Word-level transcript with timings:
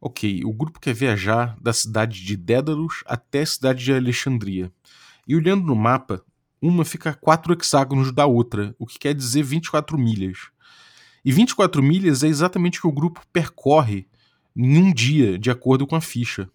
Ok, 0.00 0.44
o 0.44 0.52
grupo 0.52 0.78
quer 0.78 0.94
viajar 0.94 1.56
da 1.60 1.72
cidade 1.72 2.24
de 2.24 2.36
Dédalus 2.36 3.02
até 3.04 3.40
a 3.40 3.46
cidade 3.46 3.84
de 3.84 3.92
Alexandria. 3.92 4.72
E 5.26 5.34
olhando 5.34 5.64
no 5.64 5.74
mapa, 5.74 6.24
uma 6.62 6.84
fica 6.84 7.10
a 7.10 7.14
4 7.14 7.52
hexágonos 7.52 8.12
da 8.12 8.24
outra, 8.24 8.74
o 8.78 8.86
que 8.86 8.98
quer 8.98 9.12
dizer 9.12 9.42
24 9.42 9.98
milhas. 9.98 10.50
E 11.24 11.32
24 11.32 11.82
milhas 11.82 12.22
é 12.22 12.28
exatamente 12.28 12.78
o 12.78 12.82
que 12.82 12.86
o 12.86 12.92
grupo 12.92 13.22
percorre 13.32 14.06
em 14.56 14.78
um 14.78 14.92
dia, 14.92 15.36
de 15.36 15.50
acordo 15.50 15.86
com 15.86 15.96
a 15.96 16.00
ficha. 16.00 16.48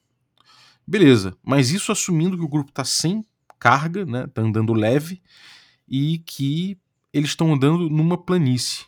Beleza, 0.88 1.38
mas 1.44 1.72
isso 1.72 1.92
assumindo 1.92 2.38
que 2.38 2.44
o 2.44 2.50
grupo 2.50 2.70
está 2.70 2.84
sem 2.84 3.26
carga, 3.60 4.06
né, 4.06 4.28
tá 4.28 4.42
andando 4.42 4.74
leve, 4.74 5.22
e 5.88 6.20
que 6.20 6.78
eles 7.14 7.30
estão 7.30 7.54
andando 7.54 7.90
numa 7.90 8.18
planície. 8.18 8.86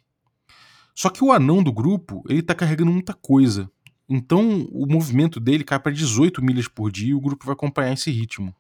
Só 0.94 1.10
que 1.10 1.24
o 1.24 1.32
anão 1.32 1.62
do 1.62 1.72
grupo, 1.72 2.24
ele 2.28 2.42
tá 2.42 2.56
carregando 2.56 2.92
muita 2.92 3.14
coisa. 3.14 3.70
Então 4.08 4.68
o 4.72 4.86
movimento 4.86 5.40
dele 5.40 5.64
cai 5.64 5.80
para 5.80 5.92
18 5.92 6.44
milhas 6.44 6.68
por 6.68 6.92
dia 6.92 7.10
e 7.10 7.16
o 7.16 7.22
grupo 7.22 7.46
vai 7.46 7.54
acompanhar 7.54 7.94
esse 7.94 8.12
ritmo. 8.12 8.54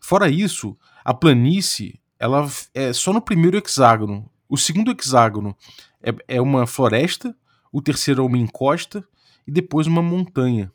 Fora 0.00 0.28
isso, 0.28 0.76
a 1.04 1.14
planície 1.14 2.00
ela 2.18 2.48
é 2.74 2.92
só 2.92 3.12
no 3.12 3.20
primeiro 3.20 3.56
hexágono. 3.56 4.28
O 4.48 4.56
segundo 4.56 4.90
hexágono 4.90 5.56
é, 6.02 6.36
é 6.36 6.40
uma 6.40 6.66
floresta, 6.66 7.36
o 7.72 7.82
terceiro 7.82 8.22
é 8.22 8.26
uma 8.26 8.38
encosta 8.38 9.06
e 9.46 9.50
depois 9.50 9.86
uma 9.86 10.02
montanha. 10.02 10.72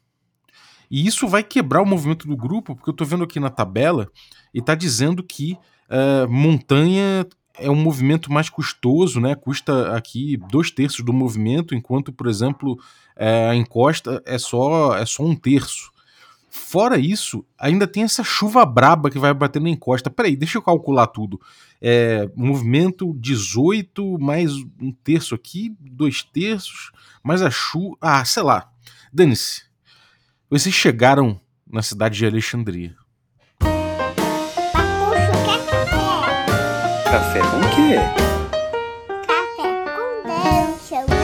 E 0.89 1.07
isso 1.07 1.27
vai 1.27 1.43
quebrar 1.43 1.81
o 1.81 1.85
movimento 1.85 2.27
do 2.27 2.35
grupo, 2.35 2.75
porque 2.75 2.89
eu 2.89 2.93
estou 2.93 3.07
vendo 3.07 3.23
aqui 3.23 3.39
na 3.39 3.49
tabela 3.49 4.11
e 4.53 4.59
está 4.59 4.75
dizendo 4.75 5.23
que 5.23 5.57
uh, 5.89 6.29
montanha 6.29 7.25
é 7.57 7.69
um 7.69 7.75
movimento 7.75 8.31
mais 8.31 8.49
custoso, 8.49 9.19
né? 9.19 9.35
Custa 9.35 9.95
aqui 9.95 10.37
dois 10.49 10.71
terços 10.71 11.03
do 11.03 11.13
movimento, 11.13 11.75
enquanto, 11.75 12.11
por 12.11 12.27
exemplo, 12.27 12.79
é, 13.15 13.49
a 13.49 13.55
encosta 13.55 14.21
é 14.25 14.37
só, 14.37 14.95
é 14.95 15.05
só 15.05 15.23
um 15.23 15.35
terço. 15.35 15.91
Fora 16.49 16.97
isso, 16.97 17.45
ainda 17.57 17.87
tem 17.87 18.03
essa 18.03 18.23
chuva 18.23 18.65
braba 18.65 19.09
que 19.09 19.17
vai 19.17 19.33
bater 19.33 19.61
na 19.61 19.69
encosta. 19.69 20.09
Peraí, 20.09 20.35
deixa 20.35 20.57
eu 20.57 20.61
calcular 20.61 21.07
tudo. 21.07 21.39
É, 21.81 22.29
movimento 22.35 23.15
18 23.17 24.19
mais 24.19 24.53
um 24.79 24.91
terço 24.91 25.33
aqui, 25.33 25.73
dois 25.79 26.23
terços, 26.23 26.91
mais 27.23 27.41
a 27.41 27.49
chuva. 27.49 27.95
Ah, 28.01 28.25
sei 28.25 28.43
lá. 28.43 28.69
Dane-se. 29.13 29.63
Vocês 30.49 30.75
chegaram 30.75 31.39
na 31.65 31.81
cidade 31.81 32.17
de 32.17 32.25
Alexandria. 32.25 32.97
Café 37.11 37.41
com 37.41 37.59
quê? 37.75 37.95
Café 39.27 39.43
com 39.57 40.23
dungeon, 40.23 41.07
né? 41.07 41.17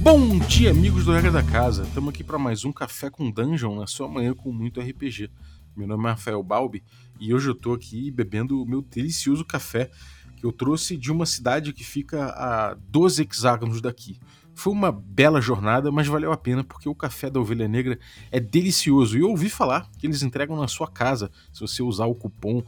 Bom 0.00 0.38
dia, 0.38 0.70
amigos 0.70 1.04
do 1.04 1.12
Regra 1.12 1.30
da 1.30 1.42
Casa. 1.42 1.82
Estamos 1.82 2.14
aqui 2.14 2.24
para 2.24 2.38
mais 2.38 2.64
um 2.64 2.72
Café 2.72 3.10
com 3.10 3.30
Dungeon 3.30 3.78
na 3.78 3.86
sua 3.86 4.08
manhã 4.08 4.32
com 4.32 4.50
muito 4.50 4.80
RPG. 4.80 5.30
Meu 5.76 5.86
nome 5.86 6.06
é 6.06 6.12
Rafael 6.12 6.42
Balbi 6.42 6.82
e 7.20 7.34
hoje 7.34 7.48
eu 7.50 7.52
estou 7.52 7.74
aqui 7.74 8.10
bebendo 8.10 8.62
o 8.62 8.66
meu 8.66 8.80
delicioso 8.80 9.44
café 9.44 9.90
que 10.34 10.46
eu 10.46 10.52
trouxe 10.52 10.96
de 10.96 11.12
uma 11.12 11.26
cidade 11.26 11.74
que 11.74 11.84
fica 11.84 12.30
a 12.30 12.74
12 12.88 13.20
hexágonos 13.20 13.82
daqui. 13.82 14.18
Foi 14.60 14.74
uma 14.74 14.92
bela 14.92 15.40
jornada, 15.40 15.90
mas 15.90 16.06
valeu 16.06 16.32
a 16.32 16.36
pena 16.36 16.62
porque 16.62 16.86
o 16.86 16.94
café 16.94 17.30
da 17.30 17.40
Ovelha 17.40 17.66
Negra 17.66 17.98
é 18.30 18.38
delicioso. 18.38 19.16
E 19.16 19.22
eu 19.22 19.30
ouvi 19.30 19.48
falar 19.48 19.90
que 19.98 20.06
eles 20.06 20.22
entregam 20.22 20.54
na 20.54 20.68
sua 20.68 20.86
casa 20.86 21.30
se 21.50 21.62
você 21.62 21.82
usar 21.82 22.04
o 22.04 22.14
cupom 22.14 22.62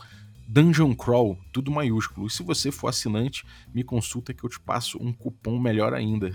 Dungeon 0.48 0.94
Crawl, 0.94 1.38
tudo 1.52 1.70
maiúsculo. 1.70 2.26
E 2.26 2.30
se 2.30 2.42
você 2.42 2.72
for 2.72 2.88
assinante, 2.88 3.44
me 3.74 3.84
consulta 3.84 4.32
que 4.32 4.42
eu 4.42 4.48
te 4.48 4.58
passo 4.58 4.96
um 5.02 5.12
cupom 5.12 5.58
melhor 5.58 5.92
ainda. 5.92 6.32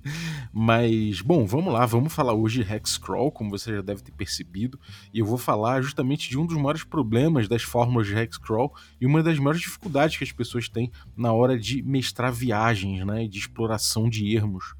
Mas, 0.52 1.22
bom, 1.22 1.46
vamos 1.46 1.72
lá, 1.72 1.86
vamos 1.86 2.12
falar 2.12 2.34
hoje 2.34 2.62
de 2.62 2.70
Hexcrawl, 2.70 3.32
como 3.32 3.48
você 3.48 3.76
já 3.76 3.80
deve 3.80 4.02
ter 4.02 4.12
percebido, 4.12 4.78
e 5.12 5.20
eu 5.20 5.24
vou 5.24 5.38
falar 5.38 5.80
justamente 5.80 6.28
de 6.28 6.38
um 6.38 6.44
dos 6.44 6.56
maiores 6.56 6.84
problemas 6.84 7.48
das 7.48 7.62
fórmulas 7.62 8.06
de 8.06 8.14
Hexcrawl 8.14 8.74
e 9.00 9.06
uma 9.06 9.22
das 9.22 9.38
maiores 9.38 9.62
dificuldades 9.62 10.18
que 10.18 10.24
as 10.24 10.32
pessoas 10.32 10.68
têm 10.68 10.92
na 11.16 11.32
hora 11.32 11.58
de 11.58 11.82
mestrar 11.82 12.30
viagens, 12.30 13.06
né, 13.06 13.26
de 13.26 13.38
exploração 13.38 14.06
de 14.10 14.36
ermos. 14.36 14.76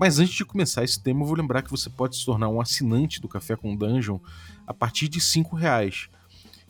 Mas 0.00 0.18
antes 0.18 0.32
de 0.32 0.46
começar 0.46 0.82
esse 0.82 0.98
tema, 0.98 1.20
eu 1.20 1.26
vou 1.26 1.36
lembrar 1.36 1.60
que 1.60 1.70
você 1.70 1.90
pode 1.90 2.16
se 2.16 2.24
tornar 2.24 2.48
um 2.48 2.58
assinante 2.58 3.20
do 3.20 3.28
Café 3.28 3.54
com 3.54 3.76
Dungeon 3.76 4.18
a 4.66 4.72
partir 4.72 5.08
de 5.08 5.18
R$ 5.18 5.44
reais. 5.58 6.08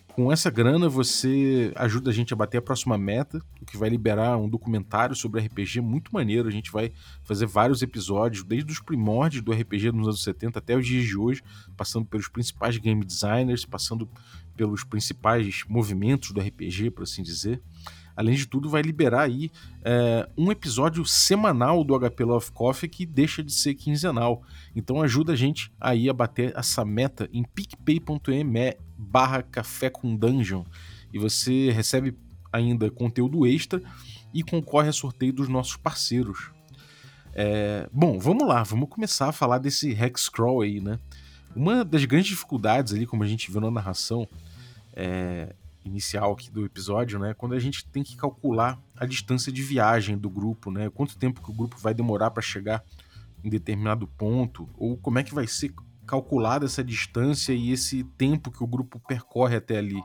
Com 0.08 0.32
essa 0.32 0.50
grana, 0.50 0.88
você 0.88 1.72
ajuda 1.76 2.10
a 2.10 2.12
gente 2.12 2.32
a 2.32 2.36
bater 2.36 2.58
a 2.58 2.62
próxima 2.62 2.98
meta, 2.98 3.40
o 3.62 3.64
que 3.64 3.76
vai 3.76 3.88
liberar 3.88 4.36
um 4.36 4.48
documentário 4.48 5.14
sobre 5.14 5.40
RPG 5.42 5.80
muito 5.80 6.12
maneiro. 6.12 6.48
A 6.48 6.50
gente 6.50 6.72
vai 6.72 6.90
fazer 7.22 7.46
vários 7.46 7.82
episódios, 7.82 8.42
desde 8.42 8.72
os 8.72 8.80
primórdios 8.80 9.44
do 9.44 9.52
RPG 9.52 9.92
nos 9.92 10.08
anos 10.08 10.24
70 10.24 10.58
até 10.58 10.76
os 10.76 10.84
dias 10.84 11.04
de 11.04 11.16
hoje, 11.16 11.40
passando 11.76 12.06
pelos 12.06 12.26
principais 12.26 12.78
game 12.78 13.04
designers, 13.04 13.64
passando 13.64 14.10
pelos 14.56 14.82
principais 14.82 15.62
movimentos 15.68 16.32
do 16.32 16.40
RPG, 16.40 16.90
por 16.90 17.04
assim 17.04 17.22
dizer. 17.22 17.62
Além 18.20 18.34
de 18.34 18.44
tudo, 18.44 18.68
vai 18.68 18.82
liberar 18.82 19.22
aí 19.22 19.50
é, 19.82 20.28
um 20.36 20.52
episódio 20.52 21.06
semanal 21.06 21.82
do 21.82 21.98
HP 21.98 22.22
Love 22.22 22.52
Coffee 22.52 22.86
que 22.86 23.06
deixa 23.06 23.42
de 23.42 23.50
ser 23.50 23.74
quinzenal. 23.74 24.42
Então 24.76 25.00
ajuda 25.00 25.32
a 25.32 25.36
gente 25.36 25.72
aí 25.80 26.06
a 26.06 26.12
bater 26.12 26.52
essa 26.54 26.84
meta 26.84 27.30
em 27.32 27.42
picpay.me 27.42 28.76
barra 28.98 29.42
café 29.42 29.88
com 29.88 30.14
dungeon. 30.14 30.64
E 31.14 31.18
você 31.18 31.70
recebe 31.70 32.14
ainda 32.52 32.90
conteúdo 32.90 33.46
extra 33.46 33.80
e 34.34 34.42
concorre 34.42 34.90
a 34.90 34.92
sorteio 34.92 35.32
dos 35.32 35.48
nossos 35.48 35.78
parceiros. 35.78 36.50
É, 37.32 37.88
bom, 37.90 38.18
vamos 38.18 38.46
lá, 38.46 38.62
vamos 38.62 38.90
começar 38.90 39.30
a 39.30 39.32
falar 39.32 39.56
desse 39.56 39.92
Hexcrawl 39.92 40.60
aí, 40.60 40.78
né? 40.78 40.98
Uma 41.56 41.86
das 41.86 42.04
grandes 42.04 42.28
dificuldades 42.28 42.92
ali, 42.92 43.06
como 43.06 43.22
a 43.22 43.26
gente 43.26 43.50
viu 43.50 43.62
na 43.62 43.70
narração, 43.70 44.28
é, 44.92 45.54
inicial 45.84 46.32
aqui 46.32 46.50
do 46.50 46.64
episódio, 46.64 47.18
né? 47.18 47.34
Quando 47.34 47.54
a 47.54 47.58
gente 47.58 47.86
tem 47.86 48.02
que 48.02 48.16
calcular 48.16 48.78
a 48.96 49.06
distância 49.06 49.50
de 49.50 49.62
viagem 49.62 50.16
do 50.18 50.28
grupo, 50.28 50.70
né? 50.70 50.90
Quanto 50.90 51.16
tempo 51.16 51.42
que 51.42 51.50
o 51.50 51.54
grupo 51.54 51.76
vai 51.78 51.94
demorar 51.94 52.30
para 52.30 52.42
chegar 52.42 52.84
em 53.42 53.48
determinado 53.48 54.06
ponto, 54.06 54.68
ou 54.76 54.96
como 54.96 55.18
é 55.18 55.22
que 55.22 55.34
vai 55.34 55.46
ser 55.46 55.72
calculada 56.06 56.66
essa 56.66 56.82
distância 56.82 57.52
e 57.52 57.70
esse 57.70 58.04
tempo 58.18 58.50
que 58.50 58.62
o 58.62 58.66
grupo 58.66 59.00
percorre 59.06 59.56
até 59.56 59.78
ali. 59.78 60.02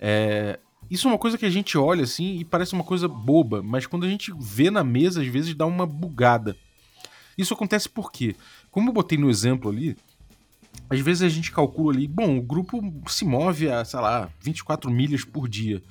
É, 0.00 0.58
isso 0.90 1.06
é 1.06 1.10
uma 1.10 1.18
coisa 1.18 1.36
que 1.36 1.44
a 1.44 1.50
gente 1.50 1.76
olha 1.76 2.04
assim 2.04 2.38
e 2.38 2.44
parece 2.44 2.72
uma 2.72 2.84
coisa 2.84 3.06
boba, 3.06 3.62
mas 3.62 3.86
quando 3.86 4.04
a 4.04 4.08
gente 4.08 4.32
vê 4.38 4.70
na 4.70 4.82
mesa, 4.82 5.20
às 5.20 5.26
vezes 5.26 5.54
dá 5.54 5.66
uma 5.66 5.86
bugada. 5.86 6.56
Isso 7.36 7.52
acontece 7.52 7.88
porque, 7.88 8.34
como 8.70 8.88
eu 8.88 8.94
botei 8.94 9.18
no 9.18 9.28
exemplo 9.28 9.70
ali, 9.70 9.96
às 10.88 11.00
vezes 11.00 11.22
a 11.22 11.28
gente 11.28 11.52
calcula 11.52 11.94
ali, 11.94 12.06
bom, 12.06 12.38
o 12.38 12.42
grupo 12.42 12.80
se 13.08 13.24
move 13.24 13.68
a, 13.68 13.84
sei 13.84 14.00
lá, 14.00 14.30
24 14.40 14.90
milhas 14.90 15.24
por 15.24 15.48
dia. 15.48 15.82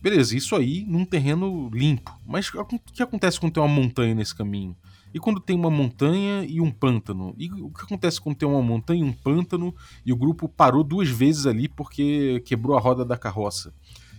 Beleza, 0.00 0.36
isso 0.36 0.54
aí 0.54 0.84
num 0.86 1.04
terreno 1.04 1.70
limpo. 1.72 2.16
Mas 2.26 2.48
o 2.48 2.64
que 2.64 3.02
acontece 3.02 3.40
quando 3.40 3.54
tem 3.54 3.62
uma 3.62 3.68
montanha 3.68 4.14
nesse 4.14 4.34
caminho? 4.34 4.76
E 5.12 5.18
quando 5.18 5.40
tem 5.40 5.56
uma 5.56 5.70
montanha 5.70 6.44
e 6.44 6.60
um 6.60 6.70
pântano? 6.70 7.34
E 7.38 7.50
o 7.50 7.70
que 7.70 7.84
acontece 7.84 8.20
quando 8.20 8.36
tem 8.36 8.48
uma 8.48 8.62
montanha 8.62 9.00
e 9.00 9.04
um 9.04 9.12
pântano 9.12 9.74
e 10.04 10.12
o 10.12 10.16
grupo 10.16 10.48
parou 10.48 10.84
duas 10.84 11.08
vezes 11.08 11.46
ali 11.46 11.68
porque 11.68 12.42
quebrou 12.44 12.76
a 12.76 12.80
roda 12.80 13.04
da 13.04 13.16
carroça? 13.16 13.72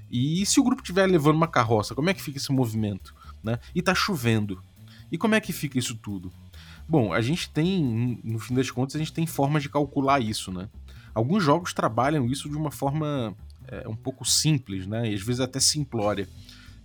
E 0.10 0.46
se 0.46 0.60
o 0.60 0.64
grupo 0.64 0.82
estiver 0.82 1.06
levando 1.06 1.36
uma 1.36 1.48
carroça, 1.48 1.94
como 1.94 2.10
é 2.10 2.14
que 2.14 2.22
fica 2.22 2.38
esse 2.38 2.52
movimento? 2.52 3.14
Né? 3.44 3.60
E 3.76 3.82
tá 3.82 3.94
chovendo. 3.94 4.62
E 5.12 5.18
como 5.18 5.36
é 5.36 5.40
que 5.40 5.54
fica 5.54 5.78
isso 5.78 5.96
tudo? 5.96 6.32
Bom, 6.88 7.12
a 7.12 7.22
gente 7.22 7.50
tem, 7.50 8.20
no 8.24 8.40
fim 8.40 8.56
das 8.56 8.72
contas, 8.72 8.96
a 8.96 9.00
gente 9.00 9.12
tem 9.12 9.26
formas 9.26 9.62
de 9.62 9.70
calcular 9.70 10.22
isso, 10.22 10.52
né? 10.52 10.70
Alguns 11.14 11.44
jogos 11.44 11.74
trabalham 11.74 12.26
isso 12.28 12.50
de 12.50 12.56
uma 12.56 12.72
forma 12.72 13.36
é, 13.68 13.88
um 13.88 13.96
pouco 13.96 14.24
simples, 14.24 14.88
né? 14.88 15.10
E 15.10 15.14
às 15.14 15.22
vezes 15.22 15.42
até 15.42 15.60
simplória. 15.60 16.28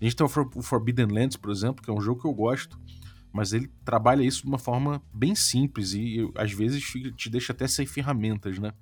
A 0.00 0.04
gente 0.04 0.16
tem 0.16 0.26
o 0.26 0.62
Forbidden 0.62 1.06
Lands, 1.06 1.36
por 1.36 1.52
exemplo, 1.52 1.84
que 1.84 1.90
é 1.90 1.92
um 1.92 2.00
jogo 2.00 2.20
que 2.20 2.26
eu 2.26 2.32
gosto, 2.32 2.76
mas 3.32 3.52
ele 3.52 3.70
trabalha 3.84 4.22
isso 4.22 4.42
de 4.42 4.48
uma 4.48 4.58
forma 4.58 5.00
bem 5.12 5.34
simples 5.34 5.92
e 5.92 6.28
às 6.34 6.52
vezes 6.52 6.82
te 7.16 7.30
deixa 7.30 7.52
até 7.52 7.68
sem 7.68 7.86
ferramentas, 7.86 8.58
né? 8.58 8.72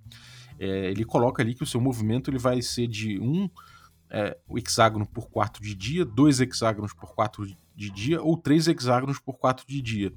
É, 0.59 0.91
ele 0.91 1.05
coloca 1.05 1.43
ali 1.43 1.55
que 1.55 1.63
o 1.63 1.67
seu 1.67 1.81
movimento 1.81 2.31
ele 2.31 2.39
vai 2.39 2.63
ser 2.63 2.87
de 2.87 3.19
um 3.19 3.49
é, 4.11 4.37
hexágono 4.57 5.07
por 5.07 5.29
quatro 5.31 5.63
de 5.63 5.75
dia, 5.75 6.05
dois 6.05 6.41
hexágonos 6.41 6.93
por 6.93 7.15
quatro 7.15 7.47
de 7.77 7.91
dia 7.91 8.23
ou 8.23 8.37
três 8.37 8.67
hexágonos 8.67 9.19
por 9.19 9.35
quatro 9.35 9.67
de 9.67 9.81
dia. 9.81 10.13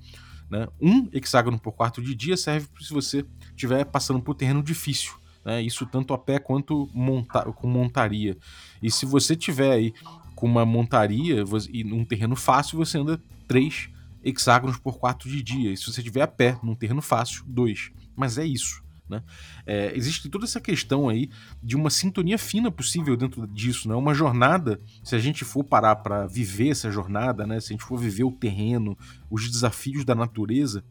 Né? 0.49 0.67
Um 0.81 1.09
hexágono 1.11 1.59
por 1.59 1.73
quarto 1.73 2.01
de 2.01 2.13
dia 2.13 2.37
serve 2.37 2.67
se 2.79 2.93
você 2.93 3.25
estiver 3.49 3.85
passando 3.85 4.21
por 4.21 4.35
terreno 4.35 4.61
difícil. 4.61 5.13
Né? 5.43 5.61
Isso 5.61 5.85
tanto 5.85 6.13
a 6.13 6.17
pé 6.17 6.39
quanto 6.39 6.89
monta 6.93 7.43
com 7.51 7.67
montaria. 7.67 8.37
E 8.81 8.91
se 8.91 9.05
você 9.05 9.35
tiver 9.35 9.71
aí 9.71 9.93
com 10.35 10.45
uma 10.45 10.65
montaria 10.65 11.43
e 11.71 11.83
num 11.83 12.05
terreno 12.05 12.35
fácil, 12.35 12.77
você 12.77 12.97
anda 12.97 13.21
três 13.47 13.89
hexágonos 14.23 14.77
por 14.77 14.97
quarto 14.97 15.27
de 15.27 15.41
dia. 15.41 15.71
E 15.71 15.77
se 15.77 15.91
você 15.91 16.01
tiver 16.01 16.21
a 16.21 16.27
pé 16.27 16.57
num 16.63 16.75
terreno 16.75 17.01
fácil, 17.01 17.43
dois. 17.47 17.91
Mas 18.15 18.37
é 18.37 18.45
isso. 18.45 18.82
Né? 19.09 19.21
É, 19.65 19.95
existe 19.95 20.29
toda 20.29 20.45
essa 20.45 20.61
questão 20.61 21.09
aí 21.09 21.29
de 21.61 21.75
uma 21.75 21.89
sintonia 21.89 22.37
fina 22.37 22.71
possível 22.71 23.17
dentro 23.17 23.45
disso, 23.47 23.89
né? 23.89 23.95
Uma 23.95 24.13
jornada, 24.13 24.79
se 25.03 25.15
a 25.15 25.19
gente 25.19 25.43
for 25.43 25.63
parar 25.63 25.97
para 25.97 26.25
viver 26.25 26.69
essa 26.69 26.89
jornada, 26.89 27.45
né? 27.45 27.59
Se 27.59 27.67
a 27.67 27.73
gente 27.73 27.83
for 27.83 27.97
viver 27.97 28.23
o 28.23 28.31
terreno, 28.31 28.97
os 29.29 29.49
desafios 29.49 30.05
da 30.05 30.15
natureza, 30.15 30.83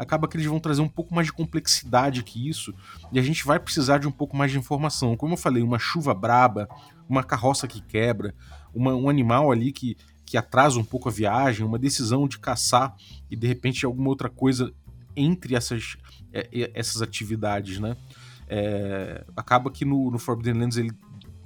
acaba 0.00 0.26
que 0.26 0.36
eles 0.36 0.46
vão 0.46 0.58
trazer 0.58 0.80
um 0.80 0.88
pouco 0.88 1.14
mais 1.14 1.26
de 1.26 1.32
complexidade 1.32 2.22
que 2.22 2.48
isso, 2.48 2.74
e 3.12 3.18
a 3.18 3.22
gente 3.22 3.44
vai 3.44 3.60
precisar 3.60 3.98
de 3.98 4.08
um 4.08 4.12
pouco 4.12 4.34
mais 4.34 4.50
de 4.50 4.58
informação. 4.58 5.14
Como 5.14 5.34
eu 5.34 5.36
falei, 5.36 5.62
uma 5.62 5.78
chuva 5.78 6.14
braba, 6.14 6.66
uma 7.06 7.22
carroça 7.22 7.68
que 7.68 7.82
quebra, 7.82 8.34
uma, 8.74 8.94
um 8.94 9.10
animal 9.10 9.52
ali 9.52 9.72
que, 9.72 9.98
que 10.24 10.38
atrasa 10.38 10.78
um 10.78 10.84
pouco 10.84 11.10
a 11.10 11.12
viagem, 11.12 11.66
uma 11.66 11.78
decisão 11.78 12.26
de 12.26 12.38
caçar 12.38 12.96
e 13.30 13.36
de 13.36 13.46
repente 13.46 13.84
alguma 13.84 14.08
outra 14.08 14.30
coisa 14.30 14.72
entre 15.16 15.54
essas, 15.54 15.96
é, 16.32 16.70
essas 16.74 17.02
atividades, 17.02 17.78
né? 17.78 17.96
É, 18.48 19.24
acaba 19.36 19.70
que 19.70 19.84
no, 19.84 20.10
no 20.10 20.18
Forbidden 20.18 20.54
Lands 20.54 20.76
ele 20.76 20.92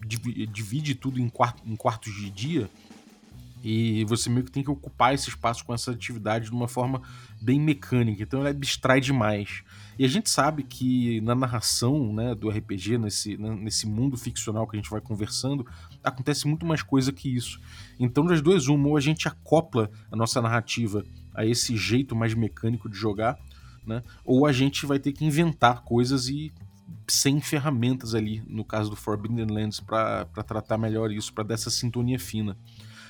divide 0.06 0.94
tudo 0.94 1.18
em, 1.18 1.30
em 1.66 1.76
quartos 1.76 2.14
de 2.14 2.30
dia 2.30 2.70
e 3.64 4.04
você 4.04 4.28
meio 4.28 4.44
que 4.44 4.52
tem 4.52 4.62
que 4.62 4.70
ocupar 4.70 5.14
esse 5.14 5.30
espaço 5.30 5.64
com 5.64 5.72
essa 5.72 5.90
atividade 5.90 6.46
de 6.46 6.50
uma 6.50 6.68
forma 6.68 7.00
bem 7.40 7.58
mecânica, 7.58 8.22
então 8.22 8.40
ela 8.40 8.50
abstrai 8.50 9.00
demais. 9.00 9.62
E 9.98 10.04
a 10.04 10.08
gente 10.08 10.28
sabe 10.28 10.64
que 10.64 11.20
na 11.22 11.34
narração 11.34 12.12
né, 12.12 12.34
do 12.34 12.50
RPG, 12.50 12.98
nesse, 12.98 13.38
né, 13.38 13.56
nesse 13.58 13.86
mundo 13.86 14.18
ficcional 14.18 14.66
que 14.66 14.76
a 14.76 14.80
gente 14.80 14.90
vai 14.90 15.00
conversando, 15.00 15.66
acontece 16.02 16.46
muito 16.46 16.66
mais 16.66 16.82
coisa 16.82 17.10
que 17.10 17.34
isso. 17.34 17.58
Então, 17.98 18.26
das 18.26 18.42
duas, 18.42 18.66
uma, 18.66 18.88
ou 18.88 18.96
a 18.98 19.00
gente 19.00 19.26
acopla 19.26 19.90
a 20.12 20.16
nossa 20.16 20.42
narrativa 20.42 21.02
a 21.34 21.46
esse 21.46 21.74
jeito 21.74 22.14
mais 22.14 22.34
mecânico 22.34 22.88
de 22.88 22.98
jogar, 22.98 23.38
né, 23.86 24.02
ou 24.24 24.46
a 24.46 24.52
gente 24.52 24.86
vai 24.86 24.98
ter 24.98 25.12
que 25.12 25.24
inventar 25.24 25.82
coisas 25.82 26.28
e 26.28 26.52
sem 27.06 27.40
ferramentas 27.40 28.14
ali, 28.14 28.42
no 28.46 28.64
caso 28.64 28.90
do 28.90 28.96
Forbidden 28.96 29.46
Lands, 29.46 29.80
para 29.80 30.24
tratar 30.46 30.78
melhor 30.78 31.10
isso, 31.10 31.32
para 31.32 31.44
dar 31.44 31.54
essa 31.54 31.70
sintonia 31.70 32.18
fina. 32.18 32.56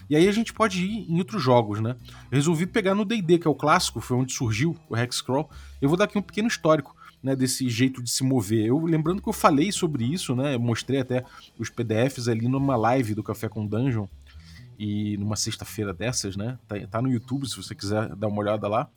E 0.09 0.17
aí 0.17 0.29
a 0.29 0.33
gente 0.33 0.53
pode 0.53 0.85
ir 0.85 1.11
em 1.11 1.19
outros 1.19 1.43
jogos, 1.43 1.81
né? 1.81 1.97
Eu 2.31 2.37
resolvi 2.37 2.67
pegar 2.67 2.95
no 2.95 3.05
D&D, 3.05 3.39
que 3.39 3.47
é 3.47 3.51
o 3.51 3.55
clássico, 3.55 4.01
foi 4.01 4.17
onde 4.17 4.33
surgiu 4.33 4.77
o 4.89 4.97
Hexcrawl. 4.97 5.49
Eu 5.81 5.89
vou 5.89 5.97
dar 5.97 6.05
aqui 6.05 6.19
um 6.19 6.23
pequeno 6.23 6.49
histórico, 6.49 6.95
né, 7.23 7.35
desse 7.35 7.69
jeito 7.71 8.03
de 8.03 8.11
se 8.11 8.23
mover. 8.23 8.67
Eu 8.67 8.79
lembrando 8.85 9.23
que 9.23 9.29
eu 9.29 9.33
falei 9.33 9.73
sobre 9.73 10.05
isso, 10.05 10.37
né? 10.37 10.55
Eu 10.55 10.61
mostrei 10.61 11.01
até 11.01 11.25
os 11.59 11.71
PDFs 11.71 12.29
ali 12.29 12.49
numa 12.49 12.77
live 12.77 13.15
do 13.15 13.23
Café 13.23 13.49
com 13.49 13.67
Dungeon 13.67 14.07
e 14.79 15.17
numa 15.17 15.37
sexta-feira 15.37 15.95
dessas, 15.95 16.37
né? 16.37 16.59
Tá, 16.69 16.77
tá, 16.87 17.01
no 17.01 17.11
YouTube 17.11 17.49
se 17.49 17.57
você 17.57 17.75
quiser 17.75 18.15
dar 18.15 18.29
uma 18.29 18.41
olhada 18.41 18.69
lá. 18.69 18.91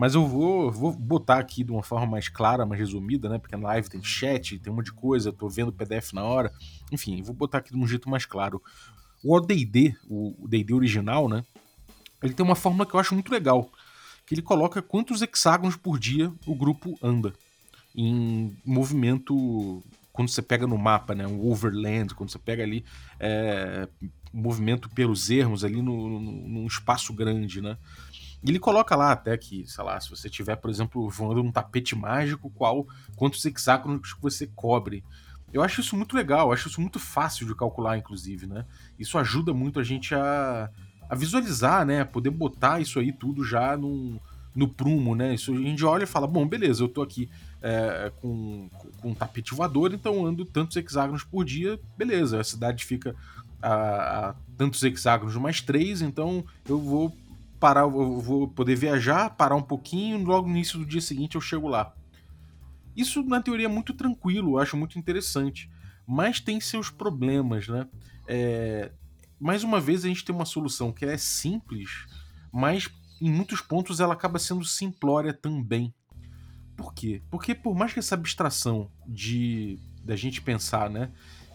Mas 0.00 0.14
eu 0.14 0.26
vou, 0.26 0.72
vou 0.72 0.94
botar 0.94 1.38
aqui 1.38 1.62
de 1.62 1.70
uma 1.70 1.82
forma 1.82 2.06
mais 2.06 2.26
clara, 2.26 2.64
mais 2.64 2.80
resumida, 2.80 3.28
né? 3.28 3.38
Porque 3.38 3.54
na 3.54 3.68
live 3.68 3.90
tem 3.90 4.02
chat, 4.02 4.58
tem 4.58 4.72
um 4.72 4.76
monte 4.76 4.86
de 4.86 4.94
coisa, 4.94 5.30
tô 5.30 5.46
vendo 5.46 5.68
o 5.68 5.72
PDF 5.72 6.14
na 6.14 6.24
hora. 6.24 6.50
Enfim, 6.90 7.20
vou 7.20 7.34
botar 7.34 7.58
aqui 7.58 7.70
de 7.70 7.76
um 7.76 7.86
jeito 7.86 8.08
mais 8.08 8.24
claro. 8.24 8.62
O 9.22 9.36
ODD, 9.36 9.94
o 10.08 10.48
DD 10.48 10.72
original, 10.72 11.28
né? 11.28 11.44
Ele 12.22 12.32
tem 12.32 12.42
uma 12.42 12.54
fórmula 12.54 12.86
que 12.86 12.94
eu 12.94 12.98
acho 12.98 13.12
muito 13.12 13.30
legal. 13.30 13.70
Que 14.24 14.34
ele 14.34 14.40
coloca 14.40 14.80
quantos 14.80 15.20
hexágonos 15.20 15.76
por 15.76 15.98
dia 15.98 16.32
o 16.46 16.54
grupo 16.54 16.98
anda. 17.02 17.34
Em 17.94 18.56
movimento. 18.64 19.82
Quando 20.14 20.30
você 20.30 20.40
pega 20.40 20.66
no 20.66 20.78
mapa, 20.78 21.14
né? 21.14 21.26
Um 21.26 21.46
overland, 21.46 22.14
quando 22.14 22.30
você 22.30 22.38
pega 22.38 22.62
ali. 22.62 22.86
É, 23.18 23.86
movimento 24.32 24.88
pelos 24.88 25.28
ermos 25.28 25.62
ali 25.62 25.82
no, 25.82 26.08
no, 26.08 26.20
num 26.20 26.66
espaço 26.66 27.12
grande, 27.12 27.60
né? 27.60 27.76
E 28.42 28.50
ele 28.50 28.58
coloca 28.58 28.96
lá 28.96 29.12
até 29.12 29.36
que, 29.36 29.66
sei 29.66 29.84
lá, 29.84 30.00
se 30.00 30.08
você 30.08 30.28
tiver, 30.28 30.56
por 30.56 30.70
exemplo, 30.70 31.08
voando 31.08 31.42
um 31.42 31.52
tapete 31.52 31.94
mágico, 31.94 32.50
qual 32.50 32.86
quantos 33.16 33.44
hexágonos 33.44 34.14
você 34.20 34.46
cobre. 34.46 35.04
Eu 35.52 35.62
acho 35.62 35.80
isso 35.80 35.96
muito 35.96 36.16
legal, 36.16 36.52
acho 36.52 36.68
isso 36.68 36.80
muito 36.80 36.98
fácil 36.98 37.46
de 37.46 37.54
calcular, 37.54 37.98
inclusive, 37.98 38.46
né? 38.46 38.64
Isso 38.98 39.18
ajuda 39.18 39.52
muito 39.52 39.80
a 39.80 39.82
gente 39.84 40.14
a, 40.14 40.70
a 41.08 41.14
visualizar, 41.14 41.84
né? 41.84 42.04
Poder 42.04 42.30
botar 42.30 42.80
isso 42.80 42.98
aí 42.98 43.12
tudo 43.12 43.44
já 43.44 43.76
num, 43.76 44.18
no 44.54 44.68
prumo, 44.68 45.14
né? 45.14 45.34
Isso 45.34 45.52
a 45.52 45.56
gente 45.56 45.84
olha 45.84 46.04
e 46.04 46.06
fala, 46.06 46.26
bom, 46.26 46.46
beleza, 46.46 46.82
eu 46.82 46.88
tô 46.88 47.02
aqui 47.02 47.28
é, 47.60 48.12
com, 48.20 48.70
com 49.00 49.10
um 49.10 49.14
tapete 49.14 49.54
voador, 49.54 49.92
então 49.92 50.24
ando 50.24 50.44
tantos 50.44 50.76
hexágonos 50.76 51.24
por 51.24 51.44
dia, 51.44 51.78
beleza, 51.96 52.40
a 52.40 52.44
cidade 52.44 52.84
fica 52.84 53.14
a, 53.60 54.28
a 54.28 54.34
tantos 54.56 54.82
hexágonos 54.82 55.34
mais 55.36 55.60
três, 55.60 56.00
então 56.00 56.44
eu 56.66 56.80
vou 56.80 57.14
parar, 57.60 57.82
eu 57.82 58.18
vou 58.18 58.48
poder 58.48 58.74
viajar, 58.74 59.30
parar 59.36 59.54
um 59.54 59.62
pouquinho, 59.62 60.24
logo 60.24 60.48
no 60.48 60.56
início 60.56 60.78
do 60.78 60.86
dia 60.86 61.00
seguinte 61.00 61.34
eu 61.34 61.40
chego 61.40 61.68
lá. 61.68 61.94
Isso, 62.96 63.22
na 63.22 63.40
teoria, 63.40 63.66
é 63.66 63.68
muito 63.68 63.92
tranquilo, 63.92 64.52
eu 64.52 64.58
acho 64.58 64.76
muito 64.76 64.98
interessante. 64.98 65.70
Mas 66.06 66.40
tem 66.40 66.60
seus 66.60 66.90
problemas, 66.90 67.68
né? 67.68 67.86
É... 68.26 68.90
Mais 69.38 69.62
uma 69.62 69.80
vez, 69.80 70.04
a 70.04 70.08
gente 70.08 70.24
tem 70.24 70.34
uma 70.34 70.44
solução 70.44 70.92
que 70.92 71.04
é 71.04 71.16
simples, 71.16 72.06
mas 72.52 72.88
em 73.20 73.30
muitos 73.30 73.60
pontos 73.60 74.00
ela 74.00 74.14
acaba 74.14 74.38
sendo 74.38 74.64
simplória 74.64 75.32
também. 75.32 75.94
Por 76.76 76.94
quê? 76.94 77.22
Porque 77.30 77.54
por 77.54 77.74
mais 77.74 77.92
que 77.92 77.98
essa 77.98 78.14
abstração 78.14 78.90
de 79.06 79.78
da 80.02 80.16
gente 80.16 80.40
pensar, 80.40 80.88
né, 80.88 81.10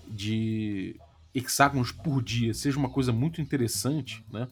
de 0.07 0.99
hexágonos 1.33 1.91
por 1.91 2.21
dia 2.21 2.53
seja 2.53 2.77
uma 2.77 2.89
coisa 2.89 3.11
muito 3.11 3.41
interessante, 3.41 4.23
né? 4.31 4.47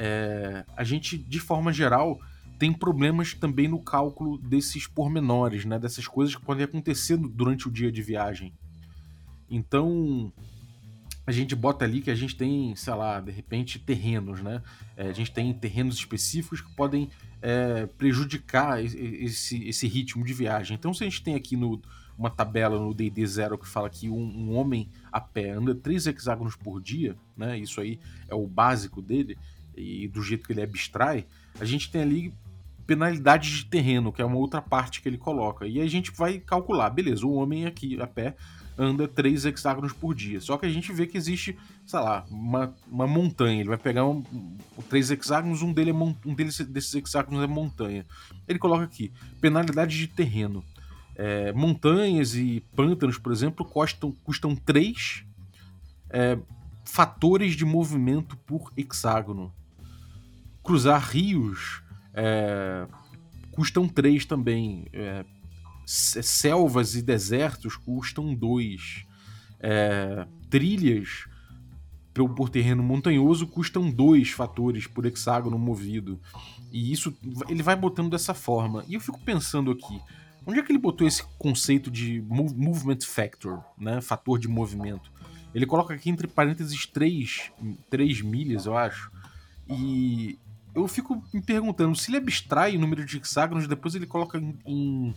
É, 0.00 0.64
a 0.76 0.84
gente, 0.84 1.18
de 1.18 1.40
forma 1.40 1.72
geral, 1.72 2.20
tem 2.56 2.72
problemas 2.72 3.34
também 3.34 3.66
no 3.66 3.80
cálculo 3.80 4.38
desses 4.38 4.86
pormenores, 4.86 5.64
né? 5.64 5.76
Dessas 5.76 6.06
coisas 6.06 6.36
que 6.36 6.40
podem 6.40 6.64
acontecer 6.64 7.16
durante 7.16 7.66
o 7.66 7.70
dia 7.70 7.90
de 7.90 8.00
viagem. 8.00 8.54
Então, 9.50 10.32
a 11.26 11.32
gente 11.32 11.56
bota 11.56 11.84
ali 11.84 12.00
que 12.00 12.12
a 12.12 12.14
gente 12.14 12.36
tem, 12.36 12.76
sei 12.76 12.94
lá, 12.94 13.20
de 13.20 13.32
repente 13.32 13.80
terrenos, 13.80 14.40
né? 14.40 14.62
É, 14.96 15.08
a 15.08 15.12
gente 15.12 15.32
tem 15.32 15.52
terrenos 15.52 15.96
específicos 15.96 16.60
que 16.60 16.72
podem 16.76 17.10
é, 17.42 17.86
prejudicar 17.86 18.80
esse, 18.80 19.68
esse 19.68 19.88
ritmo 19.88 20.24
de 20.24 20.32
viagem. 20.32 20.76
Então, 20.76 20.94
se 20.94 21.02
a 21.02 21.08
gente 21.08 21.24
tem 21.24 21.34
aqui 21.34 21.56
no, 21.56 21.82
uma 22.16 22.30
tabela 22.30 22.78
no 22.78 22.94
D&D 22.94 23.26
Zero 23.26 23.58
que 23.58 23.66
fala 23.66 23.90
que 23.90 24.08
um, 24.08 24.20
um, 24.20 24.54
homem 24.54 24.88
a 25.10 25.20
pé 25.20 25.50
anda 25.50 25.74
3 25.74 26.06
hexágonos 26.06 26.54
por 26.54 26.80
dia, 26.80 27.16
né? 27.36 27.58
Isso 27.58 27.80
aí 27.80 27.98
é 28.28 28.34
o 28.34 28.46
básico 28.46 29.02
dele 29.02 29.36
e 29.78 30.08
do 30.08 30.22
jeito 30.22 30.46
que 30.46 30.52
ele 30.52 30.62
abstrai, 30.62 31.26
a 31.60 31.64
gente 31.64 31.90
tem 31.90 32.02
ali 32.02 32.34
penalidade 32.86 33.54
de 33.54 33.66
terreno, 33.66 34.12
que 34.12 34.22
é 34.22 34.24
uma 34.24 34.36
outra 34.36 34.62
parte 34.62 35.02
que 35.02 35.08
ele 35.08 35.18
coloca. 35.18 35.66
E 35.66 35.80
a 35.80 35.86
gente 35.86 36.10
vai 36.10 36.38
calcular, 36.38 36.88
beleza, 36.88 37.26
o 37.26 37.34
homem 37.34 37.66
aqui 37.66 38.00
a 38.00 38.06
pé 38.06 38.34
anda 38.78 39.08
3 39.08 39.44
hexágonos 39.44 39.92
por 39.92 40.14
dia. 40.14 40.40
Só 40.40 40.56
que 40.56 40.64
a 40.64 40.70
gente 40.70 40.92
vê 40.92 41.06
que 41.06 41.18
existe, 41.18 41.58
sei 41.84 41.98
lá, 41.98 42.24
uma, 42.30 42.74
uma 42.90 43.06
montanha. 43.06 43.60
Ele 43.60 43.68
vai 43.68 43.76
pegar 43.76 44.06
um, 44.06 44.22
três 44.88 45.10
hexágonos, 45.10 45.60
um, 45.62 45.72
dele 45.72 45.90
é 45.90 45.94
um 45.94 46.34
deles, 46.34 46.60
desses 46.60 46.94
hexágonos 46.94 47.42
é 47.42 47.46
montanha. 47.46 48.06
Ele 48.46 48.58
coloca 48.58 48.84
aqui, 48.84 49.12
penalidade 49.40 49.98
de 49.98 50.06
terreno. 50.06 50.64
É, 51.16 51.52
montanhas 51.52 52.36
e 52.36 52.64
pântanos, 52.76 53.18
por 53.18 53.32
exemplo, 53.32 53.66
custam, 53.66 54.12
custam 54.22 54.54
3 54.54 55.24
é, 56.10 56.38
fatores 56.84 57.54
de 57.54 57.64
movimento 57.64 58.36
por 58.46 58.72
hexágono. 58.76 59.52
Cruzar 60.68 61.00
rios 61.00 61.82
é, 62.12 62.86
custam 63.52 63.88
3 63.88 64.26
também. 64.26 64.86
É, 64.92 65.24
selvas 65.86 66.94
e 66.94 67.00
desertos 67.00 67.74
custam 67.74 68.34
2. 68.34 69.06
É, 69.60 70.26
trilhas 70.50 71.24
por 72.12 72.50
terreno 72.50 72.82
montanhoso 72.82 73.46
custam 73.46 73.90
2 73.90 74.28
fatores 74.28 74.86
por 74.86 75.06
hexágono 75.06 75.58
movido. 75.58 76.20
E 76.70 76.92
isso 76.92 77.16
ele 77.48 77.62
vai 77.62 77.74
botando 77.74 78.10
dessa 78.10 78.34
forma. 78.34 78.84
E 78.86 78.92
eu 78.92 79.00
fico 79.00 79.18
pensando 79.20 79.70
aqui, 79.70 79.98
onde 80.44 80.60
é 80.60 80.62
que 80.62 80.70
ele 80.70 80.78
botou 80.78 81.06
esse 81.06 81.22
conceito 81.38 81.90
de 81.90 82.20
movement 82.20 82.98
factor, 83.06 83.64
né? 83.78 84.02
Fator 84.02 84.38
de 84.38 84.48
movimento. 84.48 85.10
Ele 85.54 85.64
coloca 85.64 85.94
aqui 85.94 86.10
entre 86.10 86.26
parênteses 86.26 86.84
3, 86.84 87.52
3 87.88 88.20
milhas, 88.20 88.66
eu 88.66 88.76
acho. 88.76 89.10
E 89.66 90.38
eu 90.80 90.88
fico 90.88 91.22
me 91.32 91.40
perguntando 91.40 91.96
se 91.96 92.10
ele 92.10 92.18
abstrai 92.18 92.76
o 92.76 92.80
número 92.80 93.04
de 93.04 93.16
hexágonos, 93.16 93.66
depois 93.66 93.94
ele 93.94 94.06
coloca 94.06 94.38
em, 94.66 95.14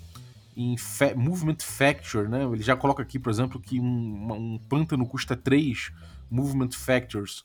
em, 0.55 0.77
fa 0.77 1.13
movement 1.15 1.57
factor, 1.59 2.27
né? 2.29 2.43
Ele 2.43 2.63
já 2.63 2.75
coloca 2.75 3.01
aqui, 3.01 3.19
por 3.19 3.29
exemplo, 3.29 3.59
que 3.59 3.79
um, 3.79 4.33
um 4.33 4.57
pântano 4.57 5.05
custa 5.05 5.35
3 5.35 5.91
movement 6.29 6.71
factors. 6.71 7.43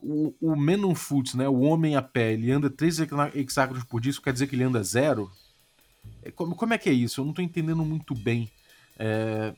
O, 0.00 0.34
o 0.40 0.52
on 0.52 0.94
foot, 0.94 1.36
né? 1.36 1.48
O 1.48 1.60
homem 1.60 1.94
a 1.94 2.02
pé, 2.02 2.32
ele 2.32 2.50
anda 2.50 2.68
3 2.68 3.00
hexágonos 3.34 3.84
por 3.84 4.00
dia, 4.00 4.10
isso 4.10 4.22
quer 4.22 4.32
dizer 4.32 4.46
que 4.46 4.56
ele 4.56 4.64
anda 4.64 4.82
zero? 4.82 5.30
É, 6.22 6.30
como, 6.30 6.54
como 6.54 6.74
é 6.74 6.78
que 6.78 6.88
é 6.88 6.92
isso? 6.92 7.20
Eu 7.20 7.24
não 7.24 7.32
estou 7.32 7.44
entendendo 7.44 7.84
muito 7.84 8.14
bem. 8.14 8.50
É, 8.98 9.54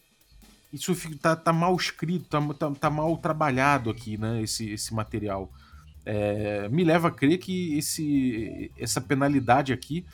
isso 0.72 0.94
fica, 0.94 1.16
tá, 1.16 1.36
tá, 1.36 1.52
mal 1.52 1.74
escrito, 1.76 2.26
tá, 2.28 2.40
tá, 2.54 2.70
tá, 2.72 2.90
mal 2.90 3.16
trabalhado 3.16 3.90
aqui, 3.90 4.18
né? 4.18 4.42
Esse, 4.42 4.70
esse 4.70 4.92
material 4.92 5.50
é, 6.04 6.68
me 6.68 6.84
leva 6.84 7.08
a 7.08 7.10
crer 7.10 7.38
que 7.38 7.76
esse, 7.78 8.70
essa 8.78 9.00
penalidade 9.00 9.72
aqui 9.72 10.04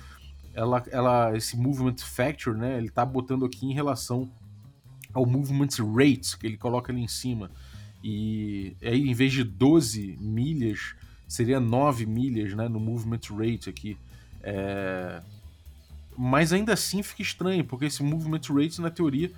ela, 0.54 0.82
ela, 0.90 1.36
esse 1.36 1.56
movement 1.56 1.96
factor, 1.98 2.56
né, 2.56 2.78
ele 2.78 2.90
tá 2.90 3.04
botando 3.04 3.44
aqui 3.44 3.66
em 3.66 3.72
relação 3.72 4.30
ao 5.12 5.26
movement 5.26 5.68
rate, 5.96 6.36
que 6.36 6.46
ele 6.46 6.56
coloca 6.56 6.92
ali 6.92 7.02
em 7.02 7.08
cima. 7.08 7.50
E 8.02 8.76
aí, 8.82 9.08
em 9.08 9.14
vez 9.14 9.32
de 9.32 9.44
12 9.44 10.16
milhas, 10.20 10.94
seria 11.26 11.60
9 11.60 12.06
milhas 12.06 12.54
né, 12.54 12.68
no 12.68 12.80
movement 12.80 13.20
rate 13.30 13.68
aqui. 13.68 13.96
É... 14.42 15.20
Mas 16.16 16.52
ainda 16.52 16.72
assim 16.72 17.02
fica 17.02 17.22
estranho, 17.22 17.64
porque 17.64 17.86
esse 17.86 18.02
movement 18.02 18.40
rate, 18.48 18.80
na 18.80 18.90
teoria, 18.90 19.30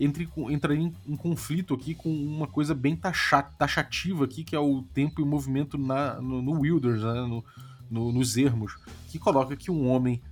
entra, 0.00 0.26
entra 0.48 0.74
em, 0.74 0.94
em, 1.06 1.16
conflito 1.16 1.74
aqui 1.74 1.94
com 1.94 2.10
uma 2.10 2.46
coisa 2.46 2.74
bem 2.74 2.96
taxativa 2.96 4.24
aqui, 4.24 4.42
que 4.42 4.56
é 4.56 4.58
o 4.58 4.82
tempo 4.82 5.20
e 5.20 5.22
o 5.22 5.26
movimento 5.26 5.76
na, 5.76 6.20
no, 6.20 6.40
no 6.40 6.60
Wilders, 6.60 7.02
né, 7.02 7.20
no, 7.20 7.44
no, 7.90 8.10
nos 8.10 8.38
ermos, 8.38 8.76
que 9.08 9.18
coloca 9.18 9.54
que 9.54 9.70
um 9.70 9.88
homem 9.88 10.22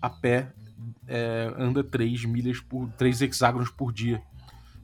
a 0.00 0.08
pé 0.08 0.52
é, 1.08 1.52
anda 1.58 1.82
3 1.82 2.24
milhas 2.26 2.60
por 2.60 2.88
3 2.92 3.22
hexágonos 3.22 3.68
por 3.68 3.92
dia. 3.92 4.22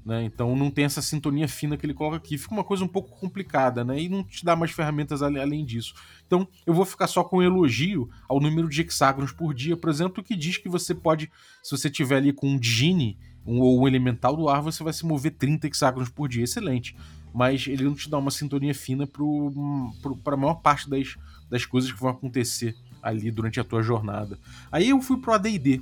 Né? 0.04 0.24
Então 0.24 0.56
não 0.56 0.68
tem 0.68 0.84
essa 0.84 1.00
sintonia 1.00 1.46
fina 1.46 1.76
que 1.76 1.86
ele 1.86 1.94
coloca 1.94 2.16
aqui. 2.16 2.36
Fica 2.36 2.52
uma 2.52 2.64
coisa 2.64 2.82
um 2.82 2.88
pouco 2.88 3.16
complicada, 3.20 3.84
né? 3.84 4.00
E 4.00 4.08
não 4.08 4.24
te 4.24 4.44
dá 4.44 4.56
mais 4.56 4.72
ferramentas 4.72 5.22
além 5.22 5.64
disso. 5.64 5.94
Então 6.26 6.48
eu 6.66 6.74
vou 6.74 6.84
ficar 6.84 7.06
só 7.06 7.22
com 7.22 7.38
um 7.38 7.42
elogio 7.42 8.10
ao 8.28 8.40
número 8.40 8.68
de 8.68 8.80
hexágonos 8.80 9.30
por 9.30 9.54
dia, 9.54 9.76
por 9.76 9.88
exemplo, 9.88 10.20
que 10.20 10.34
diz 10.34 10.56
que 10.56 10.68
você 10.68 10.92
pode, 10.92 11.30
se 11.62 11.70
você 11.70 11.88
tiver 11.88 12.16
ali 12.16 12.32
com 12.32 12.48
um 12.48 12.60
Gini 12.60 13.16
um, 13.46 13.58
ou 13.60 13.80
um 13.80 13.88
elemental 13.88 14.36
do 14.36 14.48
ar, 14.48 14.62
você 14.62 14.82
vai 14.82 14.92
se 14.92 15.04
mover 15.04 15.32
30 15.32 15.66
hexágonos 15.66 16.08
por 16.08 16.28
dia. 16.28 16.44
Excelente. 16.44 16.96
Mas 17.34 17.66
ele 17.66 17.84
não 17.84 17.94
te 17.94 18.10
dá 18.10 18.18
uma 18.18 18.30
sintonia 18.30 18.74
fina 18.74 19.06
para 19.06 20.34
a 20.34 20.36
maior 20.36 20.56
parte 20.56 20.88
das, 20.88 21.16
das 21.50 21.64
coisas 21.64 21.90
que 21.90 21.98
vão 21.98 22.10
acontecer 22.10 22.76
ali 23.02 23.30
durante 23.30 23.58
a 23.58 23.64
tua 23.64 23.82
jornada. 23.82 24.38
Aí 24.70 24.90
eu 24.90 25.00
fui 25.00 25.16
pro 25.16 25.32
AD&D. 25.32 25.80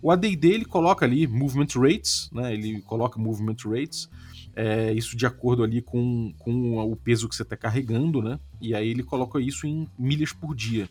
O 0.00 0.10
AD&D 0.10 0.48
ele 0.48 0.64
coloca 0.64 1.04
ali 1.04 1.26
movement 1.26 1.68
rates, 1.76 2.28
né? 2.32 2.52
Ele 2.52 2.80
coloca 2.82 3.20
movement 3.20 3.56
rates, 3.64 4.08
é, 4.54 4.92
isso 4.92 5.16
de 5.16 5.26
acordo 5.26 5.62
ali 5.62 5.80
com, 5.80 6.32
com 6.38 6.78
o 6.78 6.96
peso 6.96 7.28
que 7.28 7.36
você 7.36 7.42
está 7.42 7.56
carregando, 7.56 8.20
né? 8.20 8.38
E 8.60 8.74
aí 8.74 8.88
ele 8.88 9.02
coloca 9.02 9.40
isso 9.40 9.66
em 9.66 9.88
milhas 9.98 10.32
por 10.32 10.56
dia. 10.56 10.88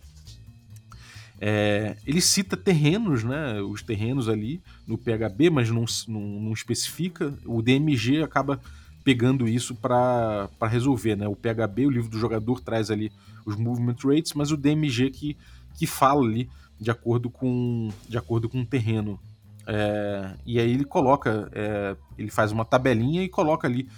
É, 1.44 1.98
ele 2.06 2.22
cita 2.22 2.56
terrenos, 2.56 3.24
né? 3.24 3.60
Os 3.62 3.82
terrenos 3.82 4.30
ali 4.30 4.62
no 4.86 4.96
PHB, 4.96 5.50
mas 5.50 5.72
não, 5.72 5.86
não, 6.08 6.22
não 6.22 6.54
especifica. 6.54 7.34
O 7.48 7.64
DMG 7.64 8.22
acaba 8.22 8.62
pegando 9.04 9.48
isso 9.48 9.74
para 9.74 10.48
resolver, 10.70 11.16
né? 11.16 11.28
O 11.28 11.36
PHB, 11.36 11.88
o 11.88 11.90
livro 11.90 12.12
do 12.12 12.20
jogador, 12.20 12.62
traz 12.62 12.92
ali 12.92 13.12
os 13.44 13.56
movement 13.56 13.96
rates, 14.04 14.34
mas 14.34 14.52
o 14.52 14.58
DMG 14.58 15.10
que, 15.10 15.36
que 15.74 15.88
fala 15.88 16.24
ali 16.24 16.48
de 16.80 16.92
acordo 16.92 17.28
com, 17.28 17.90
de 18.08 18.20
acordo 18.20 18.48
com 18.48 18.62
o 18.62 18.66
terreno. 18.66 19.20
É, 19.66 20.36
e 20.46 20.60
aí 20.60 20.72
ele 20.72 20.86
coloca, 20.86 21.50
é, 21.54 21.96
ele 22.20 22.30
faz 22.30 22.52
uma 22.52 22.66
tabelinha 22.66 23.24
e 23.24 23.30
coloca 23.30 23.68
ali 23.68 23.90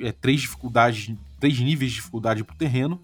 é, 0.00 0.12
três 0.12 0.42
dificuldades, 0.42 1.12
três 1.40 1.58
níveis 1.58 1.90
de 1.90 1.96
dificuldade 1.96 2.44
para 2.44 2.54
o 2.54 2.58
terreno 2.58 3.00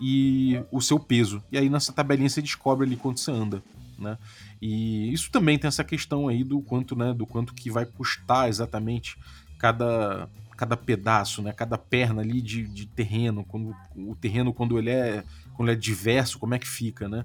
e 0.00 0.62
o 0.70 0.80
seu 0.80 0.98
peso. 0.98 1.42
E 1.50 1.58
aí 1.58 1.68
nessa 1.68 1.92
tabelinha 1.92 2.28
você 2.28 2.42
descobre 2.42 2.86
ali 2.86 2.96
quanto 2.96 3.20
você 3.20 3.30
anda, 3.30 3.62
né? 3.98 4.18
E 4.60 5.12
isso 5.12 5.30
também 5.30 5.58
tem 5.58 5.68
essa 5.68 5.84
questão 5.84 6.28
aí 6.28 6.42
do 6.42 6.60
quanto, 6.60 6.96
né, 6.96 7.12
do 7.12 7.26
quanto 7.26 7.54
que 7.54 7.70
vai 7.70 7.84
custar 7.84 8.48
exatamente 8.48 9.16
cada 9.58 10.28
cada 10.56 10.76
pedaço, 10.76 11.42
né, 11.42 11.52
cada 11.52 11.76
perna 11.76 12.22
ali 12.22 12.40
de, 12.40 12.62
de 12.68 12.86
terreno, 12.86 13.44
quando 13.44 13.74
o 13.96 14.14
terreno 14.14 14.54
quando 14.54 14.78
ele 14.78 14.90
é 14.90 15.24
quando 15.54 15.68
ele 15.68 15.76
é 15.76 15.80
diverso, 15.80 16.38
como 16.38 16.54
é 16.54 16.58
que 16.58 16.68
fica, 16.68 17.08
né? 17.08 17.24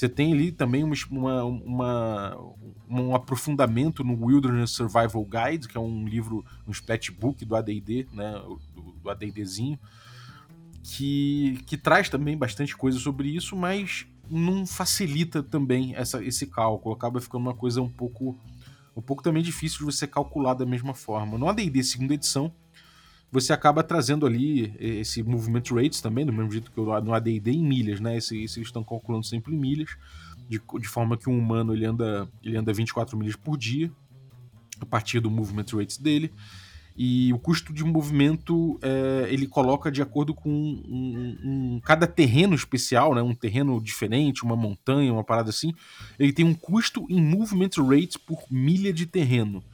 Você 0.00 0.08
tem 0.08 0.32
ali 0.32 0.50
também 0.50 0.82
uma, 0.82 1.44
uma, 1.44 2.36
um 2.88 3.14
aprofundamento 3.14 4.02
no 4.02 4.24
Wilderness 4.24 4.70
Survival 4.70 5.26
Guide, 5.26 5.68
que 5.68 5.76
é 5.76 5.80
um 5.80 6.08
livro, 6.08 6.42
um 6.66 6.70
splatbook 6.70 7.44
do 7.44 7.54
AD&D, 7.54 8.06
né, 8.10 8.32
do, 8.74 8.82
do 9.02 9.10
AD&Dzinho, 9.10 9.78
que, 10.82 11.62
que 11.66 11.76
traz 11.76 12.08
também 12.08 12.36
bastante 12.36 12.76
coisa 12.76 12.98
sobre 12.98 13.28
isso, 13.28 13.54
mas 13.56 14.06
não 14.30 14.66
facilita 14.66 15.42
também 15.42 15.94
essa, 15.94 16.22
esse 16.24 16.46
cálculo. 16.46 16.94
Acaba 16.94 17.20
ficando 17.20 17.42
uma 17.42 17.54
coisa 17.54 17.82
um 17.82 17.88
pouco, 17.88 18.38
um 18.96 19.02
pouco 19.02 19.22
também 19.22 19.42
difícil 19.42 19.78
de 19.78 19.84
você 19.84 20.06
calcular 20.06 20.54
da 20.54 20.64
mesma 20.64 20.94
forma. 20.94 21.36
No 21.36 21.48
AD&D 21.48 21.82
segunda 21.82 22.14
edição, 22.14 22.52
você 23.32 23.52
acaba 23.52 23.82
trazendo 23.82 24.26
ali 24.26 24.74
esse 24.78 25.22
movement 25.22 25.62
rates 25.72 26.00
também, 26.00 26.26
do 26.26 26.32
mesmo 26.32 26.50
jeito 26.50 26.70
que 26.70 26.80
no 26.80 27.14
AD&D 27.14 27.50
em 27.52 27.64
milhas, 27.64 28.00
né? 28.00 28.16
Esse, 28.16 28.42
esse, 28.42 28.58
eles 28.58 28.68
estão 28.68 28.82
calculando 28.82 29.24
sempre 29.24 29.54
em 29.54 29.58
milhas, 29.58 29.90
de, 30.48 30.60
de 30.80 30.88
forma 30.88 31.16
que 31.16 31.28
um 31.28 31.38
humano 31.38 31.72
ele 31.72 31.84
anda, 31.84 32.28
ele 32.42 32.56
anda 32.56 32.72
24 32.72 33.16
milhas 33.16 33.36
por 33.36 33.56
dia, 33.56 33.90
a 34.80 34.86
partir 34.86 35.20
do 35.20 35.30
movement 35.30 35.66
rates 35.72 35.96
dele. 35.96 36.32
E 37.02 37.32
o 37.32 37.38
custo 37.38 37.72
de 37.72 37.82
movimento 37.82 38.78
é, 38.82 39.26
ele 39.30 39.46
coloca 39.46 39.90
de 39.90 40.02
acordo 40.02 40.34
com 40.34 40.50
um, 40.50 40.82
um, 40.86 41.38
um, 41.42 41.80
cada 41.82 42.06
terreno 42.06 42.54
especial, 42.54 43.14
né? 43.14 43.22
um 43.22 43.34
terreno 43.34 43.80
diferente, 43.80 44.44
uma 44.44 44.54
montanha, 44.54 45.10
uma 45.10 45.24
parada 45.24 45.48
assim. 45.48 45.72
Ele 46.18 46.30
tem 46.30 46.44
um 46.44 46.52
custo 46.52 47.06
em 47.08 47.18
movement 47.18 47.70
rates 47.88 48.18
por 48.18 48.44
milha 48.50 48.92
de 48.92 49.06
terreno. 49.06 49.64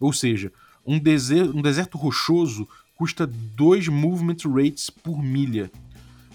Ou 0.00 0.12
seja, 0.12 0.50
um 0.84 0.98
deserto, 0.98 1.56
um 1.56 1.62
deserto 1.62 1.96
rochoso 1.96 2.66
custa 2.96 3.28
2 3.28 3.86
movement 3.86 4.38
rates 4.52 4.90
por 4.90 5.22
milha. 5.22 5.70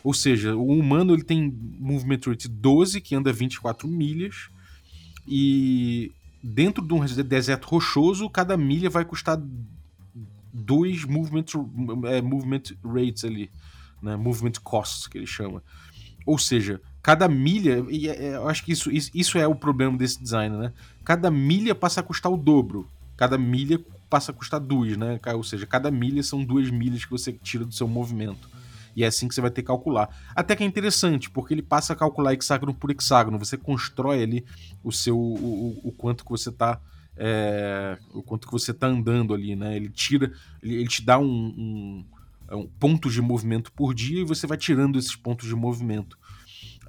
Ou 0.01 0.13
seja, 0.13 0.55
o 0.55 0.67
humano 0.67 1.13
ele 1.13 1.23
tem 1.23 1.53
movement 1.77 2.21
rate 2.25 2.47
12, 2.47 3.01
que 3.01 3.13
anda 3.13 3.33
24 3.33 3.85
milhas, 3.85 4.47
e 5.27 6.09
dentro 6.41 6.81
de 6.87 6.93
um 6.93 7.05
deserto 7.05 7.65
rochoso, 7.65 8.29
cada 8.29 8.55
milha 8.55 8.89
vai 8.89 9.03
custar 9.03 9.37
2 10.57 11.05
movement, 11.05 11.45
é, 12.05 12.21
movement 12.21 12.63
rates 12.83 13.23
ali, 13.23 13.49
né? 14.01 14.15
movement 14.15 14.53
costs, 14.63 15.07
que 15.07 15.17
ele 15.17 15.27
chama. 15.27 15.63
Ou 16.25 16.37
seja, 16.37 16.81
cada 17.01 17.27
milha, 17.27 17.85
e 17.89 18.09
é, 18.09 18.25
é, 18.25 18.35
eu 18.35 18.49
acho 18.49 18.63
que 18.65 18.71
isso, 18.71 18.89
isso 18.91 19.37
é 19.37 19.47
o 19.47 19.55
problema 19.55 19.97
desse 19.97 20.21
design, 20.21 20.57
né? 20.57 20.73
Cada 21.05 21.31
milha 21.31 21.73
passa 21.73 22.01
a 22.01 22.03
custar 22.03 22.31
o 22.31 22.37
dobro. 22.37 22.87
Cada 23.15 23.37
milha 23.37 23.79
passa 24.09 24.31
a 24.31 24.33
custar 24.33 24.59
duas, 24.59 24.97
né? 24.97 25.19
Ou 25.33 25.43
seja, 25.43 25.65
cada 25.65 25.89
milha 25.89 26.21
são 26.21 26.43
duas 26.43 26.69
milhas 26.69 27.05
que 27.05 27.11
você 27.11 27.31
tira 27.31 27.63
do 27.63 27.73
seu 27.73 27.87
movimento. 27.87 28.49
E 28.95 29.03
é 29.03 29.07
assim 29.07 29.27
que 29.27 29.35
você 29.35 29.41
vai 29.41 29.51
ter 29.51 29.61
que 29.61 29.67
calcular. 29.67 30.09
Até 30.35 30.55
que 30.55 30.63
é 30.63 30.65
interessante, 30.65 31.29
porque 31.29 31.53
ele 31.53 31.61
passa 31.61 31.93
a 31.93 31.95
calcular 31.95 32.33
hexágono 32.33 32.73
por 32.73 32.89
hexágono. 32.89 33.37
Você 33.37 33.55
constrói 33.55 34.23
ali 34.23 34.43
o 34.83 34.91
seu 34.91 35.17
o, 35.17 35.79
o 35.83 35.91
quanto 35.91 36.25
que 36.25 36.31
você 36.31 36.49
está 36.49 36.79
é, 37.17 37.97
o 38.13 38.21
quanto 38.21 38.47
que 38.47 38.53
você 38.53 38.73
tá 38.73 38.87
andando 38.87 39.33
ali, 39.33 39.55
né? 39.55 39.75
Ele 39.75 39.89
tira, 39.89 40.31
ele, 40.61 40.75
ele 40.75 40.87
te 40.87 41.03
dá 41.03 41.17
um, 41.17 41.25
um, 41.25 42.05
um 42.51 42.67
pontos 42.79 43.13
de 43.13 43.21
movimento 43.21 43.71
por 43.71 43.93
dia 43.93 44.21
e 44.21 44.25
você 44.25 44.45
vai 44.45 44.57
tirando 44.57 44.97
esses 44.97 45.15
pontos 45.15 45.47
de 45.47 45.55
movimento. 45.55 46.17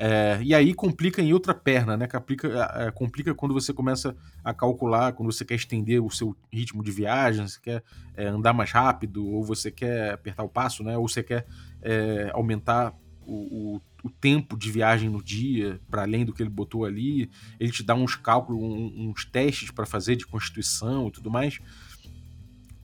É, 0.01 0.39
e 0.43 0.55
aí 0.55 0.73
complica 0.75 1.21
em 1.21 1.33
outra 1.33 1.53
perna, 1.53 1.97
né? 1.97 2.07
Complica, 2.07 2.49
é, 2.77 2.91
complica 2.93 3.35
quando 3.35 3.53
você 3.53 3.73
começa 3.73 4.17
a 4.45 4.55
calcular, 4.55 5.13
quando 5.13 5.33
você 5.33 5.45
quer 5.45 5.57
estender 5.57 6.01
o 6.01 6.09
seu 6.09 6.37
ritmo 6.53 6.85
de 6.85 6.93
viagem, 6.93 7.47
você 7.49 7.59
quer 7.61 7.83
é, 8.15 8.27
andar 8.29 8.53
mais 8.53 8.71
rápido, 8.71 9.27
ou 9.27 9.43
você 9.43 9.73
quer 9.73 10.13
apertar 10.13 10.45
o 10.45 10.49
passo, 10.49 10.85
né? 10.85 10.97
Ou 10.97 11.09
você 11.09 11.23
quer 11.23 11.47
é, 11.83 12.31
aumentar 12.33 12.95
o, 13.33 13.81
o, 14.05 14.11
tempo 14.11 14.57
de 14.57 14.71
viagem 14.71 15.09
no 15.11 15.23
dia 15.23 15.81
para 15.91 16.03
além 16.03 16.25
do 16.25 16.33
que 16.33 16.43
ele 16.43 16.51
botou 16.51 16.85
ali. 16.85 17.31
Ele 17.59 17.71
te 17.71 17.83
dá 17.83 17.95
uns 17.95 18.15
cálculos, 18.15 18.63
um, 18.63 19.11
uns 19.11 19.25
testes 19.25 19.71
para 19.71 19.87
fazer 19.87 20.17
de 20.17 20.27
constituição 20.27 21.09
e 21.09 21.11
tudo 21.11 21.31
mais. 21.31 21.59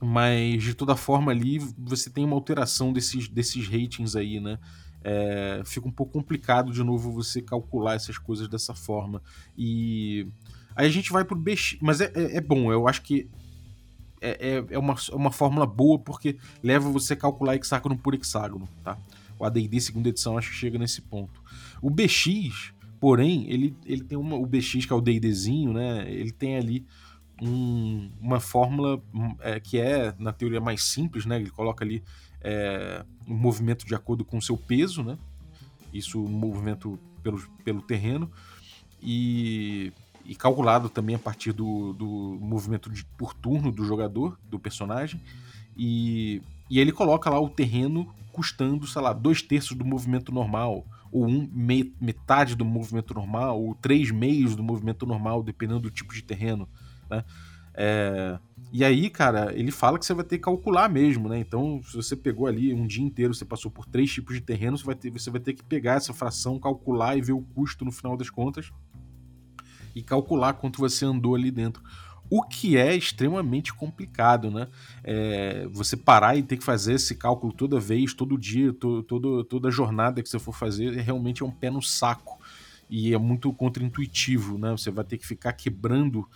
Mas 0.01 0.63
de 0.63 0.73
toda 0.73 0.95
forma 0.95 1.31
ali 1.31 1.59
você 1.77 2.09
tem 2.09 2.23
uma 2.23 2.35
alteração 2.35 2.93
desses, 2.93 3.27
desses 3.27 3.67
ratings 3.67 4.15
aí, 4.15 4.39
né? 4.39 4.59
é, 5.05 5.61
fica 5.63 5.87
um 5.87 5.91
pouco 5.91 6.13
complicado 6.13 6.73
de 6.73 6.83
novo 6.83 7.11
você 7.11 7.39
calcular 7.39 7.93
essas 7.93 8.17
coisas 8.17 8.47
dessa 8.47 8.73
forma. 8.73 9.21
E 9.55 10.27
aí 10.75 10.87
a 10.87 10.91
gente 10.91 11.11
vai 11.11 11.23
pro 11.23 11.37
BX, 11.37 11.77
mas 11.79 12.01
é, 12.01 12.11
é, 12.15 12.37
é 12.37 12.41
bom, 12.41 12.73
eu 12.73 12.87
acho 12.87 13.03
que 13.03 13.29
é, 14.19 14.55
é, 14.55 14.65
é, 14.71 14.79
uma, 14.79 14.95
é 14.95 15.15
uma 15.15 15.31
fórmula 15.31 15.67
boa 15.67 15.99
porque 15.99 16.37
leva 16.63 16.89
você 16.89 17.13
a 17.13 17.17
calcular 17.17 17.55
hexágono 17.55 17.95
por 17.95 18.15
hexágono, 18.15 18.67
tá? 18.83 18.97
O 19.37 19.45
AD&D 19.45 19.79
segunda 19.81 20.09
edição 20.09 20.37
acho 20.37 20.49
que 20.49 20.55
chega 20.55 20.77
nesse 20.77 21.01
ponto. 21.01 21.41
O 21.81 21.89
BX, 21.89 22.73
porém, 22.99 23.45
ele, 23.49 23.75
ele 23.85 24.03
tem 24.03 24.17
uma, 24.17 24.35
o 24.35 24.45
BX 24.45 24.85
que 24.85 24.93
é 24.93 24.95
o 24.95 25.01
D&Dzinho, 25.01 25.73
né? 25.73 26.09
Ele 26.09 26.31
tem 26.31 26.57
ali 26.57 26.85
um, 27.41 28.09
uma 28.19 28.39
fórmula 28.39 29.01
é, 29.39 29.59
que 29.59 29.77
é, 29.77 30.13
na 30.17 30.31
teoria, 30.31 30.61
mais 30.61 30.83
simples, 30.83 31.25
né? 31.25 31.35
Ele 31.37 31.49
coloca 31.49 31.83
ali 31.83 32.03
é, 32.41 33.03
um 33.27 33.35
movimento 33.35 33.85
de 33.85 33.95
acordo 33.95 34.23
com 34.23 34.37
o 34.37 34.41
seu 34.41 34.57
peso, 34.57 35.03
né? 35.03 35.17
Isso, 35.93 36.23
um 36.23 36.29
movimento 36.29 36.99
pelo, 37.21 37.41
pelo 37.63 37.81
terreno. 37.81 38.31
E, 39.01 39.91
e 40.23 40.35
calculado 40.35 40.89
também 40.89 41.15
a 41.15 41.19
partir 41.19 41.51
do, 41.51 41.93
do 41.93 42.37
movimento 42.41 42.89
de, 42.89 43.05
por 43.17 43.33
turno 43.33 43.71
do 43.71 43.85
jogador, 43.85 44.39
do 44.49 44.59
personagem. 44.59 45.21
E, 45.75 46.41
e 46.69 46.79
ele 46.79 46.91
coloca 46.91 47.29
lá 47.29 47.39
o 47.39 47.49
terreno 47.49 48.13
custando, 48.31 48.85
sei 48.85 49.01
lá, 49.01 49.13
dois 49.13 49.41
terços 49.41 49.77
do 49.77 49.85
movimento 49.85 50.31
normal, 50.31 50.85
ou 51.11 51.25
um, 51.25 51.49
me, 51.53 51.93
metade 52.01 52.55
do 52.55 52.65
movimento 52.65 53.13
normal, 53.13 53.61
ou 53.61 53.73
três 53.75 54.11
meios 54.11 54.55
do 54.55 54.63
movimento 54.63 55.05
normal, 55.05 55.41
dependendo 55.41 55.79
do 55.81 55.91
tipo 55.91 56.13
de 56.13 56.21
terreno, 56.21 56.67
né? 57.09 57.23
É, 57.77 58.39
e 58.71 58.83
aí, 58.83 59.09
cara, 59.09 59.53
ele 59.53 59.71
fala 59.71 59.99
que 59.99 60.05
você 60.05 60.13
vai 60.13 60.23
ter 60.23 60.37
que 60.37 60.43
calcular 60.43 60.89
mesmo, 60.89 61.27
né? 61.29 61.39
Então, 61.39 61.81
se 61.83 61.95
você 61.95 62.15
pegou 62.15 62.47
ali 62.47 62.73
um 62.73 62.87
dia 62.87 63.03
inteiro, 63.03 63.33
você 63.33 63.45
passou 63.45 63.69
por 63.69 63.85
três 63.85 64.11
tipos 64.11 64.35
de 64.35 64.41
terreno, 64.41 64.77
você 64.77 64.85
vai 64.85 64.95
ter, 64.95 65.09
você 65.09 65.29
vai 65.29 65.41
ter 65.41 65.53
que 65.53 65.63
pegar 65.63 65.95
essa 65.95 66.13
fração, 66.13 66.59
calcular 66.59 67.17
e 67.17 67.21
ver 67.21 67.33
o 67.33 67.41
custo 67.41 67.83
no 67.85 67.91
final 67.91 68.15
das 68.15 68.29
contas 68.29 68.71
e 69.95 70.03
calcular 70.03 70.53
quanto 70.53 70.79
você 70.79 71.05
andou 71.05 71.35
ali 71.35 71.49
dentro. 71.49 71.81
O 72.29 72.41
que 72.41 72.75
é 72.75 72.95
extremamente 72.95 73.73
complicado, 73.73 74.49
né? 74.49 74.67
É, 75.03 75.67
você 75.71 75.95
parar 75.95 76.35
e 76.35 76.43
ter 76.43 76.57
que 76.57 76.63
fazer 76.63 76.93
esse 76.93 77.15
cálculo 77.15 77.53
toda 77.53 77.79
vez, 77.79 78.13
todo 78.13 78.37
dia, 78.37 78.73
to, 78.73 79.03
todo, 79.03 79.43
toda 79.43 79.69
jornada 79.69 80.23
que 80.23 80.29
você 80.29 80.39
for 80.39 80.53
fazer, 80.53 80.91
realmente 80.93 81.43
é 81.43 81.45
um 81.45 81.51
pé 81.51 81.69
no 81.69 81.81
saco. 81.81 82.39
E 82.89 83.13
é 83.13 83.17
muito 83.17 83.51
contraintuitivo, 83.51 84.57
né? 84.57 84.71
Você 84.71 84.91
vai 84.91 85.03
ter 85.03 85.17
que 85.17 85.25
ficar 85.25 85.53
quebrando 85.53 86.27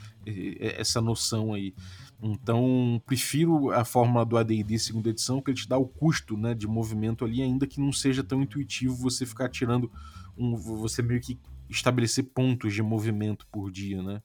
essa 0.60 1.00
noção 1.00 1.54
aí. 1.54 1.74
Então, 2.22 3.02
prefiro 3.06 3.72
a 3.72 3.86
fórmula 3.86 4.26
do 4.26 4.38
AD&D 4.38 4.78
segunda 4.78 5.10
edição, 5.10 5.42
que 5.42 5.52
ele 5.52 5.58
te 5.58 5.70
dá 5.70 5.78
o 5.78 5.88
custo 5.88 6.36
né, 6.36 6.54
de 6.54 6.68
movimento 6.68 7.24
ali, 7.24 7.42
ainda 7.42 7.66
que 7.66 7.80
não 7.80 7.94
seja 7.94 8.24
tão 8.24 8.42
intuitivo 8.42 8.94
você 8.96 9.26
ficar 9.26 9.48
tirando 9.48 9.90
um, 10.38 10.56
você 10.56 11.02
meio 11.02 11.22
que 11.22 11.40
estabelecer 11.70 12.26
pontos 12.26 12.74
de 12.74 12.82
movimento 12.82 13.48
por 13.52 13.72
dia, 13.72 14.02
né? 14.02 14.22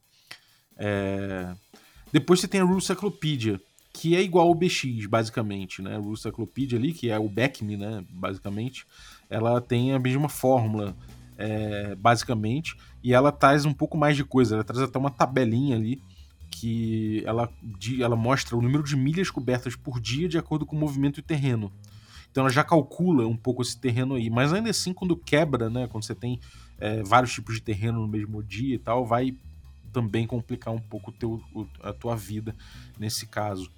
É... 0.76 1.54
Depois 2.12 2.40
você 2.40 2.49
tem 2.49 2.61
a 2.61 2.64
Rule 2.64 2.81
Cyclopedia, 2.81 3.61
que 3.93 4.16
é 4.16 4.23
igual 4.23 4.49
ao 4.49 4.54
BX, 4.54 5.07
basicamente, 5.07 5.83
né? 5.83 5.97
A 5.97 5.99
Rule 5.99 6.16
Cyclopedia 6.16 6.78
ali, 6.78 6.93
que 6.93 7.11
é 7.11 7.19
o 7.19 7.28
BECM, 7.28 7.76
né? 7.76 8.04
Basicamente, 8.11 8.87
ela 9.28 9.61
tem 9.61 9.93
a 9.93 9.99
mesma 9.99 10.28
fórmula, 10.28 10.97
é... 11.37 11.95
basicamente, 11.95 12.76
e 13.02 13.12
ela 13.12 13.33
traz 13.33 13.64
um 13.64 13.73
pouco 13.73 13.97
mais 13.97 14.16
de 14.16 14.25
coisa, 14.25 14.57
ela 14.57 14.64
traz 14.64 14.81
até 14.81 14.99
uma 14.99 15.11
tabelinha 15.11 15.76
ali, 15.76 16.00
que 16.50 17.23
ela, 17.26 17.50
ela 18.00 18.14
mostra 18.14 18.57
o 18.57 18.62
número 18.62 18.85
de 18.85 18.97
milhas 18.97 19.28
cobertas 19.28 19.75
por 19.75 20.00
dia 20.00 20.28
de 20.28 20.38
acordo 20.38 20.64
com 20.64 20.76
o 20.76 20.78
movimento 20.78 21.19
e 21.19 21.23
terreno. 21.23 21.73
Então 22.31 22.43
ela 22.43 22.50
já 22.50 22.64
calcula 22.64 23.26
um 23.26 23.37
pouco 23.37 23.62
esse 23.62 23.78
terreno 23.78 24.14
aí. 24.14 24.28
Mas 24.28 24.52
ainda 24.52 24.69
assim, 24.69 24.93
quando 24.93 25.16
quebra, 25.16 25.71
né? 25.71 25.87
Quando 25.87 26.04
você 26.04 26.16
tem 26.16 26.40
é, 26.78 27.00
vários 27.02 27.33
tipos 27.33 27.54
de 27.54 27.62
terreno 27.62 28.00
no 28.00 28.09
mesmo 28.09 28.43
dia 28.43 28.75
e 28.75 28.78
tal, 28.78 29.07
vai 29.07 29.37
também 29.95 30.27
complicar 30.27 30.75
um 30.75 30.81
pouco 30.81 31.13
teu, 31.13 31.41
a 31.81 31.93
tua 31.93 32.17
vida 32.17 32.55
nesse 32.99 33.27
caso. 33.27 33.71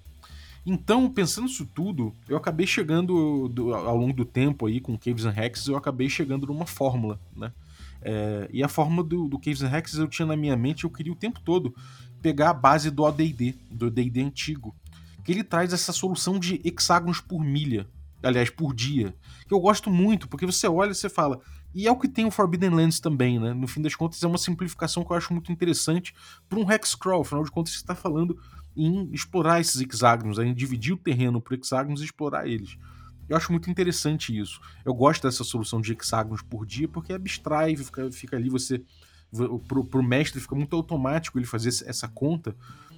Então, 0.65 1.09
pensando 1.09 1.45
nisso 1.45 1.65
tudo, 1.65 2.13
eu 2.27 2.35
acabei 2.35 2.67
chegando 2.67 3.47
do, 3.47 3.73
ao 3.73 3.95
longo 3.95 4.11
do 4.11 4.25
tempo 4.25 4.65
aí 4.65 4.81
com 4.81 4.97
Caves 4.97 5.23
and 5.23 5.33
Hexes, 5.37 5.67
eu 5.67 5.77
acabei 5.77 6.09
chegando 6.09 6.47
numa 6.47 6.65
fórmula, 6.65 7.17
né? 7.33 7.53
É, 8.01 8.49
e 8.51 8.61
a 8.61 8.67
fórmula 8.67 9.07
do, 9.07 9.27
do 9.29 9.39
Caves 9.39 9.61
and 9.61 9.71
Hexes 9.75 9.99
eu 9.99 10.07
tinha 10.07 10.25
na 10.25 10.35
minha 10.35 10.57
mente, 10.57 10.83
eu 10.83 10.89
queria 10.89 11.13
o 11.13 11.15
tempo 11.15 11.39
todo 11.39 11.73
pegar 12.21 12.49
a 12.49 12.53
base 12.53 12.91
do 12.91 13.05
AD&D, 13.05 13.55
do 13.71 13.87
AD&D 13.87 14.21
antigo, 14.21 14.75
que 15.23 15.31
ele 15.31 15.43
traz 15.43 15.71
essa 15.71 15.93
solução 15.93 16.39
de 16.39 16.59
hexágonos 16.65 17.21
por 17.21 17.39
milha, 17.41 17.87
aliás, 18.21 18.49
por 18.49 18.73
dia, 18.73 19.15
que 19.47 19.53
eu 19.53 19.59
gosto 19.59 19.89
muito, 19.89 20.27
porque 20.27 20.45
você 20.45 20.67
olha 20.67 20.91
e 20.91 20.95
você 20.95 21.09
fala, 21.09 21.39
e 21.77 21.85
é 21.85 21.91
o 21.91 21.95
que 21.95 22.07
tem 22.07 22.25
o 22.25 22.31
Forbidden 22.31 22.71
Lands 22.71 22.99
também, 22.99 23.39
né? 23.39 23.53
No 23.53 23.67
fim 23.67 23.83
das 23.83 23.93
contas, 23.93 24.23
é 24.23 24.27
uma 24.27 24.39
simplificação 24.39 25.03
que 25.03 25.11
eu 25.11 25.15
acho 25.15 25.31
muito 25.31 25.51
interessante 25.51 26.11
para 26.49 26.57
um 26.57 26.71
Hexcrawl, 26.71 27.21
afinal 27.21 27.43
de 27.43 27.51
contas, 27.51 27.73
você 27.73 27.77
está 27.77 27.93
falando 27.93 28.35
em 28.75 29.07
explorar 29.13 29.61
esses 29.61 29.79
hexágonos, 29.79 30.39
em 30.39 30.55
dividir 30.55 30.95
o 30.95 30.97
terreno 30.97 31.39
por 31.39 31.53
hexágonos 31.53 32.01
e 32.01 32.05
explorar 32.05 32.47
eles. 32.47 32.79
Eu 33.29 33.37
acho 33.37 33.51
muito 33.51 33.69
interessante 33.69 34.35
isso. 34.35 34.59
Eu 34.83 34.91
gosto 34.95 35.21
dessa 35.21 35.43
solução 35.43 35.79
de 35.79 35.91
hexágonos 35.93 36.41
por 36.41 36.65
dia, 36.65 36.87
porque 36.87 37.13
abstrai, 37.13 37.75
fica, 37.75 38.11
fica 38.11 38.35
ali 38.35 38.49
você. 38.49 38.81
Pro, 39.67 39.85
pro 39.85 40.01
mestre 40.01 40.41
fica 40.41 40.55
muito 40.55 40.75
automático 40.75 41.37
ele 41.37 41.45
fazer 41.45 41.69
essa 41.85 42.07
conta, 42.07 42.55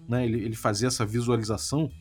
né? 0.08 0.24
Ele, 0.24 0.40
ele 0.40 0.56
fazer 0.56 0.88
essa 0.88 1.06
visualização 1.06 1.92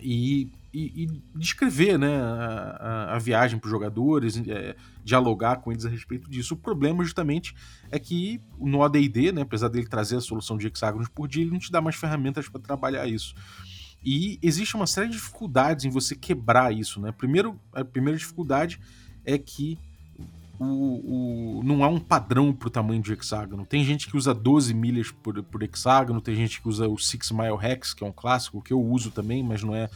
e 0.00 0.52
e, 0.72 1.04
e 1.04 1.38
descrever 1.38 1.98
né, 1.98 2.20
a, 2.20 2.76
a, 2.80 3.16
a 3.16 3.18
viagem 3.18 3.58
para 3.58 3.66
os 3.66 3.70
jogadores, 3.70 4.40
é, 4.46 4.76
dialogar 5.04 5.56
com 5.56 5.72
eles 5.72 5.84
a 5.84 5.88
respeito 5.88 6.30
disso. 6.30 6.54
O 6.54 6.56
problema, 6.56 7.02
justamente, 7.02 7.54
é 7.90 7.98
que 7.98 8.40
no 8.58 8.82
ADD, 8.82 9.32
né, 9.32 9.42
apesar 9.42 9.68
dele 9.68 9.86
trazer 9.86 10.16
a 10.16 10.20
solução 10.20 10.56
de 10.56 10.66
hexágonos 10.66 11.08
por 11.08 11.26
dia, 11.26 11.42
ele 11.42 11.50
não 11.50 11.58
te 11.58 11.72
dá 11.72 11.80
mais 11.80 11.96
ferramentas 11.96 12.48
para 12.48 12.60
trabalhar 12.60 13.06
isso. 13.06 13.34
E 14.04 14.38
existe 14.42 14.76
uma 14.76 14.86
série 14.86 15.08
de 15.08 15.16
dificuldades 15.16 15.84
em 15.84 15.90
você 15.90 16.14
quebrar 16.14 16.72
isso. 16.72 17.00
Né? 17.00 17.12
Primeiro, 17.12 17.60
a 17.72 17.84
primeira 17.84 18.16
dificuldade 18.16 18.80
é 19.24 19.36
que 19.36 19.78
o, 20.58 21.58
o, 21.58 21.62
não 21.64 21.82
há 21.82 21.88
um 21.88 21.98
padrão 21.98 22.52
para 22.52 22.68
o 22.68 22.70
tamanho 22.70 23.02
de 23.02 23.12
hexágono. 23.12 23.66
Tem 23.66 23.82
gente 23.82 24.06
que 24.06 24.16
usa 24.16 24.34
12 24.34 24.72
milhas 24.74 25.10
por, 25.10 25.42
por 25.42 25.62
hexágono, 25.62 26.20
tem 26.20 26.34
gente 26.34 26.60
que 26.60 26.68
usa 26.68 26.86
o 26.86 26.98
Six 26.98 27.30
Mile 27.30 27.58
Hex, 27.60 27.94
que 27.94 28.04
é 28.04 28.06
um 28.06 28.12
clássico, 28.12 28.62
que 28.62 28.72
eu 28.72 28.80
uso 28.80 29.10
também, 29.10 29.42
mas 29.42 29.62
não 29.62 29.74
é 29.74 29.88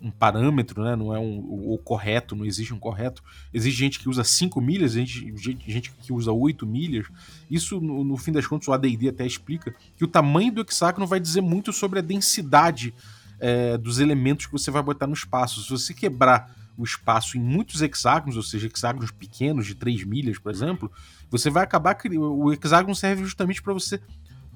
um 0.00 0.10
parâmetro, 0.10 0.84
né? 0.84 0.94
não 0.94 1.14
é 1.14 1.18
um, 1.18 1.38
o, 1.38 1.74
o, 1.74 1.78
correto, 1.78 2.36
não 2.36 2.44
existe 2.44 2.72
um 2.72 2.78
correto. 2.78 3.22
Existe 3.52 3.78
gente 3.78 3.98
que 3.98 4.08
usa 4.08 4.22
5 4.22 4.60
milhas, 4.60 4.92
gente, 4.92 5.34
gente 5.36 5.90
que 5.90 6.12
usa 6.12 6.30
8 6.30 6.66
milhas. 6.66 7.06
Isso, 7.50 7.80
no, 7.80 8.04
no 8.04 8.16
fim 8.16 8.32
das 8.32 8.46
contas, 8.46 8.68
o 8.68 8.72
ADD 8.72 9.08
até 9.08 9.26
explica 9.26 9.74
que 9.96 10.04
o 10.04 10.08
tamanho 10.08 10.52
do 10.52 10.60
hexágono 10.60 11.06
vai 11.06 11.18
dizer 11.18 11.40
muito 11.40 11.72
sobre 11.72 11.98
a 11.98 12.02
densidade 12.02 12.92
é, 13.40 13.78
dos 13.78 13.98
elementos 13.98 14.46
que 14.46 14.52
você 14.52 14.70
vai 14.70 14.82
botar 14.82 15.06
no 15.06 15.14
espaço. 15.14 15.62
Se 15.62 15.70
você 15.70 15.94
quebrar 15.94 16.54
o 16.76 16.84
espaço 16.84 17.38
em 17.38 17.40
muitos 17.40 17.80
hexágonos, 17.80 18.36
ou 18.36 18.42
seja, 18.42 18.66
hexágonos 18.66 19.10
pequenos 19.10 19.66
de 19.66 19.74
3 19.74 20.04
milhas, 20.04 20.38
por 20.38 20.52
exemplo, 20.52 20.92
você 21.30 21.48
vai 21.48 21.64
acabar. 21.64 21.96
O 22.18 22.52
hexágono 22.52 22.94
serve 22.94 23.24
justamente 23.24 23.62
para 23.62 23.72
você 23.72 23.98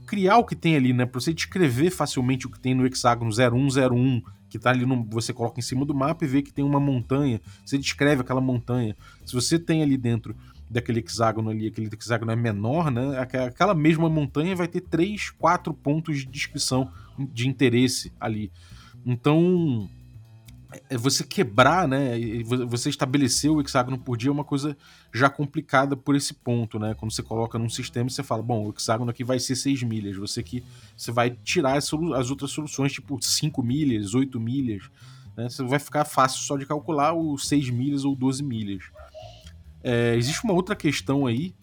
criar 0.07 0.37
o 0.37 0.45
que 0.45 0.55
tem 0.55 0.77
ali, 0.77 0.93
né? 0.93 1.07
Para 1.07 1.21
você 1.21 1.33
descrever 1.33 1.91
facilmente 1.91 2.47
o 2.47 2.51
que 2.51 2.61
tem 2.61 2.75
no 2.75 2.87
hexágono 2.87 3.31
0101 3.33 4.23
que 4.51 4.59
tá 4.59 4.71
ali 4.71 4.85
no, 4.85 5.05
você 5.05 5.33
coloca 5.33 5.59
em 5.59 5.63
cima 5.63 5.87
do 5.87 5.95
mapa 5.95 6.25
e 6.25 6.29
vê 6.29 6.43
que 6.43 6.53
tem 6.53 6.65
uma 6.65 6.81
montanha, 6.81 7.41
você 7.65 7.79
descreve 7.79 8.21
aquela 8.21 8.41
montanha. 8.41 8.97
Se 9.25 9.33
você 9.33 9.59
tem 9.59 9.83
ali 9.83 9.97
dentro 9.97 10.37
daquele 10.69 11.01
hexágono 11.01 11.51
ali, 11.51 11.69
aquele 11.69 11.89
hexágono 11.93 12.33
é 12.33 12.37
menor, 12.37 12.91
né? 12.91 13.19
Aquela 13.19 13.75
mesma 13.75 14.09
montanha 14.09 14.55
vai 14.55 14.69
ter 14.69 14.81
três, 14.81 15.31
quatro 15.31 15.73
pontos 15.73 16.19
de 16.19 16.27
descrição 16.27 16.91
de 17.19 17.49
interesse 17.49 18.13
ali. 18.21 18.51
Então, 19.07 19.89
você 20.99 21.25
quebrar, 21.25 21.89
né? 21.89 22.13
Você 22.69 22.91
estabelecer 22.91 23.51
o 23.51 23.61
hexágono 23.61 23.99
por 23.99 24.17
dia 24.17 24.29
é 24.29 24.33
uma 24.33 24.45
coisa 24.45 24.77
já 25.13 25.29
complicada 25.29 25.97
por 25.97 26.15
esse 26.15 26.33
ponto, 26.33 26.79
né? 26.79 26.95
Quando 26.95 27.13
você 27.13 27.23
coloca 27.23 27.59
num 27.59 27.69
sistema 27.69 28.09
e 28.09 28.13
você 28.13 28.23
fala, 28.23 28.43
bom, 28.43 28.67
o 28.67 28.71
hexágono 28.71 29.11
aqui 29.11 29.25
vai 29.25 29.41
ser 29.41 29.57
6 29.57 29.83
milhas. 29.83 30.17
Você 30.17 30.43
que 30.43 30.63
você 30.97 31.11
vai 31.11 31.31
tirar 31.31 31.77
as, 31.77 31.91
as, 32.15 32.31
outras 32.31 32.51
soluções, 32.51 32.93
tipo 32.93 33.19
5 33.21 33.63
milhas, 33.63 34.15
8 34.15 34.39
milhas. 34.39 34.91
Né? 35.37 35.49
Você 35.49 35.65
vai 35.65 35.79
ficar 35.79 36.05
fácil 36.05 36.41
só 36.41 36.57
de 36.57 36.67
calcular 36.67 37.15
os 37.15 37.49
6 37.49 37.71
milhas 37.71 38.05
ou 38.05 38.15
12 38.15 38.43
milhas. 38.43 38.85
É, 39.83 40.15
existe 40.17 40.45
uma 40.45 40.53
outra 40.53 40.77
questão 40.77 41.27
aí 41.27 41.55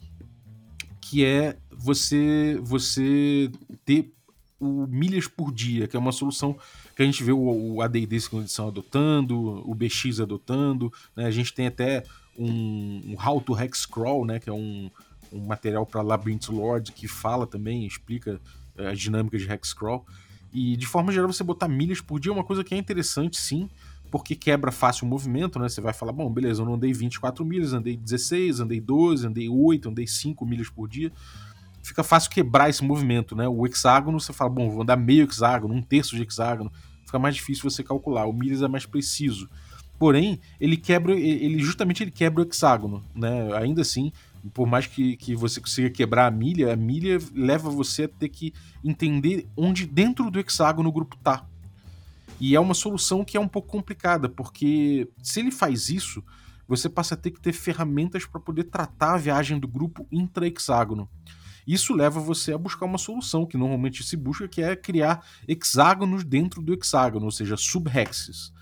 que 1.00 1.24
é 1.24 1.56
você 1.72 2.60
você 2.62 3.50
ter 3.86 4.12
o 4.60 4.88
milhas 4.88 5.28
por 5.28 5.54
dia, 5.54 5.88
que 5.88 5.96
é 5.96 6.00
uma 6.00 6.12
solução 6.12 6.58
que 6.98 7.04
a 7.04 7.06
gente 7.06 7.24
vê 7.24 7.32
o, 7.32 7.76
o 7.76 7.82
AD&D 7.84 8.20
segunda 8.20 8.46
edição 8.46 8.70
adotando, 8.70 9.62
o 9.70 9.76
BX 9.76 10.20
adotando, 10.20 10.92
né? 11.16 11.28
a 11.28 11.32
gente 11.32 11.54
tem 11.54 11.68
até 11.68 12.04
um, 12.36 13.14
um 13.14 13.16
How 13.24 13.40
to 13.40 13.56
Hex 13.56 13.86
Crawl, 13.86 14.26
né? 14.26 14.40
que 14.40 14.50
é 14.50 14.54
um, 14.54 14.90
um 15.32 15.46
material 15.46 15.86
para 15.86 16.02
Labyrinth 16.02 16.50
Lord 16.50 16.92
que 16.92 17.08
fala 17.08 17.46
também, 17.46 17.86
explica 17.86 18.42
é, 18.76 18.88
as 18.90 19.00
dinâmicas 19.00 19.44
de 19.44 19.52
Hex 19.52 19.76
Crawl. 19.76 20.08
E 20.52 20.76
de 20.76 20.88
forma 20.88 21.12
geral, 21.12 21.32
você 21.32 21.44
botar 21.44 21.68
milhas 21.68 22.02
por 22.02 22.20
dia 22.20 22.32
é 22.32 22.34
uma 22.34 22.44
coisa 22.44 22.64
que 22.64 22.74
é 22.74 22.78
interessante, 22.80 23.38
sim, 23.38 23.70
porque 24.10 24.34
quebra 24.34 24.72
fácil 24.72 25.06
o 25.06 25.08
movimento, 25.08 25.60
né? 25.60 25.70
Você 25.70 25.80
vai 25.80 25.94
falar, 25.94 26.14
bom, 26.14 26.32
beleza, 26.32 26.64
eu 26.64 26.66
não 26.66 26.74
andei 26.74 26.92
24 26.94 27.46
milhas, 27.46 27.74
andei 27.74 27.96
16, 27.96 28.62
andei 28.62 28.82
12, 28.82 29.28
andei 29.28 29.48
8, 29.48 29.90
andei 29.90 30.08
5 30.08 30.44
milhas 30.48 30.68
por 30.68 30.88
dia 30.88 31.12
fica 31.88 32.04
fácil 32.04 32.30
quebrar 32.30 32.70
esse 32.70 32.84
movimento, 32.84 33.36
né? 33.36 33.48
O 33.48 33.66
hexágono, 33.66 34.20
você 34.20 34.34
fala, 34.34 34.50
bom, 34.50 34.70
vou 34.70 34.82
andar 34.82 34.98
meio 34.98 35.24
hexágono, 35.24 35.74
um 35.74 35.82
terço 35.82 36.16
de 36.16 36.22
hexágono, 36.22 36.72
fica 37.08 37.18
mais 37.18 37.36
difícil 37.36 37.70
você 37.70 37.84
calcular. 37.84 38.28
O 38.28 38.34
milhas 38.34 38.62
é 38.62 38.68
mais 38.68 38.86
preciso. 38.86 39.50
Porém, 39.98 40.40
ele 40.60 40.78
quebra, 40.78 41.16
ele 41.16 41.58
justamente 41.58 42.04
ele 42.04 42.12
quebra 42.12 42.44
o 42.44 42.46
hexágono, 42.46 43.04
né? 43.16 43.52
Ainda 43.58 43.82
assim, 43.82 44.12
por 44.54 44.68
mais 44.68 44.86
que, 44.86 45.18
que 45.18 45.34
você 45.34 45.60
consiga 45.60 45.90
quebrar 45.90 46.28
a 46.28 46.32
milha, 46.32 46.72
a 46.72 46.76
milha 46.76 47.18
leva 47.34 47.70
você 47.72 48.04
a 48.04 48.08
ter 48.08 48.30
que 48.30 48.54
entender 48.84 49.48
onde 49.58 49.88
dentro 49.88 50.30
do 50.30 50.40
hexágono 50.40 50.90
o 50.90 50.92
grupo 50.92 51.18
tá. 51.18 51.46
E 52.40 52.56
é 52.56 52.60
uma 52.60 52.76
solução 52.76 53.26
que 53.26 53.36
é 53.36 53.40
um 53.40 53.48
pouco 53.48 53.70
complicada, 53.70 54.30
porque 54.30 55.08
se 55.24 55.40
ele 55.40 55.50
faz 55.50 55.90
isso, 55.90 56.24
você 56.68 56.88
passa 56.88 57.16
a 57.16 57.18
ter 57.18 57.32
que 57.32 57.42
ter 57.42 57.54
ferramentas 57.54 58.26
para 58.26 58.40
poder 58.40 58.66
tratar 58.66 59.16
a 59.16 59.18
viagem 59.18 59.58
do 59.58 59.68
grupo 59.68 60.06
intra-hexágono. 60.12 61.10
Isso 61.68 61.94
leva 61.94 62.20
você 62.20 62.54
a 62.54 62.58
buscar 62.58 62.86
uma 62.86 62.98
solução 62.98 63.46
que 63.46 63.58
normalmente 63.58 64.04
se 64.04 64.16
busca, 64.16 64.48
que 64.48 64.62
é 64.62 64.76
criar 64.76 65.26
hexágonos 65.48 66.24
dentro 66.24 66.62
do 66.62 66.74
hexágono, 66.74 67.26
ou 67.26 67.32
seja, 67.32 67.58
subhexes. 67.58 68.54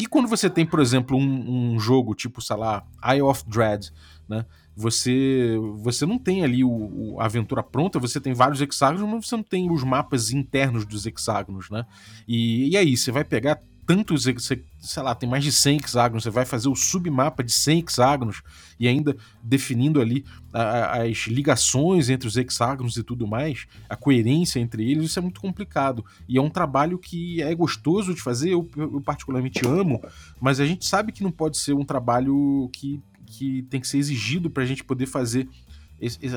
E 0.00 0.06
quando 0.06 0.28
você 0.28 0.50
tem, 0.50 0.66
por 0.66 0.80
exemplo, 0.80 1.16
um, 1.16 1.74
um 1.74 1.78
jogo 1.78 2.14
tipo, 2.14 2.42
sei 2.42 2.56
lá, 2.56 2.84
Eye 3.04 3.22
of 3.22 3.44
Dread, 3.48 3.92
né? 4.28 4.44
você 4.74 5.56
você 5.76 6.06
não 6.06 6.18
tem 6.18 6.42
ali 6.42 6.64
o, 6.64 7.16
a 7.20 7.26
aventura 7.26 7.62
pronta, 7.62 7.98
você 7.98 8.20
tem 8.20 8.32
vários 8.32 8.60
hexágonos, 8.60 9.08
mas 9.08 9.26
você 9.26 9.36
não 9.36 9.42
tem 9.42 9.70
os 9.70 9.84
mapas 9.84 10.30
internos 10.30 10.86
dos 10.86 11.06
hexágonos, 11.06 11.68
né? 11.70 11.84
E, 12.26 12.70
e 12.70 12.76
aí, 12.76 12.96
você 12.96 13.12
vai 13.12 13.24
pegar 13.24 13.60
tantos, 13.90 14.26
você, 14.26 14.62
sei 14.78 15.02
lá, 15.02 15.16
tem 15.16 15.28
mais 15.28 15.42
de 15.42 15.50
100 15.50 15.78
hexágonos, 15.78 16.22
você 16.22 16.30
vai 16.30 16.44
fazer 16.44 16.68
o 16.68 16.76
submapa 16.76 17.42
de 17.42 17.50
100 17.50 17.80
hexágonos 17.80 18.40
e 18.78 18.86
ainda 18.86 19.16
definindo 19.42 20.00
ali 20.00 20.24
as 20.52 21.26
ligações 21.26 22.08
entre 22.08 22.28
os 22.28 22.36
hexágonos 22.36 22.96
e 22.96 23.02
tudo 23.02 23.26
mais, 23.26 23.66
a 23.88 23.96
coerência 23.96 24.60
entre 24.60 24.88
eles, 24.88 25.06
isso 25.06 25.18
é 25.18 25.22
muito 25.22 25.40
complicado. 25.40 26.04
E 26.28 26.38
é 26.38 26.40
um 26.40 26.48
trabalho 26.48 27.00
que 27.00 27.42
é 27.42 27.52
gostoso 27.52 28.14
de 28.14 28.22
fazer, 28.22 28.50
eu, 28.50 28.70
eu 28.76 29.00
particularmente 29.00 29.66
amo, 29.66 30.00
mas 30.40 30.60
a 30.60 30.66
gente 30.66 30.86
sabe 30.86 31.10
que 31.10 31.24
não 31.24 31.32
pode 31.32 31.58
ser 31.58 31.72
um 31.72 31.84
trabalho 31.84 32.70
que, 32.72 33.02
que 33.26 33.62
tem 33.62 33.80
que 33.80 33.88
ser 33.88 33.98
exigido 33.98 34.48
para 34.48 34.62
a 34.62 34.66
gente 34.66 34.84
poder 34.84 35.06
fazer 35.06 35.48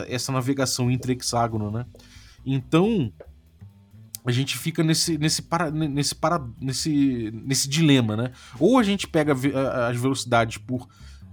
essa 0.10 0.32
navegação 0.32 0.90
entre 0.90 1.14
hexágono, 1.14 1.70
né? 1.70 1.86
Então, 2.44 3.14
a 4.26 4.32
gente 4.32 4.58
fica 4.58 4.84
nesse, 4.84 5.18
nesse, 5.18 5.42
para, 5.42 5.70
nesse, 5.70 6.16
para, 6.16 6.42
nesse, 6.60 7.32
nesse 7.46 7.68
dilema, 7.68 8.16
né? 8.16 8.32
Ou 8.60 8.78
a 8.78 8.84
gente 8.84 9.08
pega 9.08 9.34
as 9.34 9.98
velocidades 9.98 10.58
por 10.58 10.88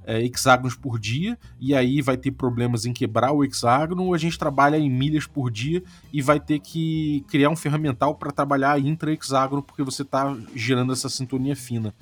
é, 0.05 0.23
hexágonos 0.25 0.75
por 0.75 0.99
dia, 0.99 1.39
e 1.61 1.75
aí 1.75 2.03
vai 2.03 2.17
ter 2.17 2.33
problemas 2.33 2.85
em 2.85 2.93
quebrar 2.93 3.33
o 3.33 3.45
hexágono, 3.45 4.05
ou 4.05 4.15
a 4.15 4.19
gente 4.19 4.39
trabalha 4.39 4.77
em 4.77 4.91
milhas 4.91 5.27
por 5.27 5.51
dia 5.51 5.83
e 6.13 6.21
vai 6.21 6.41
ter 6.41 6.59
que 6.59 7.25
criar 7.29 7.51
um 7.51 7.57
ferramental 7.57 8.15
para 8.15 8.33
trabalhar 8.33 8.81
intra-hexágono, 8.81 9.63
porque 9.63 9.83
você 9.83 10.03
está 10.03 10.37
gerando 10.55 10.93
essa 10.93 11.09
sintonia 11.09 11.55
fina. 11.55 11.95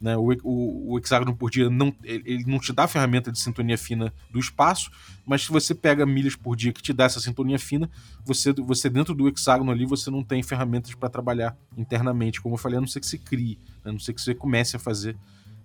Né? 0.00 0.16
O, 0.16 0.32
o, 0.42 0.92
o, 0.92 0.98
hexágono 0.98 1.34
por 1.34 1.50
dia 1.50 1.70
não, 1.70 1.94
ele 2.04 2.44
não 2.46 2.58
te 2.58 2.72
dá 2.72 2.84
a 2.84 2.88
ferramenta 2.88 3.32
de 3.32 3.38
sintonia 3.38 3.78
fina 3.78 4.12
do 4.30 4.38
espaço, 4.38 4.90
mas 5.24 5.42
se 5.42 5.50
você 5.50 5.74
pega 5.74 6.04
milhas 6.04 6.36
por 6.36 6.54
dia 6.54 6.72
que 6.72 6.82
te 6.82 6.92
dá 6.92 7.04
essa 7.04 7.20
sintonia 7.20 7.58
fina, 7.58 7.90
você, 8.24 8.52
você 8.52 8.90
dentro 8.90 9.14
do 9.14 9.28
hexágono 9.28 9.70
ali 9.70 9.86
você 9.86 10.10
não 10.10 10.22
tem 10.22 10.42
ferramentas 10.42 10.94
para 10.94 11.08
trabalhar 11.08 11.56
internamente, 11.76 12.40
como 12.40 12.54
eu 12.54 12.58
falei, 12.58 12.78
a 12.78 12.80
não 12.80 12.88
ser 12.88 13.00
que 13.00 13.06
você 13.06 13.18
crie, 13.18 13.58
né? 13.84 13.90
a 13.90 13.92
não 13.92 13.98
ser 13.98 14.12
que 14.12 14.20
você 14.20 14.34
comece 14.34 14.76
a 14.76 14.78
fazer 14.78 15.16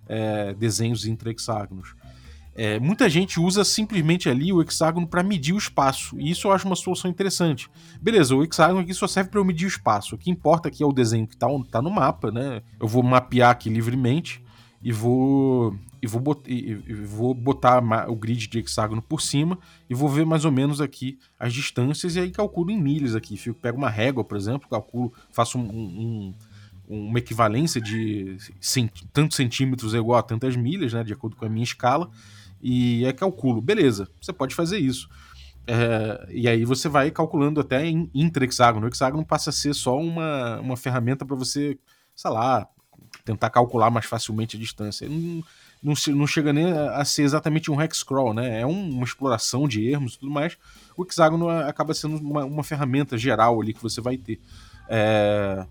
é, 0.08 0.54
desenhos 0.54 1.06
intra-hexágonos. 1.06 1.94
É, 2.54 2.78
muita 2.78 3.08
gente 3.08 3.40
usa 3.40 3.64
simplesmente 3.64 4.28
ali 4.28 4.52
o 4.52 4.60
hexágono 4.60 5.06
para 5.06 5.22
medir 5.22 5.54
o 5.54 5.58
espaço, 5.58 6.18
e 6.18 6.30
isso 6.30 6.48
eu 6.48 6.52
acho 6.52 6.66
uma 6.66 6.76
solução 6.76 7.10
interessante. 7.10 7.70
Beleza, 8.00 8.34
o 8.34 8.44
hexágono 8.44 8.80
aqui 8.80 8.92
só 8.92 9.06
serve 9.06 9.30
para 9.30 9.40
eu 9.40 9.44
medir 9.44 9.64
o 9.64 9.68
espaço. 9.68 10.14
O 10.14 10.18
que 10.18 10.30
importa 10.30 10.68
aqui 10.68 10.82
é 10.82 10.86
o 10.86 10.92
desenho 10.92 11.26
que 11.26 11.34
está 11.34 11.46
tá 11.70 11.80
no 11.80 11.90
mapa, 11.90 12.30
né? 12.30 12.62
Eu 12.78 12.86
vou 12.86 13.02
mapear 13.02 13.50
aqui 13.50 13.70
livremente 13.70 14.42
e 14.82 14.92
vou 14.92 15.74
e 16.02 16.06
vou, 16.06 16.20
bot, 16.20 16.42
e, 16.50 16.82
e 16.84 16.94
vou 16.94 17.32
botar 17.32 17.80
o 18.08 18.16
grid 18.16 18.48
de 18.48 18.58
hexágono 18.58 19.00
por 19.00 19.22
cima 19.22 19.56
e 19.88 19.94
vou 19.94 20.08
ver 20.08 20.26
mais 20.26 20.44
ou 20.44 20.50
menos 20.50 20.80
aqui 20.80 21.16
as 21.38 21.54
distâncias 21.54 22.16
e 22.16 22.20
aí 22.20 22.32
calculo 22.32 22.72
em 22.72 22.82
milhas 22.82 23.14
aqui. 23.14 23.36
Fico, 23.36 23.58
pego 23.60 23.78
uma 23.78 23.88
régua, 23.88 24.24
por 24.24 24.36
exemplo, 24.36 24.68
calculo, 24.68 25.12
faço 25.30 25.58
um, 25.58 25.62
um 25.62 26.34
uma 26.88 27.18
equivalência 27.18 27.80
de 27.80 28.36
cent, 28.60 28.90
tantos 29.12 29.36
centímetros 29.36 29.94
é 29.94 29.98
igual 29.98 30.18
a 30.18 30.22
tantas 30.22 30.56
milhas, 30.56 30.92
né, 30.92 31.02
de 31.02 31.12
acordo 31.12 31.36
com 31.36 31.44
a 31.46 31.48
minha 31.48 31.64
escala, 31.64 32.10
e 32.62 33.04
é 33.04 33.12
calculo. 33.12 33.60
Beleza, 33.60 34.08
você 34.20 34.32
pode 34.32 34.54
fazer 34.54 34.78
isso. 34.78 35.08
É, 35.66 36.26
e 36.30 36.48
aí 36.48 36.64
você 36.64 36.88
vai 36.88 37.10
calculando 37.10 37.60
até 37.60 37.84
em 37.86 38.10
intra-hexágono. 38.14 38.86
O 38.86 38.88
hexágono 38.88 39.24
passa 39.24 39.50
a 39.50 39.52
ser 39.52 39.74
só 39.74 39.98
uma, 39.98 40.60
uma 40.60 40.76
ferramenta 40.76 41.24
para 41.24 41.36
você, 41.36 41.78
sei 42.14 42.30
lá, 42.30 42.68
tentar 43.24 43.50
calcular 43.50 43.90
mais 43.90 44.06
facilmente 44.06 44.56
a 44.56 44.60
distância. 44.60 45.08
Não, 45.08 45.42
não, 45.82 45.94
não, 46.08 46.26
chega 46.26 46.52
nem 46.52 46.72
a 46.72 47.04
ser 47.04 47.22
exatamente 47.22 47.70
um 47.70 47.80
hexcrawl, 47.80 48.34
né? 48.34 48.60
É 48.60 48.66
um, 48.66 48.90
uma 48.90 49.04
exploração 49.04 49.68
de 49.68 49.88
ermos 49.88 50.14
e 50.14 50.18
tudo 50.18 50.32
mais. 50.32 50.56
O 50.96 51.04
hexágono 51.04 51.48
acaba 51.48 51.94
sendo 51.94 52.16
uma, 52.16 52.44
uma 52.44 52.64
ferramenta 52.64 53.16
geral 53.18 53.60
ali 53.60 53.72
que 53.72 53.82
você 53.82 54.00
vai 54.00 54.16
ter. 54.16 54.40
É, 54.88 55.66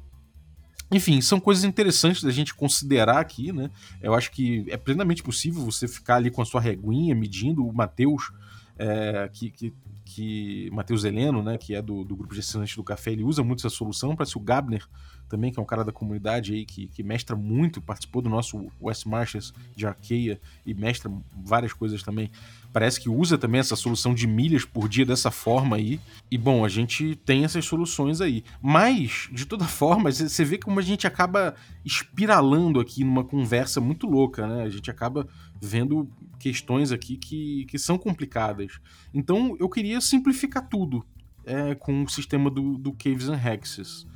enfim, 0.92 1.22
são 1.22 1.40
coisas 1.40 1.64
interessantes 1.64 2.22
da 2.22 2.32
gente 2.32 2.54
considerar 2.54 3.20
aqui, 3.20 3.54
né? 3.54 3.72
Eu 4.02 4.14
acho 4.14 4.30
que 4.32 4.66
é 4.68 4.76
plenamente 4.76 5.24
possível 5.24 5.64
você 5.64 5.88
ficar 5.88 6.18
ali 6.18 6.30
com 6.30 6.42
a 6.42 6.46
sua 6.46 6.60
reguinha 6.60 7.16
medindo. 7.16 7.66
O 7.66 7.74
Matheus, 7.74 8.32
é, 8.78 9.30
que, 9.32 9.50
que, 9.50 9.74
que 10.04 10.70
Matheus 10.72 11.06
Heleno, 11.06 11.42
né, 11.42 11.58
que 11.58 11.74
é 11.74 11.82
do, 11.82 12.04
do 12.04 12.16
grupo 12.16 12.34
de 12.34 12.42
assinantes 12.42 12.76
do 12.76 12.84
café, 12.84 13.12
ele 13.14 13.24
usa 13.24 13.42
muito 13.42 13.60
essa 13.66 13.74
solução. 13.74 14.16
Parece 14.18 14.38
o 14.38 14.42
Gabner 14.42 14.86
também, 15.32 15.52
que 15.52 15.60
é 15.60 15.64
um 15.64 15.66
cara 15.66 15.84
da 15.84 15.92
comunidade 15.92 16.54
aí 16.54 16.66
que, 16.66 16.88
que 16.88 17.02
mestra 17.02 17.36
muito, 17.36 17.82
participou 17.82 18.22
do 18.22 18.30
nosso 18.30 18.70
West 18.80 19.06
Marches 19.06 19.54
de 19.76 19.88
Arqueia 19.88 20.40
e 20.66 20.74
mestra 20.74 21.12
várias 21.44 21.74
coisas 21.74 22.04
também 22.04 22.30
parece 22.72 23.00
que 23.00 23.10
usa 23.10 23.38
também 23.38 23.60
essa 23.60 23.76
solução 23.76 24.14
de 24.14 24.26
milhas 24.26 24.66
por 24.66 24.88
dia 24.88 25.06
dessa 25.06 25.30
forma 25.30 25.76
aí. 25.76 26.00
E 26.30 26.38
bom, 26.38 26.64
a 26.64 26.70
gente 26.70 27.16
tem 27.18 27.44
essas 27.44 27.66
soluções 27.66 28.22
aí. 28.22 28.44
Mas, 28.62 29.30
de 29.32 29.46
toda 29.46 29.66
forma, 29.68 30.12
você 30.12 30.46
vê 30.46 30.58
como 30.58 30.80
a 30.80 30.84
gente 30.84 31.06
acaba 31.06 31.56
espiralando 31.86 32.80
aqui 32.80 33.04
numa 33.04 33.24
conversa 33.24 33.82
muito 33.82 34.08
louca, 34.08 34.48
né? 34.48 34.64
A 34.64 34.70
gente 34.70 34.90
acaba 34.90 35.28
vendo 35.62 36.10
questões 36.40 36.92
aqui 36.92 37.18
que, 37.18 37.66
que 37.66 37.78
são 37.78 37.98
complicadas. 37.98 38.80
Então, 39.14 39.56
eu 39.60 39.70
queria 39.70 40.02
simplificar 40.02 40.68
tudo 40.68 41.06
é, 41.46 41.76
com 41.76 42.04
o 42.04 42.10
sistema 42.10 42.50
do, 42.50 42.78
do 42.78 42.94
Caves 42.94 43.30
and 43.30 43.40
Hexes. 43.40 44.08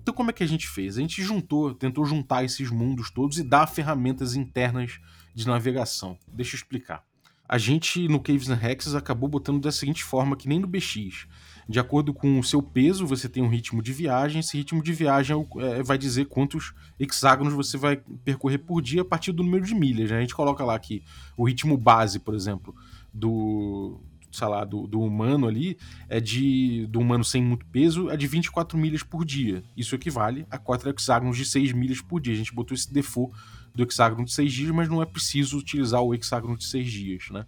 Então, 0.00 0.14
como 0.14 0.30
é 0.30 0.32
que 0.32 0.42
a 0.42 0.48
gente 0.48 0.68
fez? 0.68 0.96
A 0.96 1.00
gente 1.00 1.22
juntou, 1.22 1.74
tentou 1.74 2.04
juntar 2.04 2.44
esses 2.44 2.70
mundos 2.70 3.10
todos 3.10 3.38
e 3.38 3.42
dar 3.42 3.66
ferramentas 3.66 4.34
internas 4.34 5.00
de 5.34 5.46
navegação. 5.46 6.18
Deixa 6.28 6.54
eu 6.54 6.58
explicar 6.58 7.04
a 7.48 7.58
gente 7.58 8.08
no 8.08 8.20
Caves 8.20 8.48
and 8.48 8.60
Hexes 8.60 8.94
acabou 8.94 9.28
botando 9.28 9.60
da 9.60 9.70
seguinte 9.70 10.02
forma, 10.02 10.36
que 10.36 10.48
nem 10.48 10.58
no 10.58 10.66
BX. 10.66 11.26
De 11.68 11.80
acordo 11.80 12.12
com 12.12 12.38
o 12.38 12.44
seu 12.44 12.62
peso, 12.62 13.06
você 13.06 13.28
tem 13.28 13.42
um 13.42 13.48
ritmo 13.48 13.82
de 13.82 13.92
viagem. 13.92 14.40
Esse 14.40 14.56
ritmo 14.56 14.82
de 14.82 14.92
viagem 14.92 15.36
é, 15.58 15.82
vai 15.82 15.98
dizer 15.98 16.26
quantos 16.26 16.74
hexágonos 16.98 17.54
você 17.54 17.76
vai 17.76 18.00
percorrer 18.24 18.58
por 18.58 18.80
dia 18.82 19.02
a 19.02 19.04
partir 19.04 19.32
do 19.32 19.42
número 19.42 19.64
de 19.64 19.74
milhas. 19.74 20.10
Né? 20.10 20.18
A 20.18 20.20
gente 20.20 20.34
coloca 20.34 20.64
lá 20.64 20.78
que 20.78 21.02
o 21.36 21.46
ritmo 21.46 21.76
base, 21.76 22.18
por 22.18 22.34
exemplo, 22.34 22.74
do, 23.12 24.00
sei 24.30 24.48
lá, 24.48 24.64
do, 24.64 24.86
do, 24.86 25.00
humano 25.00 25.46
ali, 25.46 25.78
é 26.08 26.20
de. 26.20 26.86
do 26.88 27.00
humano 27.00 27.24
sem 27.24 27.42
muito 27.42 27.64
peso, 27.66 28.10
é 28.10 28.16
de 28.16 28.26
24 28.26 28.78
milhas 28.78 29.02
por 29.02 29.24
dia. 29.24 29.64
Isso 29.76 29.94
equivale 29.94 30.46
a 30.50 30.58
4 30.58 30.90
hexágonos 30.90 31.36
de 31.36 31.44
6 31.44 31.72
milhas 31.72 32.00
por 32.00 32.20
dia. 32.20 32.34
A 32.34 32.36
gente 32.36 32.54
botou 32.54 32.74
esse 32.74 32.92
default 32.92 33.36
do 33.74 33.82
hexágono 33.82 34.24
de 34.24 34.32
6 34.32 34.52
dias, 34.52 34.70
mas 34.70 34.88
não 34.88 35.02
é 35.02 35.06
preciso 35.06 35.58
utilizar 35.58 36.02
o 36.02 36.14
hexágono 36.14 36.56
de 36.56 36.64
6 36.64 36.90
dias, 36.90 37.24
né? 37.30 37.46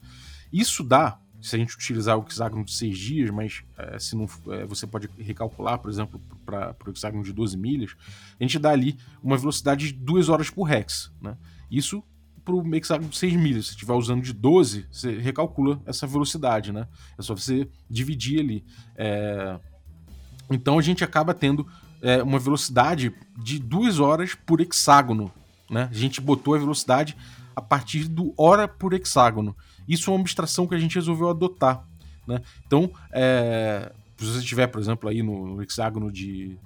Isso 0.53 0.83
dá, 0.83 1.19
se 1.41 1.57
a 1.57 1.59
gente 1.59 1.75
utilizar 1.75 2.19
o 2.19 2.25
hexágono 2.27 2.65
de 2.65 2.73
6 2.73 2.99
dias, 2.99 3.31
mas 3.31 3.63
é, 3.77 3.99
se 3.99 4.17
não, 4.17 4.27
é, 4.49 4.65
você 4.67 4.87
pode 4.87 5.09
recalcular, 5.19 5.79
por 5.79 5.91
exemplo, 5.91 6.21
para 6.45 6.77
o 6.87 6.91
hexágono 6.91 7.23
de 7.23 7.33
12 7.33 7.57
milhas, 7.57 7.97
a 8.39 8.43
gente 8.43 8.59
dá 8.59 8.71
ali 8.71 8.97
uma 9.23 9.37
velocidade 9.37 9.93
de 9.93 9.93
2 9.95 10.29
horas 10.29 10.51
por 10.51 10.71
hex, 10.71 11.13
né? 11.21 11.37
Isso 11.71 12.03
para 12.49 12.55
o 12.55 12.75
hexágono 12.75 13.09
de 13.09 13.19
6 13.19 13.35
milhas. 13.35 13.67
Se 13.67 13.71
estiver 13.73 13.93
usando 13.93 14.23
de 14.23 14.33
12, 14.33 14.87
você 14.91 15.19
recalcula 15.19 15.81
essa 15.85 16.07
velocidade, 16.07 16.73
né? 16.73 16.87
É 17.19 17.23
só 17.23 17.35
você 17.35 17.69
dividir 17.91 18.41
ali. 18.41 18.65
É... 18.97 19.59
Então 20.51 20.79
a 20.79 20.83
gente 20.83 21.05
acaba 21.05 21.35
tendo 21.35 21.67
é, 22.01 22.23
uma 22.23 22.39
velocidade 22.39 23.13
de 23.37 23.59
2 23.59 24.01
horas 24.01 24.35
por 24.35 24.61
hexágono 24.61 25.31
né? 25.71 25.89
A 25.91 25.95
gente 25.95 26.21
botou 26.21 26.55
a 26.55 26.59
velocidade 26.59 27.17
a 27.55 27.61
partir 27.61 28.09
do 28.09 28.33
hora 28.37 28.67
por 28.67 28.93
hexágono. 28.93 29.57
Isso 29.87 30.11
é 30.11 30.15
uma 30.15 30.21
abstração 30.21 30.67
que 30.67 30.75
a 30.75 30.79
gente 30.79 30.95
resolveu 30.95 31.29
adotar. 31.29 31.85
Né? 32.27 32.41
Então, 32.67 32.91
é, 33.11 33.93
se 34.17 34.25
você 34.25 34.39
estiver, 34.39 34.67
por 34.69 34.81
exemplo, 34.81 35.09
aí 35.09 35.23
no, 35.23 35.63
hexágono 35.63 36.11
de, 36.11 36.59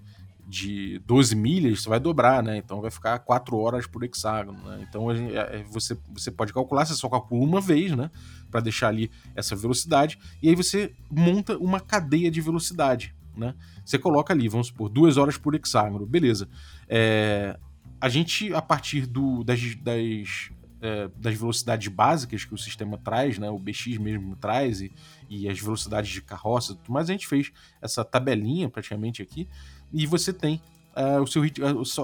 de 0.53 0.99
12 1.07 1.35
milhas, 1.35 1.81
você 1.81 1.89
vai 1.89 1.99
dobrar, 1.99 2.43
né? 2.43 2.59
Então 2.59 2.83
vai 2.83 2.91
ficar 2.91 3.19
4 3.21 3.57
horas 3.57 3.87
por 3.87 4.05
hexágono. 4.05 4.63
Né? 4.63 4.87
Então 4.87 5.15
gente, 5.17 5.35
é, 5.35 5.65
você, 5.71 5.97
você 6.13 6.31
pode 6.31 6.53
calcular, 6.53 6.85
você 6.85 6.93
só 6.93 7.09
calcula 7.09 7.43
uma 7.43 7.61
vez, 7.61 7.93
né? 7.93 8.11
Para 8.51 8.61
deixar 8.61 8.89
ali 8.89 9.11
essa 9.35 9.57
velocidade, 9.57 10.19
e 10.43 10.51
aí 10.51 10.55
você 10.55 10.93
monta 11.11 11.57
uma 11.57 11.81
cadeia 11.81 12.31
de 12.31 12.43
velocidade. 12.43 13.15
Né? 13.35 13.55
Você 13.83 13.99
coloca 13.99 14.35
ali, 14.35 14.47
vamos 14.47 14.67
supor, 14.67 14.91
2 14.91 15.17
horas 15.17 15.39
por 15.39 15.55
hexágono, 15.55 16.05
beleza. 16.05 16.47
É, 16.87 17.59
a 17.99 18.11
gente, 18.11 18.53
a 18.53 18.61
partir 18.61 19.07
do, 19.07 19.43
das, 19.43 19.75
das, 19.77 20.51
é, 20.83 21.09
das 21.17 21.35
velocidades 21.35 21.89
básicas 21.89 22.45
que 22.45 22.53
o 22.53 22.59
sistema 22.59 22.99
traz, 22.99 23.39
né, 23.39 23.49
o 23.49 23.59
BX 23.59 23.97
mesmo 23.97 24.37
traz, 24.37 24.83
e, 24.83 24.93
e 25.31 25.49
as 25.49 25.59
velocidades 25.59 26.11
de 26.11 26.21
carroça, 26.21 26.75
tudo 26.75 26.93
mais, 26.93 27.09
a 27.09 27.13
gente 27.13 27.27
fez 27.27 27.51
essa 27.81 28.05
tabelinha 28.05 28.69
praticamente 28.69 29.23
aqui, 29.23 29.49
e 29.93 30.07
você 30.07 30.33
tem 30.33 30.61
é, 30.95 31.19
o 31.19 31.27
seu, 31.27 31.43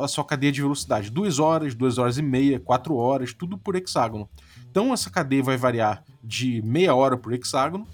a 0.02 0.08
sua 0.08 0.24
cadeia 0.24 0.52
de 0.52 0.62
velocidade. 0.62 1.10
Duas 1.10 1.38
horas, 1.38 1.74
duas 1.74 1.98
horas 1.98 2.18
e 2.18 2.22
meia, 2.22 2.58
quatro 2.58 2.96
horas, 2.96 3.32
tudo 3.32 3.56
por 3.58 3.76
hexágono. 3.76 4.28
Então 4.70 4.92
essa 4.92 5.10
cadeia 5.10 5.42
vai 5.42 5.56
variar 5.56 6.04
de 6.22 6.62
meia 6.62 6.94
hora 6.94 7.16
por 7.16 7.32
hexágono 7.32 7.86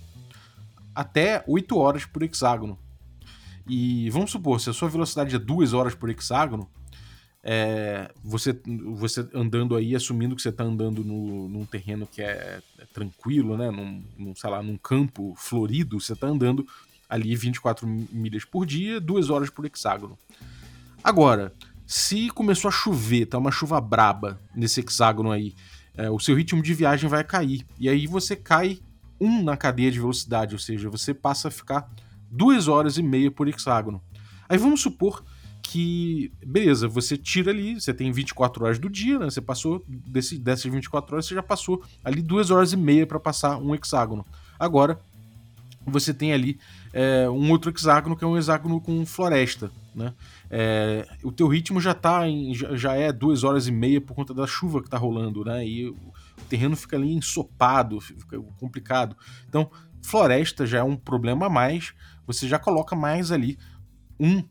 até 0.95 1.43
oito 1.47 1.77
horas 1.77 2.05
por 2.05 2.23
hexágono. 2.23 2.79
E 3.67 4.11
vamos 4.11 4.31
supor, 4.31 4.61
se 4.61 4.71
a 4.71 4.73
sua 4.73 4.89
velocidade 4.89 5.35
é 5.35 5.39
duas 5.39 5.73
horas 5.73 5.95
por 5.95 6.11
hexágono, 6.11 6.69
é, 7.43 8.11
você, 8.23 8.59
você 8.95 9.27
andando 9.35 9.77
aí, 9.77 9.95
assumindo 9.95 10.37
que 10.37 10.43
você 10.43 10.49
está 10.49 10.65
andando 10.65 11.05
no, 11.05 11.49
num 11.49 11.65
terreno 11.67 12.07
que 12.07 12.23
é, 12.23 12.61
é, 12.79 12.85
tranquilo, 12.93 13.57
né? 13.57 13.71
Num, 13.71 14.03
num, 14.17 14.35
sei 14.35 14.49
lá, 14.49 14.63
num 14.63 14.77
campo 14.77 15.35
florido, 15.37 16.01
você 16.01 16.15
está 16.15 16.27
andando 16.27 16.67
ali 17.15 17.37
24 17.37 17.87
milhas 17.87 18.45
por 18.45 18.67
dia, 18.67 19.01
duas 19.01 19.31
horas 19.31 19.49
por 19.49 19.65
hexágono. 19.65 20.19
Agora, 21.03 21.55
se 21.87 22.29
começou 22.31 22.69
a 22.69 22.73
chover, 22.73 23.27
tá 23.27 23.39
uma 23.39 23.53
chuva 23.53 23.81
braba 23.81 24.41
nesse 24.53 24.81
hexágono 24.81 25.31
aí, 25.31 25.55
é, 25.97 26.11
o 26.11 26.19
seu 26.19 26.35
ritmo 26.35 26.61
de 26.61 26.75
viagem 26.75 27.09
vai 27.09 27.23
cair. 27.23 27.65
E 27.79 27.89
aí 27.89 28.09
você 28.09 28.35
cai 28.35 28.81
um 29.21 29.45
na 29.45 29.57
cadeia 29.57 29.93
de 29.93 30.01
velocidade, 30.01 30.57
ou 30.57 30.59
seja, 30.59 30.91
você 30.91 31.15
passa 31.15 31.47
a 31.47 31.51
ficar 31.53 31.89
duas 32.29 32.67
horas 32.67 32.99
e 32.99 33.03
meia 33.03 33.31
por 33.31 33.47
hexágono. 33.47 34.03
Aí 34.49 34.59
vamos 34.59 34.81
supor 34.81 35.25
que, 35.63 36.33
beleza, 36.45 36.89
você 36.89 37.17
tira 37.17 37.53
ali, 37.53 37.81
você 37.81 37.95
tem 37.95 38.11
24 38.11 38.65
horas 38.65 38.79
do 38.81 38.91
dia, 38.91 39.21
né? 39.21 39.27
Você 39.27 39.41
passou 39.41 39.85
desse, 39.87 40.37
dessas 40.37 40.71
24 40.71 41.15
horas, 41.15 41.27
você 41.27 41.35
já 41.35 41.43
passou 41.45 41.81
ali 42.03 42.21
duas 42.21 42.51
horas 42.51 42.73
e 42.73 42.77
meia 42.77 43.07
para 43.07 43.21
passar 43.21 43.57
um 43.59 43.73
hexágono. 43.73 44.27
Agora, 44.59 44.99
você 45.87 46.13
tem 46.15 46.33
ali 46.33 46.59
é, 46.97 47.29
um 47.29 47.51
outro 47.51 47.73
hexágono 47.73 48.17
que 48.17 48.23
é 48.23 48.27
um 48.27 48.39
hexágono 48.39 48.81
com 48.81 49.05
floresta, 49.05 49.69
né? 49.93 50.15
É, 50.49 51.05
o 51.25 51.33
teu 51.33 51.49
ritmo 51.49 51.81
já 51.81 51.93
tá 51.93 52.29
em, 52.29 52.55
já, 52.55 52.77
já, 52.77 52.95
é 52.95 53.11
duas 53.11 53.43
horas 53.43 53.67
e 53.67 53.73
meia 53.73 54.01
por 54.01 54.15
conta 54.15 54.33
da 54.33 54.47
chuva 54.47 54.81
que 54.81 54.89
tá 54.89 54.97
rolando, 54.97 55.45
né? 55.45 55.67
E 55.67 55.89
o 55.89 55.97
terreno 56.49 56.77
fica 56.77 56.97
ali 56.97 57.13
ensopado, 57.13 58.01
fica 58.01 58.41
complicado. 58.61 59.17
Então, 59.49 59.69
floresta 60.01 60.65
já 60.65 60.79
é 60.79 60.83
um 60.85 60.95
problema 60.95 61.47
a 61.47 61.51
mais, 61.51 61.93
você 62.25 62.47
já 62.47 62.61
coloca 62.61 62.95
mais 62.95 63.33
ali 63.33 63.59
um, 64.21 64.45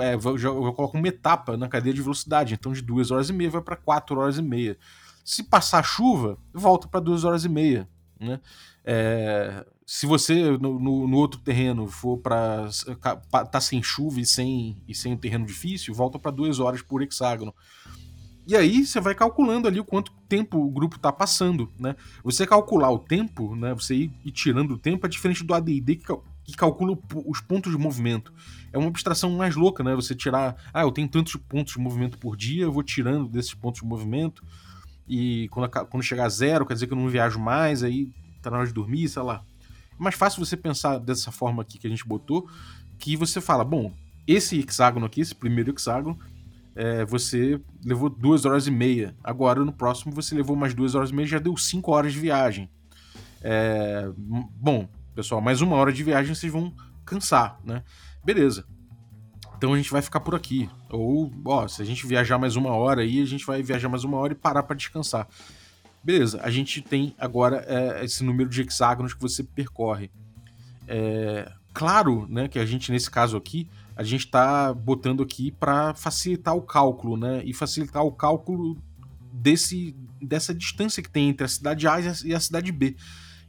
é, 0.00 0.14
eu 0.14 0.72
coloco 0.72 0.96
uma 0.96 1.08
etapa 1.08 1.56
na 1.56 1.68
cadeia 1.68 1.92
de 1.92 2.00
velocidade, 2.02 2.54
então 2.54 2.72
de 2.72 2.82
duas 2.82 3.10
horas 3.10 3.28
e 3.28 3.32
meia 3.32 3.50
vai 3.50 3.60
para 3.60 3.74
quatro 3.74 4.20
horas 4.20 4.38
e 4.38 4.42
meia. 4.42 4.78
Se 5.24 5.42
passar 5.42 5.82
chuva, 5.82 6.38
volta 6.54 6.86
para 6.86 7.00
duas 7.00 7.24
horas 7.24 7.44
e 7.44 7.48
meia. 7.48 7.88
Né? 8.20 8.38
É, 8.84 9.64
se 9.86 10.06
você 10.06 10.58
no, 10.58 10.78
no, 10.78 11.08
no, 11.08 11.16
outro 11.16 11.40
terreno 11.40 11.86
for 11.86 12.18
para 12.18 12.68
tá 13.50 13.60
sem 13.60 13.82
chuva 13.82 14.20
e 14.20 14.26
sem 14.26 14.76
e 14.86 14.94
sem 14.94 15.14
um 15.14 15.16
terreno 15.16 15.46
difícil, 15.46 15.94
volta 15.94 16.18
para 16.18 16.30
duas 16.30 16.60
horas 16.60 16.82
por 16.82 17.02
hexágono. 17.02 17.54
E 18.46 18.56
aí 18.56 18.84
você 18.84 19.00
vai 19.00 19.14
calculando 19.14 19.68
ali 19.68 19.78
o 19.78 19.84
quanto 19.84 20.12
tempo 20.28 20.58
o 20.58 20.70
grupo 20.70 20.96
está 20.96 21.12
passando, 21.12 21.70
né? 21.78 21.94
Você 22.24 22.46
calcular 22.46 22.90
o 22.90 22.98
tempo, 22.98 23.54
né? 23.54 23.72
Você 23.74 23.94
ir, 23.94 24.12
ir 24.24 24.32
tirando 24.32 24.72
o 24.72 24.78
tempo 24.78 25.06
é 25.06 25.08
diferente 25.08 25.44
do 25.44 25.54
AD&D 25.54 25.96
que, 25.96 26.06
que 26.44 26.56
calcula 26.56 26.98
os 27.26 27.40
pontos 27.40 27.70
de 27.70 27.78
movimento. 27.78 28.32
É 28.72 28.78
uma 28.78 28.88
abstração 28.88 29.30
mais 29.30 29.54
louca, 29.54 29.84
né? 29.84 29.94
Você 29.94 30.14
tirar, 30.14 30.56
ah, 30.74 30.82
eu 30.82 30.90
tenho 30.90 31.08
tantos 31.08 31.36
pontos 31.36 31.74
de 31.74 31.78
movimento 31.78 32.18
por 32.18 32.36
dia, 32.36 32.64
eu 32.64 32.72
vou 32.72 32.82
tirando 32.82 33.28
desses 33.28 33.54
pontos 33.54 33.82
de 33.82 33.86
movimento, 33.86 34.42
e 35.12 35.48
quando, 35.48 35.68
quando 35.68 36.04
chegar 36.04 36.26
a 36.26 36.28
zero, 36.28 36.64
quer 36.64 36.74
dizer 36.74 36.86
que 36.86 36.92
eu 36.92 36.96
não 36.96 37.08
viajo 37.08 37.40
mais, 37.40 37.82
aí 37.82 38.12
tá 38.40 38.48
na 38.48 38.58
hora 38.58 38.66
de 38.68 38.72
dormir, 38.72 39.08
sei 39.08 39.20
lá. 39.22 39.42
É 39.90 40.00
mais 40.00 40.14
fácil 40.14 40.44
você 40.44 40.56
pensar 40.56 40.98
dessa 40.98 41.32
forma 41.32 41.62
aqui 41.62 41.78
que 41.78 41.86
a 41.88 41.90
gente 41.90 42.06
botou, 42.06 42.48
que 42.96 43.16
você 43.16 43.40
fala, 43.40 43.64
bom, 43.64 43.92
esse 44.24 44.56
hexágono 44.60 45.06
aqui, 45.06 45.20
esse 45.20 45.34
primeiro 45.34 45.72
hexágono, 45.72 46.16
é, 46.76 47.04
você 47.04 47.60
levou 47.84 48.08
duas 48.08 48.44
horas 48.44 48.68
e 48.68 48.70
meia. 48.70 49.16
Agora, 49.24 49.64
no 49.64 49.72
próximo, 49.72 50.12
você 50.12 50.32
levou 50.32 50.54
mais 50.54 50.74
duas 50.74 50.94
horas 50.94 51.10
e 51.10 51.14
meia, 51.14 51.26
já 51.26 51.38
deu 51.40 51.56
cinco 51.56 51.90
horas 51.90 52.12
de 52.12 52.20
viagem. 52.20 52.70
É, 53.42 54.08
bom, 54.16 54.88
pessoal, 55.12 55.40
mais 55.40 55.60
uma 55.60 55.74
hora 55.74 55.92
de 55.92 56.04
viagem 56.04 56.36
vocês 56.36 56.52
vão 56.52 56.72
cansar, 57.04 57.58
né? 57.64 57.82
Beleza. 58.24 58.64
Então 59.60 59.74
a 59.74 59.76
gente 59.76 59.90
vai 59.90 60.00
ficar 60.00 60.20
por 60.20 60.34
aqui. 60.34 60.70
Ou, 60.88 61.30
ó, 61.44 61.68
se 61.68 61.82
a 61.82 61.84
gente 61.84 62.06
viajar 62.06 62.38
mais 62.38 62.56
uma 62.56 62.70
hora 62.70 63.02
aí, 63.02 63.20
a 63.20 63.26
gente 63.26 63.44
vai 63.44 63.62
viajar 63.62 63.90
mais 63.90 64.04
uma 64.04 64.16
hora 64.16 64.32
e 64.32 64.34
parar 64.34 64.62
para 64.62 64.74
descansar. 64.74 65.28
Beleza, 66.02 66.40
a 66.42 66.50
gente 66.50 66.80
tem 66.80 67.14
agora 67.18 67.62
é, 67.68 68.02
esse 68.02 68.24
número 68.24 68.48
de 68.48 68.62
hexágonos 68.62 69.12
que 69.12 69.20
você 69.20 69.44
percorre. 69.44 70.10
É, 70.88 71.52
claro, 71.74 72.26
né, 72.26 72.48
que 72.48 72.58
a 72.58 72.64
gente 72.64 72.90
nesse 72.90 73.10
caso 73.10 73.36
aqui, 73.36 73.68
a 73.94 74.02
gente 74.02 74.24
está 74.24 74.72
botando 74.72 75.22
aqui 75.22 75.50
para 75.50 75.92
facilitar 75.92 76.56
o 76.56 76.62
cálculo, 76.62 77.18
né, 77.18 77.42
e 77.44 77.52
facilitar 77.52 78.02
o 78.02 78.12
cálculo 78.12 78.78
desse 79.30 79.94
dessa 80.22 80.54
distância 80.54 81.02
que 81.02 81.10
tem 81.10 81.28
entre 81.28 81.44
a 81.44 81.48
cidade 81.48 81.86
A 81.86 82.00
e 82.24 82.34
a 82.34 82.40
cidade 82.40 82.72
B. 82.72 82.96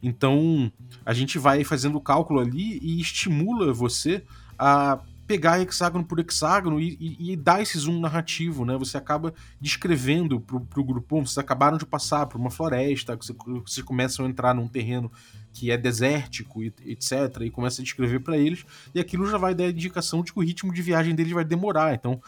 Então, 0.02 0.70
a 1.06 1.14
gente 1.14 1.38
vai 1.38 1.64
fazendo 1.64 1.96
o 1.96 2.02
cálculo 2.02 2.38
ali 2.38 2.78
e 2.82 3.00
estimula 3.00 3.72
você 3.72 4.22
a 4.58 5.00
pegar 5.32 5.62
hexágono 5.62 6.04
por 6.04 6.20
hexágono 6.20 6.78
e, 6.78 6.94
e, 7.00 7.32
e, 7.32 7.36
dar 7.36 7.62
esse 7.62 7.78
zoom 7.78 7.98
narrativo, 7.98 8.66
né? 8.66 8.76
Você 8.76 8.98
acaba 8.98 9.32
descrevendo 9.58 10.38
pro, 10.38 10.60
pro 10.60 10.84
grupo, 10.84 11.24
vocês 11.24 11.38
acabaram 11.38 11.78
de 11.78 11.86
passar 11.86 12.26
por 12.26 12.38
uma 12.38 12.50
floresta, 12.50 13.16
vocês, 13.16 13.38
vocês 13.64 13.82
começam 13.82 14.26
a 14.26 14.28
entrar 14.28 14.54
num 14.54 14.68
terreno 14.68 15.10
que 15.50 15.70
é 15.70 15.76
desértico, 15.78 16.62
etc., 16.62 17.40
e 17.42 17.50
começa 17.50 17.80
a 17.80 17.84
descrever 17.84 18.20
para 18.20 18.36
eles, 18.36 18.66
e 18.94 19.00
aquilo 19.00 19.26
já 19.26 19.38
vai 19.38 19.54
dar 19.54 19.64
a 19.64 19.70
indicação 19.70 20.22
de 20.22 20.34
que 20.34 20.38
o 20.38 20.42
ritmo 20.42 20.72
de 20.72 20.82
viagem 20.82 21.14
deles 21.14 21.32
vai 21.32 21.44
demorar. 21.44 21.94
Então, 21.94 22.20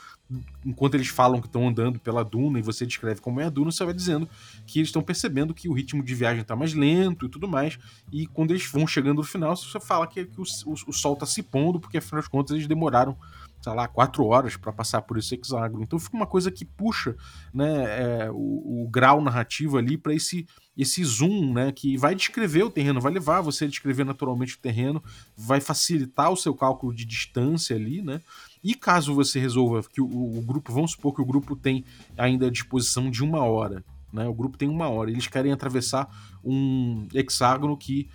enquanto 0.65 0.95
eles 0.95 1.09
falam 1.09 1.41
que 1.41 1.47
estão 1.47 1.69
andando 1.69 1.99
pela 1.99 2.25
duna 2.25 2.59
e 2.59 2.63
você 2.63 2.87
descreve 2.87 3.21
como 3.21 3.41
é 3.41 3.45
a 3.45 3.51
duna, 3.51 3.71
você 3.71 3.85
vai 3.85 3.95
dizendo 3.95 4.29
que 4.67 4.79
eles 4.79 4.89
estão 4.89 5.03
percebendo 5.03 5.55
que 5.55 5.69
o 5.69 5.73
ritmo 5.73 6.03
de 6.03 6.15
viagem 6.15 6.41
está 6.41 6.57
mais 6.57 6.73
lento 6.73 7.27
e 7.27 7.29
tudo 7.29 7.47
mais, 7.47 7.79
e 8.11 8.27
quando 8.27 8.51
eles 8.51 8.67
vão 8.71 8.87
chegando 8.87 9.19
no 9.19 9.23
final, 9.23 9.55
você 9.55 9.79
fala 9.81 10.07
que, 10.07 10.25
que 10.25 10.41
o, 10.41 10.45
o, 10.67 10.75
o 10.89 10.93
sol 10.93 11.15
está 11.15 11.27
se 11.27 11.43
pondo, 11.43 11.79
porque 11.79 11.99
afinal 11.99 12.23
de 12.23 12.31
contas 12.31 12.55
eles 12.55 12.67
demoraram 12.67 13.17
sei 13.65 13.73
lá, 13.73 13.89
quatro 13.89 14.27
horas 14.27 14.59
para 14.59 14.71
passar 14.73 15.01
por 15.03 15.17
esse 15.17 15.35
hexágono. 15.35 15.83
Então 15.83 15.99
fica 15.99 16.15
uma 16.15 16.27
coisa 16.27 16.51
que 16.51 16.67
puxa 16.67 17.17
né, 17.53 18.25
é, 18.27 18.31
o, 18.31 18.85
o, 18.85 18.89
grau 18.91 19.23
narrativo 19.23 19.79
ali 19.79 19.97
para 19.97 20.13
esse, 20.13 20.47
esse 20.77 21.03
zoom, 21.03 21.55
né, 21.55 21.73
que 21.73 21.97
vai 21.97 22.15
descrever 22.15 22.63
o 22.63 22.71
terreno, 22.71 23.01
vai 23.01 23.11
levar 23.11 23.41
você 23.41 23.65
a 23.65 23.69
descrever 23.69 24.05
naturalmente 24.05 24.57
o 24.57 24.59
terreno, 24.59 25.03
vai 25.35 25.63
facilitar 25.63 26.31
o 26.31 26.37
seu 26.37 26.55
cálculo 26.55 26.95
de 26.95 27.07
distância 27.07 27.75
ali, 27.75 28.03
né? 28.03 28.21
E 28.64 28.74
caso 28.74 29.14
você 29.14 29.38
resolva 29.38 29.83
que 29.83 30.00
o, 30.00 30.07
o 30.07 30.40
grupo, 30.40 30.72
vamos 30.72 30.92
supor 30.92 31.14
que 31.14 31.20
o 31.20 31.24
grupo 31.24 31.55
tem 31.55 31.85
ainda 32.16 32.46
a 32.46 32.50
disposição 32.50 33.11
de 33.11 33.22
uma 33.22 33.44
hora, 33.44 33.85
né? 34.11 34.27
O 34.27 34.33
grupo 34.33 34.57
tem 34.57 34.70
uma 34.70 34.88
hora, 34.88 35.11
eles 35.11 35.27
querem 35.27 35.53
atravessar 35.53 36.09
um 36.42 37.07
hexágono 37.12 37.77
que 37.77 38.09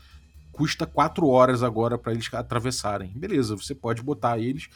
custa 0.52 0.88
quatro 0.88 1.28
horas 1.28 1.62
agora 1.62 2.00
para 2.00 2.12
eles 2.12 2.34
atravessarem. 2.34 3.12
Beleza, 3.16 3.56
você 3.56 3.76
pode 3.76 4.02
botar 4.02 4.40
eles 4.40 4.68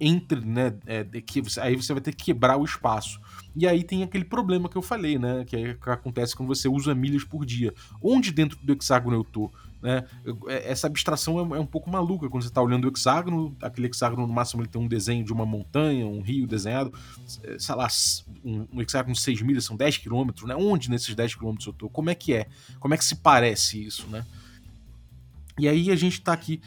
entre, 0.00 0.40
né? 0.40 0.76
É, 0.86 1.04
que, 1.04 1.42
aí 1.60 1.74
você 1.74 1.92
vai 1.92 2.02
ter 2.02 2.14
que 2.14 2.26
quebrar 2.26 2.56
o 2.56 2.64
espaço. 2.64 3.20
E 3.56 3.66
aí 3.66 3.82
tem 3.82 4.02
aquele 4.02 4.24
problema 4.24 4.68
que 4.68 4.76
eu 4.76 4.82
falei, 4.82 5.18
né? 5.18 5.44
Que, 5.44 5.56
é, 5.56 5.74
que 5.74 5.90
acontece 5.90 6.36
quando 6.36 6.48
você 6.48 6.68
usa 6.68 6.94
milhas 6.94 7.24
por 7.24 7.46
dia. 7.46 7.72
Onde 8.02 8.30
dentro 8.32 8.58
do 8.62 8.72
hexágono 8.72 9.16
eu 9.16 9.24
tô? 9.24 9.50
Né? 9.84 10.02
É, 10.46 10.72
essa 10.72 10.86
abstração 10.86 11.38
é, 11.38 11.58
é 11.58 11.60
um 11.60 11.66
pouco 11.66 11.90
maluca 11.90 12.30
quando 12.30 12.42
você 12.42 12.48
está 12.48 12.62
olhando 12.62 12.86
o 12.86 12.88
hexágono. 12.88 13.54
Aquele 13.60 13.86
hexágono, 13.86 14.26
no 14.26 14.32
máximo, 14.32 14.62
ele 14.62 14.68
tem 14.70 14.80
um 14.80 14.88
desenho 14.88 15.22
de 15.22 15.30
uma 15.30 15.44
montanha, 15.44 16.06
um 16.06 16.22
rio 16.22 16.46
desenhado. 16.46 16.90
É, 17.42 17.58
sei 17.58 17.74
lá, 17.74 17.86
um, 18.42 18.80
hexágono 18.80 19.14
de 19.14 19.20
6 19.20 19.42
milhas 19.42 19.66
são 19.66 19.76
10 19.76 19.98
quilômetros, 19.98 20.48
né? 20.48 20.56
Onde 20.56 20.88
nesses 20.88 21.14
10 21.14 21.34
quilômetros 21.34 21.66
eu 21.66 21.74
tô? 21.74 21.90
Como 21.90 22.08
é 22.08 22.14
que 22.14 22.32
é? 22.32 22.46
Como 22.80 22.94
é 22.94 22.96
que 22.96 23.04
se 23.04 23.16
parece 23.16 23.84
isso, 23.84 24.08
né? 24.08 24.24
E 25.58 25.68
aí 25.68 25.90
a 25.90 25.96
gente 25.96 26.14
está 26.14 26.32
aqui 26.32 26.62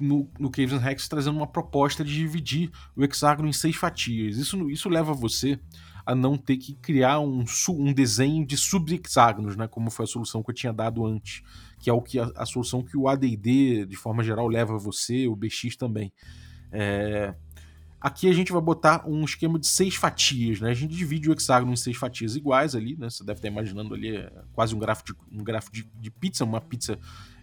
no, 0.00 0.30
no 0.38 0.48
Caves 0.48 0.72
and 0.72 0.78
Rex 0.78 1.08
trazendo 1.08 1.36
uma 1.36 1.48
proposta 1.48 2.04
de 2.04 2.14
dividir 2.14 2.70
o 2.94 3.02
hexágono 3.02 3.48
em 3.48 3.52
seis 3.52 3.74
fatias. 3.74 4.36
Isso, 4.36 4.70
isso 4.70 4.88
leva 4.88 5.12
você 5.12 5.58
a 6.06 6.14
não 6.14 6.36
ter 6.36 6.56
que 6.56 6.74
criar 6.74 7.18
um, 7.18 7.44
um 7.70 7.92
desenho 7.92 8.46
de 8.46 8.56
sub-hexágonos, 8.56 9.56
né, 9.56 9.68
como 9.68 9.90
foi 9.90 10.04
a 10.04 10.08
solução 10.08 10.42
que 10.42 10.50
eu 10.50 10.54
tinha 10.54 10.72
dado 10.72 11.04
antes, 11.04 11.42
que 11.82 11.90
é 11.90 11.92
o 11.92 12.00
que 12.00 12.20
a, 12.20 12.30
a 12.36 12.46
solução 12.46 12.80
que 12.80 12.96
o 12.96 13.08
AD&D, 13.08 13.86
de 13.86 13.96
forma 13.96 14.22
geral, 14.22 14.46
leva 14.46 14.78
você, 14.78 15.26
o 15.26 15.34
BX 15.34 15.76
também. 15.76 16.12
É... 16.70 17.34
Aqui 18.00 18.28
a 18.28 18.32
gente 18.32 18.52
vai 18.52 18.62
botar 18.62 19.04
um 19.06 19.24
esquema 19.24 19.58
de 19.58 19.66
seis 19.66 19.96
fatias, 19.96 20.60
né? 20.60 20.70
A 20.70 20.74
gente 20.74 20.94
divide 20.94 21.28
o 21.28 21.32
hexágono 21.32 21.72
em 21.72 21.76
seis 21.76 21.96
fatias 21.96 22.36
iguais 22.36 22.76
ali, 22.76 22.96
né? 22.96 23.10
Você 23.10 23.24
deve 23.24 23.38
estar 23.38 23.48
imaginando 23.48 23.94
ali 23.94 24.16
é, 24.16 24.32
quase 24.52 24.74
um 24.74 24.78
grafo 24.78 25.04
de, 25.04 25.14
um 25.30 25.42
grafo 25.42 25.72
de, 25.72 25.88
de 26.00 26.10
pizza, 26.10 26.44
uma 26.44 26.60
pizza 26.60 26.98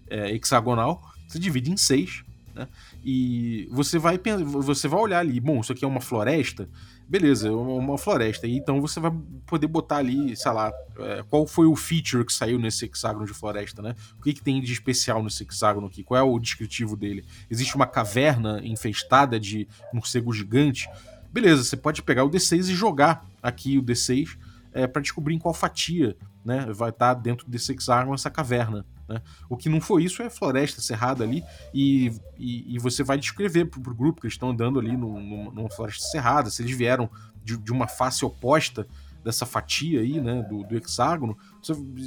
é, 0.09 0.33
hexagonal. 0.33 1.01
Você 1.27 1.37
divide 1.37 1.71
em 1.71 1.77
seis. 1.77 2.23
Né? 2.55 2.67
E 3.03 3.69
você 3.71 3.99
vai 3.99 4.19
você 4.45 4.87
vai 4.87 4.99
olhar 4.99 5.19
ali, 5.19 5.39
bom, 5.39 5.59
isso 5.59 5.71
aqui 5.71 5.85
é 5.85 5.87
uma 5.87 6.01
floresta, 6.01 6.69
beleza, 7.09 7.47
é 7.47 7.51
uma 7.51 7.97
floresta. 7.97 8.47
Então 8.47 8.79
você 8.79 8.99
vai 8.99 9.11
poder 9.47 9.65
botar 9.65 9.97
ali, 9.97 10.35
sei 10.35 10.51
lá, 10.51 10.71
é, 10.99 11.23
qual 11.27 11.47
foi 11.47 11.65
o 11.65 11.75
feature 11.75 12.23
que 12.23 12.31
saiu 12.31 12.59
nesse 12.59 12.85
hexágono 12.85 13.25
de 13.25 13.33
floresta, 13.33 13.81
né? 13.81 13.95
O 14.19 14.21
que, 14.21 14.33
que 14.33 14.43
tem 14.43 14.61
de 14.61 14.71
especial 14.71 15.23
nesse 15.23 15.43
hexágono 15.43 15.87
aqui? 15.87 16.03
Qual 16.03 16.19
é 16.19 16.21
o 16.21 16.37
descritivo 16.37 16.95
dele? 16.95 17.25
Existe 17.49 17.75
uma 17.75 17.87
caverna 17.87 18.61
infestada 18.63 19.39
de 19.39 19.67
morcego 19.91 20.31
gigante? 20.31 20.87
Beleza, 21.33 21.63
você 21.63 21.75
pode 21.75 22.03
pegar 22.03 22.23
o 22.23 22.29
D6 22.29 22.69
e 22.69 22.75
jogar 22.75 23.27
aqui 23.41 23.79
o 23.79 23.83
D6 23.83 24.37
é, 24.71 24.85
para 24.85 25.01
descobrir 25.01 25.33
em 25.33 25.39
qual 25.39 25.53
fatia 25.53 26.15
né, 26.45 26.67
vai 26.71 26.91
estar 26.91 27.15
tá 27.15 27.19
dentro 27.19 27.49
desse 27.49 27.71
hexágono 27.71 28.13
essa 28.13 28.29
caverna. 28.29 28.85
Né? 29.09 29.23
O 29.49 29.57
que 29.57 29.67
não 29.67 29.81
foi 29.81 30.03
isso 30.03 30.21
é 30.21 30.29
floresta 30.29 30.81
cerrada 30.81 31.23
ali, 31.23 31.43
e, 31.73 32.13
e, 32.37 32.75
e 32.75 32.79
você 32.79 33.03
vai 33.03 33.17
descrever 33.17 33.65
pro, 33.65 33.81
pro 33.81 33.95
grupo 33.95 34.21
que 34.21 34.27
eles 34.27 34.35
estão 34.35 34.51
andando 34.51 34.79
ali 34.79 34.95
numa 34.95 35.69
floresta 35.71 36.07
cerrada, 36.09 36.51
se 36.51 36.61
eles 36.61 36.77
vieram 36.77 37.09
de, 37.43 37.57
de 37.57 37.71
uma 37.71 37.87
face 37.87 38.23
oposta 38.23 38.85
dessa 39.23 39.45
fatia 39.45 39.99
aí, 39.99 40.21
né, 40.21 40.43
do, 40.43 40.63
do 40.63 40.77
hexágono, 40.77 41.37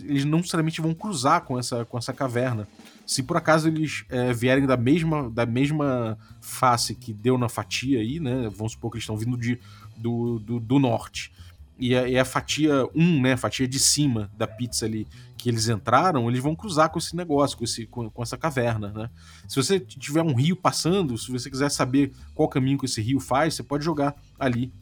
eles 0.04 0.24
não 0.24 0.38
necessariamente 0.38 0.80
vão 0.80 0.94
cruzar 0.94 1.42
com 1.42 1.58
essa, 1.58 1.84
com 1.84 1.98
essa 1.98 2.12
caverna. 2.12 2.66
Se 3.04 3.22
por 3.22 3.36
acaso 3.36 3.68
eles 3.68 4.04
é, 4.08 4.32
vierem 4.32 4.64
da 4.64 4.76
mesma, 4.76 5.28
da 5.28 5.44
mesma 5.44 6.16
face 6.40 6.94
que 6.94 7.12
deu 7.12 7.36
na 7.36 7.48
fatia 7.48 7.98
aí, 7.98 8.20
né, 8.20 8.48
vamos 8.54 8.72
supor 8.72 8.92
que 8.92 8.96
eles 8.96 9.02
estão 9.02 9.16
vindo 9.16 9.36
de, 9.36 9.58
do, 9.96 10.38
do, 10.38 10.60
do 10.60 10.78
norte, 10.78 11.32
e 11.78 11.96
a, 11.96 12.08
e 12.08 12.16
a, 12.16 12.24
fatia 12.24 12.86
1, 12.94 13.20
né, 13.20 13.32
a 13.32 13.36
fatia 13.36 13.66
de 13.66 13.78
cima 13.78 14.30
da 14.36 14.46
pizza 14.46 14.86
ali 14.86 15.06
que 15.42 15.48
eles 15.48 15.68
entraram, 15.68 16.31
eles 16.31 16.40
vão 16.40 16.55
cruzar 16.55 16.88
com 16.88 17.00
esse 17.00 17.16
negócio, 17.16 17.59
com, 17.59 17.64
esse, 17.64 17.85
com, 17.85 18.09
com, 18.09 18.22
essa 18.22 18.38
caverna, 18.38 18.92
né? 18.92 19.11
Se 19.48 19.57
você 19.57 19.81
tiver 19.81 20.22
um 20.22 20.37
rio 20.37 20.55
passando, 20.55 21.18
se 21.18 21.33
você 21.33 21.50
quiser 21.50 21.68
saber 21.68 22.12
qual 22.33 22.48
caminho 22.48 22.78
que 22.78 22.87
esse 22.87 23.02
rio 23.02 23.18
faz, 23.18 23.55
você 23.55 23.62
pode 23.64 23.85
jogar 23.85 24.14
ali 24.38 24.72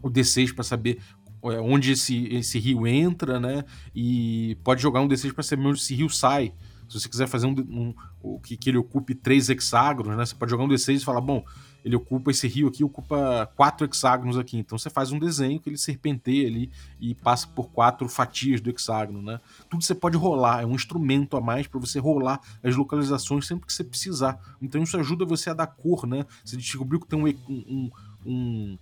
o 0.00 0.08
D6 0.08 0.54
para 0.54 0.62
saber 0.62 1.00
é, 1.42 1.58
onde 1.60 1.90
esse, 1.90 2.28
esse 2.28 2.60
rio 2.60 2.86
entra, 2.86 3.40
né? 3.40 3.64
E 3.92 4.56
pode 4.62 4.80
jogar 4.80 5.00
um 5.00 5.08
D6 5.08 5.32
para 5.32 5.42
saber 5.42 5.66
onde 5.66 5.80
esse 5.80 5.92
rio 5.92 6.08
sai. 6.08 6.54
Se 6.88 7.00
você 7.00 7.08
quiser 7.08 7.26
fazer 7.26 7.48
um, 7.48 7.94
um, 8.22 8.38
que, 8.38 8.56
que 8.56 8.70
ele 8.70 8.78
ocupe 8.78 9.12
três 9.12 9.48
hexágonos, 9.48 10.16
né? 10.16 10.24
Você 10.24 10.36
pode 10.36 10.52
jogar 10.52 10.62
um 10.62 10.68
D6 10.68 11.00
e 11.00 11.04
falar, 11.04 11.20
bom, 11.20 11.44
ele 11.84 11.96
ocupa 11.96 12.30
esse 12.30 12.46
rio 12.46 12.68
aqui, 12.68 12.84
ocupa 12.84 13.50
quatro 13.56 13.86
hexágonos 13.86 14.38
aqui. 14.38 14.58
Então 14.58 14.78
você 14.78 14.90
faz 14.90 15.12
um 15.12 15.18
desenho 15.18 15.60
que 15.60 15.68
ele 15.68 15.78
serpenteia 15.78 16.46
ali 16.46 16.70
e 17.00 17.14
passa 17.14 17.46
por 17.48 17.70
quatro 17.70 18.08
fatias 18.08 18.60
do 18.60 18.70
hexágono, 18.70 19.22
né? 19.22 19.40
Tudo 19.68 19.82
você 19.84 19.94
pode 19.94 20.16
rolar, 20.16 20.62
é 20.62 20.66
um 20.66 20.74
instrumento 20.74 21.36
a 21.36 21.40
mais 21.40 21.66
para 21.66 21.80
você 21.80 21.98
rolar 21.98 22.40
as 22.62 22.76
localizações 22.76 23.46
sempre 23.46 23.66
que 23.66 23.72
você 23.72 23.84
precisar. 23.84 24.38
Então 24.60 24.82
isso 24.82 24.96
ajuda 24.96 25.24
você 25.24 25.50
a 25.50 25.54
dar 25.54 25.66
cor, 25.66 26.06
né? 26.06 26.24
Você 26.44 26.56
descobriu 26.56 27.00
que 27.00 27.06
tem 27.06 27.18
um, 27.18 27.28
um, 27.48 27.90
um 28.26 28.78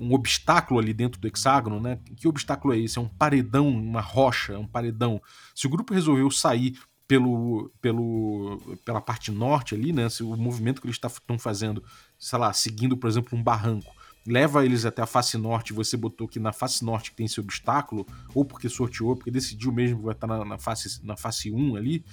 um 0.00 0.14
obstáculo 0.14 0.78
ali 0.78 0.94
dentro 0.94 1.20
do 1.20 1.26
hexágono, 1.26 1.80
né? 1.80 1.98
Que 2.16 2.28
obstáculo 2.28 2.72
é 2.72 2.78
esse? 2.78 2.98
É 2.98 3.00
um 3.00 3.08
paredão, 3.08 3.68
uma 3.68 4.00
rocha, 4.00 4.52
é 4.52 4.58
um 4.58 4.66
paredão. 4.66 5.20
Se 5.54 5.66
o 5.66 5.70
grupo 5.70 5.92
resolveu 5.92 6.30
sair 6.30 6.78
pelo, 7.08 7.72
pelo, 7.80 8.60
pela 8.84 9.00
parte 9.00 9.32
norte 9.32 9.74
ali, 9.74 9.92
né? 9.92 10.08
Se 10.08 10.22
o 10.22 10.36
movimento 10.36 10.80
que 10.80 10.86
eles 10.86 11.00
estão 11.02 11.38
fazendo, 11.38 11.82
sei 12.18 12.38
lá, 12.38 12.52
seguindo, 12.52 12.96
por 12.96 13.08
exemplo, 13.08 13.38
um 13.38 13.42
barranco, 13.42 13.94
leva 14.26 14.64
eles 14.64 14.84
até 14.84 15.00
a 15.00 15.06
face 15.06 15.38
norte, 15.38 15.72
você 15.72 15.96
botou 15.96 16.28
que 16.28 16.38
na 16.38 16.52
face 16.52 16.84
norte 16.84 17.12
tem 17.12 17.26
esse 17.26 17.40
obstáculo, 17.40 18.06
ou 18.34 18.44
porque 18.44 18.68
sorteou, 18.68 19.16
porque 19.16 19.30
decidiu 19.30 19.72
mesmo 19.72 19.98
que 19.98 20.04
vai 20.04 20.14
estar 20.14 20.26
na, 20.26 20.44
na, 20.44 20.58
face, 20.58 21.04
na 21.04 21.16
face 21.16 21.50
1 21.50 21.76
ali. 21.76 22.04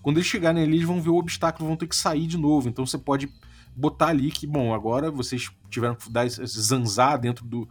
Quando 0.00 0.18
eles 0.18 0.26
chegarem 0.26 0.62
ali, 0.62 0.76
eles 0.76 0.86
vão 0.86 1.00
ver 1.00 1.10
o 1.10 1.16
obstáculo, 1.16 1.68
vão 1.68 1.76
ter 1.76 1.86
que 1.86 1.96
sair 1.96 2.26
de 2.26 2.36
novo. 2.36 2.68
Então 2.68 2.84
você 2.84 2.98
pode 2.98 3.28
botar 3.74 4.08
ali 4.08 4.30
que, 4.30 4.46
bom, 4.46 4.74
agora 4.74 5.10
vocês 5.10 5.50
tiveram 5.70 5.94
que 5.94 6.10
dar 6.10 6.26
esse 6.26 6.44
zanzar 6.46 7.18
dentro 7.18 7.44
do, 7.46 7.68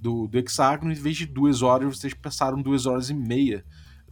do, 0.00 0.26
do 0.26 0.38
hexágono, 0.38 0.92
em 0.92 0.96
vez 0.96 1.16
de 1.16 1.26
duas 1.26 1.62
horas, 1.62 1.98
vocês 1.98 2.12
passaram 2.12 2.60
duas 2.60 2.84
horas 2.84 3.08
e 3.08 3.14
meia 3.14 3.64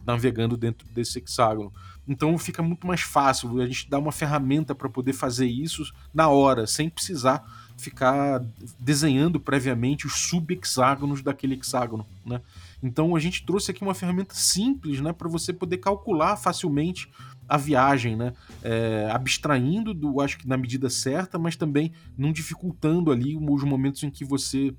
navegando 0.05 0.57
dentro 0.57 0.87
desse 0.89 1.19
hexágono. 1.19 1.71
Então 2.07 2.37
fica 2.37 2.61
muito 2.61 2.85
mais 2.85 3.01
fácil, 3.01 3.61
a 3.61 3.65
gente 3.65 3.89
dá 3.89 3.97
uma 3.97 4.11
ferramenta 4.11 4.75
para 4.75 4.89
poder 4.89 5.13
fazer 5.13 5.45
isso 5.45 5.83
na 6.13 6.27
hora, 6.27 6.67
sem 6.67 6.89
precisar 6.89 7.43
ficar 7.77 8.43
desenhando 8.79 9.39
previamente 9.39 10.05
os 10.05 10.13
sub-hexágonos 10.13 11.21
daquele 11.21 11.55
hexágono, 11.55 12.05
né? 12.25 12.41
Então 12.81 13.15
a 13.15 13.19
gente 13.19 13.45
trouxe 13.45 13.71
aqui 13.71 13.81
uma 13.81 13.95
ferramenta 13.95 14.35
simples, 14.35 14.99
né, 15.01 15.13
para 15.13 15.29
você 15.29 15.51
poder 15.53 15.77
calcular 15.77 16.35
facilmente 16.35 17.09
a 17.47 17.57
viagem, 17.57 18.15
né? 18.15 18.33
É, 18.61 19.09
abstraindo 19.11 19.93
do, 19.93 20.21
acho 20.21 20.37
que 20.37 20.47
na 20.47 20.57
medida 20.57 20.89
certa, 20.89 21.39
mas 21.39 21.55
também 21.55 21.91
não 22.17 22.31
dificultando 22.31 23.11
ali 23.11 23.35
os 23.35 23.63
momentos 23.63 24.03
em 24.03 24.09
que 24.09 24.23
você 24.23 24.73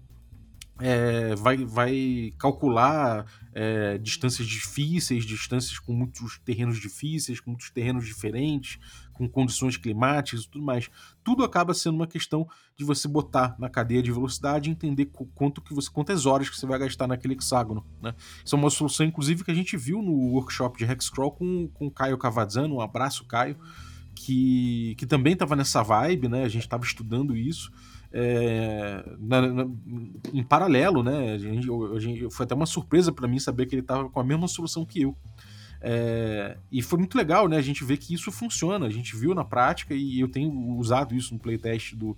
é, 0.81 1.35
vai, 1.37 1.59
vai 1.59 2.33
calcular 2.37 3.27
é, 3.53 3.97
distâncias 3.99 4.47
difíceis, 4.47 5.25
distâncias 5.25 5.79
com 5.79 5.93
muitos 5.93 6.39
terrenos 6.45 6.81
difíceis, 6.81 7.41
com 7.41 7.51
muitos 7.51 7.71
terrenos 7.71 8.05
diferentes, 8.05 8.79
com 9.13 9.29
condições 9.29 9.77
climáticas 9.77 10.43
e 10.43 10.49
tudo 10.49 10.65
mais. 10.65 10.91
Tudo 11.23 11.45
acaba 11.45 11.73
sendo 11.73 11.95
uma 11.95 12.07
questão 12.07 12.49
de 12.77 12.85
você 12.85 13.07
botar 13.07 13.55
na 13.59 13.69
cadeia 13.69 14.03
de 14.03 14.11
velocidade 14.11 14.69
e 14.69 14.73
entender 14.73 15.11
quanto 15.35 15.61
que 15.61 15.73
você, 15.73 15.89
quantas 15.89 16.27
horas 16.27 16.51
que 16.51 16.57
você 16.57 16.67
vai 16.67 16.79
gastar 16.79 17.07
naquele 17.07 17.35
hexágono. 17.35 17.87
Né? 18.03 18.13
Isso 18.45 18.57
é 18.57 18.59
uma 18.59 18.71
solução, 18.71 19.07
inclusive, 19.07 19.45
que 19.45 19.53
a 19.53 19.55
gente 19.55 19.77
viu 19.77 20.03
no 20.03 20.13
workshop 20.33 20.77
de 20.77 20.85
Hexcrawl 20.85 21.31
com, 21.31 21.69
com 21.69 21.87
o 21.87 21.91
Caio 21.91 22.19
Cavazzano. 22.19 22.75
Um 22.75 22.81
abraço, 22.81 23.25
Caio, 23.25 23.57
que, 24.13 24.97
que 24.99 25.07
também 25.07 25.35
estava 25.35 25.55
nessa 25.55 25.83
vibe, 25.85 26.29
né? 26.29 26.43
A 26.43 26.49
gente 26.49 26.65
estava 26.65 26.85
estudando 26.85 27.37
isso. 27.37 27.71
É, 28.17 29.05
na, 29.19 29.43
na, 29.43 29.67
em 30.33 30.45
paralelo, 30.45 31.03
né? 31.03 31.33
A 31.33 31.39
gente, 31.39 31.69
a 31.69 31.99
gente, 31.99 32.31
foi 32.31 32.45
até 32.45 32.55
uma 32.55 32.65
surpresa 32.65 33.11
para 33.11 33.27
mim 33.27 33.41
saber 33.41 33.67
que 33.67 33.75
ele 33.75 33.83
estava 33.83 34.09
com 34.09 34.21
a 34.21 34.25
mesma 34.25 34.47
solução 34.47 34.85
que 34.87 35.03
eu. 35.03 35.17
É, 35.81 36.57
e 36.71 36.81
foi 36.81 37.01
muito 37.01 37.19
legal, 37.19 37.49
né? 37.49 37.57
A 37.57 37.63
gente 37.63 37.85
vê 37.85 37.97
que 37.97 38.15
isso 38.15 38.31
funciona, 38.31 38.87
a 38.87 38.91
gente 38.91 39.17
viu 39.17 39.35
na 39.35 39.45
prática 39.45 39.95
e 39.95 40.21
eu 40.21 40.29
tenho 40.29 40.53
usado 40.77 41.13
isso 41.13 41.35
no 41.35 41.41
playtest 41.41 41.97
do, 41.97 42.17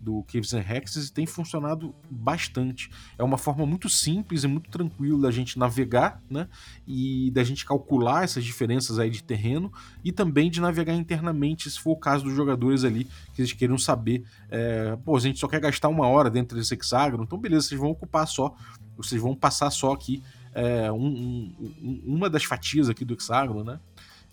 do 0.00 0.22
Caves 0.24 0.54
and 0.54 0.60
Hexes 0.60 1.08
e 1.08 1.12
tem 1.12 1.26
funcionado 1.26 1.94
bastante. 2.10 2.90
É 3.18 3.24
uma 3.24 3.36
forma 3.36 3.66
muito 3.66 3.88
simples 3.88 4.44
e 4.44 4.46
muito 4.46 4.70
tranquila 4.70 5.22
da 5.22 5.30
gente 5.30 5.58
navegar, 5.58 6.22
né? 6.30 6.48
E 6.86 7.30
da 7.32 7.42
gente 7.42 7.64
calcular 7.64 8.24
essas 8.24 8.44
diferenças 8.44 8.98
aí 8.98 9.10
de 9.10 9.22
terreno 9.22 9.72
e 10.04 10.12
também 10.12 10.50
de 10.50 10.60
navegar 10.60 10.94
internamente, 10.94 11.70
se 11.70 11.80
for 11.80 11.92
o 11.92 11.96
caso 11.96 12.24
dos 12.24 12.34
jogadores 12.34 12.84
ali, 12.84 13.04
que 13.34 13.42
eles 13.42 13.52
queiram 13.52 13.78
saber, 13.78 14.24
é, 14.50 14.96
pô, 15.04 15.16
a 15.16 15.20
gente 15.20 15.38
só 15.38 15.48
quer 15.48 15.60
gastar 15.60 15.88
uma 15.88 16.06
hora 16.06 16.30
dentro 16.30 16.56
desse 16.56 16.74
hexágono, 16.74 17.24
então 17.24 17.38
beleza, 17.38 17.68
vocês 17.68 17.80
vão 17.80 17.90
ocupar 17.90 18.26
só, 18.26 18.54
vocês 18.96 19.20
vão 19.20 19.34
passar 19.34 19.70
só 19.70 19.92
aqui 19.92 20.22
é, 20.56 20.90
um, 20.90 21.52
um, 21.60 22.02
uma 22.06 22.30
das 22.30 22.44
fatias 22.44 22.88
aqui 22.88 23.04
do 23.04 23.12
hexágono, 23.12 23.62
né? 23.62 23.78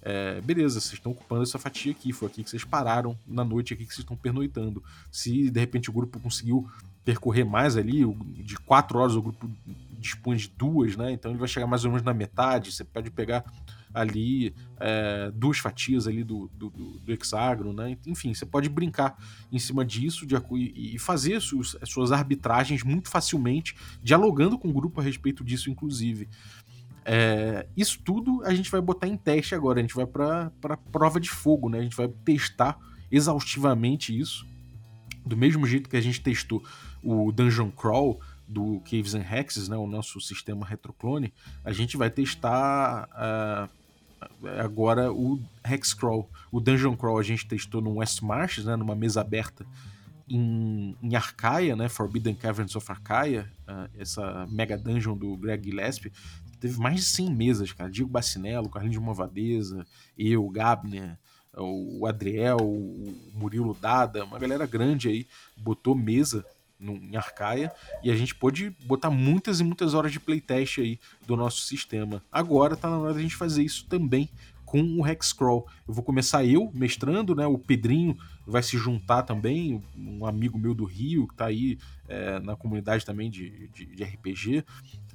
É, 0.05 0.41
beleza, 0.41 0.81
vocês 0.81 0.93
estão 0.93 1.13
ocupando 1.13 1.43
essa 1.43 1.57
fatia 1.57 1.93
aqui, 1.93 2.11
foi 2.11 2.27
aqui 2.27 2.43
que 2.43 2.49
vocês 2.49 2.65
pararam 2.65 3.17
na 3.25 3.43
noite 3.43 3.73
aqui 3.73 3.85
que 3.85 3.93
vocês 3.93 4.03
estão 4.03 4.17
pernoitando. 4.17 4.83
Se 5.09 5.49
de 5.49 5.59
repente 5.59 5.89
o 5.89 5.93
grupo 5.93 6.19
conseguiu 6.19 6.69
percorrer 7.05 7.45
mais 7.45 7.77
ali, 7.77 8.05
de 8.43 8.57
quatro 8.57 8.99
horas 8.99 9.15
o 9.15 9.21
grupo 9.21 9.49
dispõe 9.97 10.35
de 10.35 10.49
duas, 10.49 10.97
né? 10.97 11.13
Então 11.13 11.31
ele 11.31 11.39
vai 11.39 11.47
chegar 11.47 11.65
mais 11.65 11.85
ou 11.85 11.91
menos 11.91 12.03
na 12.03 12.13
metade. 12.13 12.71
Você 12.71 12.83
pode 12.83 13.09
pegar 13.09 13.45
ali 13.93 14.53
é, 14.79 15.31
duas 15.33 15.59
fatias 15.59 16.07
ali 16.07 16.23
do, 16.23 16.49
do, 16.53 16.69
do, 16.69 17.13
hexágono, 17.13 17.71
né? 17.71 17.97
Enfim, 18.05 18.33
você 18.33 18.45
pode 18.45 18.67
brincar 18.67 19.15
em 19.51 19.59
cima 19.59 19.85
disso 19.85 20.25
de, 20.25 20.35
e 20.75 20.97
fazer 20.97 21.39
suas, 21.39 21.77
suas 21.85 22.11
arbitragens 22.11 22.83
muito 22.83 23.09
facilmente, 23.09 23.75
dialogando 24.01 24.57
com 24.57 24.67
o 24.67 24.73
grupo 24.73 24.99
a 24.99 25.03
respeito 25.03 25.43
disso, 25.43 25.69
inclusive. 25.69 26.27
É, 27.05 27.67
isso 27.75 27.99
tudo 28.03 28.41
a 28.43 28.53
gente 28.53 28.71
vai 28.71 28.81
botar 28.81 29.07
em 29.07 29.17
teste 29.17 29.53
agora, 29.53 29.79
a 29.79 29.81
gente 29.81 29.95
vai 29.95 30.05
para 30.05 30.51
prova 30.91 31.19
de 31.19 31.29
fogo, 31.29 31.69
né? 31.69 31.79
A 31.79 31.83
gente 31.83 31.95
vai 31.95 32.07
testar 32.07 32.77
exaustivamente 33.11 34.17
isso, 34.17 34.45
do 35.25 35.37
mesmo 35.37 35.67
jeito 35.67 35.89
que 35.89 35.97
a 35.97 36.01
gente 36.01 36.21
testou 36.21 36.63
o 37.03 37.31
Dungeon 37.31 37.69
Crawl 37.69 38.19
do 38.47 38.81
Caves 38.81 39.13
and 39.15 39.25
Hexes, 39.29 39.67
né, 39.67 39.77
o 39.77 39.87
nosso 39.87 40.19
sistema 40.19 40.65
retroclone, 40.65 41.33
a 41.63 41.71
gente 41.71 41.97
vai 41.97 42.09
testar 42.09 43.07
uh, 43.13 43.69
agora 44.59 45.11
o 45.11 45.41
Hexcrawl. 45.63 46.29
O 46.51 46.59
Dungeon 46.59 46.95
Crawl 46.95 47.19
a 47.19 47.23
gente 47.23 47.47
testou 47.47 47.81
no 47.81 47.95
West 47.95 48.21
Marches, 48.21 48.65
né, 48.65 48.75
numa 48.75 48.95
mesa 48.95 49.21
aberta 49.21 49.65
em, 50.27 50.95
em 51.01 51.15
Arcaia, 51.15 51.75
né, 51.75 51.89
Forbidden 51.89 52.35
Caverns 52.35 52.75
of 52.75 52.91
Arcaia, 52.91 53.51
uh, 53.67 53.89
essa 53.97 54.45
mega 54.49 54.77
dungeon 54.77 55.17
do 55.17 55.35
Greg 55.37 55.63
Gillespie, 55.63 56.11
teve 56.63 56.79
mais 56.79 56.95
de 56.95 57.01
100 57.01 57.29
mesas, 57.29 57.73
cara. 57.73 57.89
Diego 57.89 58.09
Bacinello, 58.09 58.69
Carlinhos 58.69 58.95
de 58.95 58.99
Movadeza, 59.01 59.85
eu, 60.17 60.47
Gabner, 60.47 61.19
o 61.57 62.07
Adriel, 62.07 62.55
o 62.61 63.13
Murilo 63.33 63.77
Dada, 63.79 64.23
uma 64.23 64.39
galera 64.39 64.65
grande 64.65 65.09
aí, 65.09 65.27
botou 65.57 65.93
mesa 65.93 66.45
no, 66.79 66.93
em 66.93 67.17
Arcaia 67.17 67.69
e 68.01 68.09
a 68.09 68.15
gente 68.15 68.33
pôde 68.33 68.69
botar 68.85 69.09
muitas 69.09 69.59
e 69.59 69.63
muitas 69.65 69.93
horas 69.93 70.13
de 70.13 70.21
playtest 70.21 70.79
aí 70.79 70.97
do 71.27 71.35
nosso 71.35 71.63
sistema. 71.63 72.23
Agora 72.31 72.77
tá 72.77 72.89
na 72.89 72.97
hora 72.97 73.13
da 73.13 73.21
gente 73.21 73.35
fazer 73.35 73.61
isso 73.61 73.85
também 73.89 74.29
com 74.73 74.81
o 74.81 75.05
Hexcrawl. 75.05 75.67
Eu 75.85 75.93
vou 75.93 76.03
começar 76.03 76.43
eu 76.45 76.71
mestrando, 76.73 77.35
né? 77.35 77.45
O 77.45 77.59
Pedrinho 77.59 78.17
vai 78.47 78.63
se 78.63 78.75
juntar 78.75 79.21
também, 79.21 79.83
um 79.95 80.25
amigo 80.25 80.57
meu 80.57 80.73
do 80.73 80.83
Rio 80.83 81.27
que 81.27 81.35
tá 81.35 81.45
aí 81.45 81.77
é, 82.07 82.39
na 82.39 82.55
comunidade 82.55 83.05
também 83.05 83.29
de, 83.29 83.67
de, 83.67 83.85
de, 83.85 84.03
RPG. 84.03 84.65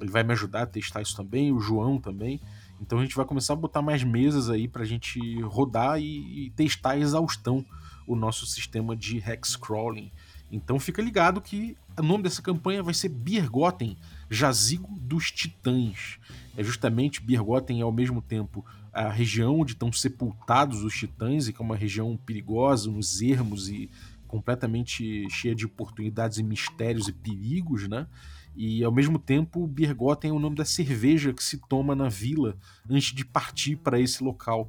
Ele 0.01 0.11
vai 0.11 0.23
me 0.23 0.33
ajudar 0.33 0.63
a 0.63 0.67
testar 0.67 1.03
isso 1.03 1.17
também, 1.17 1.53
o 1.53 1.61
João 1.61 1.99
também. 1.99 2.41
Então 2.81 2.99
a 2.99 3.03
gente 3.03 3.17
vai 3.17 3.25
começar 3.25 3.55
a 3.55 3.57
botar 3.57 3.83
mais 3.83 4.05
mesas 4.05 4.49
aí 4.49 4.69
pra 4.69 4.85
gente 4.85 5.21
rodar 5.43 6.01
e, 6.01 6.47
e 6.47 6.51
testar 6.51 6.91
a 6.91 6.99
exaustão 6.99 7.65
o 8.07 8.17
nosso 8.17 8.47
sistema 8.47 8.97
de 8.97 9.19
Hexcrawling. 9.19 10.11
Então 10.51 10.81
fica 10.81 11.03
ligado 11.03 11.41
que 11.41 11.77
o 11.97 12.03
nome 12.03 12.23
dessa 12.23 12.41
campanha 12.41 12.83
vai 12.83 12.95
ser 12.95 13.11
Birgotten, 13.11 13.97
Jazigo 14.31 14.99
dos 14.99 15.31
Titãs. 15.31 16.19
É 16.57 16.65
justamente 16.65 17.21
Birgotten 17.21 17.81
é 17.81 17.83
ao 17.83 17.93
mesmo 17.93 18.23
tempo 18.23 18.65
a 18.93 19.11
região 19.11 19.61
onde 19.61 19.73
estão 19.73 19.93
sepultados 19.93 20.83
os 20.83 20.93
titãs, 20.95 21.47
e 21.47 21.53
que 21.53 21.61
é 21.61 21.65
uma 21.65 21.77
região 21.77 22.17
perigosa, 22.17 22.91
nos 22.91 23.21
ermos 23.21 23.69
e 23.69 23.89
completamente 24.27 25.29
cheia 25.31 25.55
de 25.55 25.67
oportunidades 25.67 26.39
e 26.39 26.43
mistérios 26.43 27.07
e 27.07 27.13
perigos, 27.13 27.89
né? 27.89 28.07
E 28.61 28.83
ao 28.83 28.91
mesmo 28.91 29.21
tempo, 29.21 29.65
Birgotten 29.69 30.33
é 30.33 30.35
o 30.35 30.39
nome 30.41 30.57
da 30.57 30.65
cerveja 30.65 31.33
que 31.33 31.45
se 31.45 31.59
toma 31.69 31.95
na 31.95 32.09
vila 32.09 32.57
antes 32.91 33.15
de 33.15 33.25
partir 33.25 33.77
para 33.77 34.01
esse 34.01 34.21
local. 34.21 34.69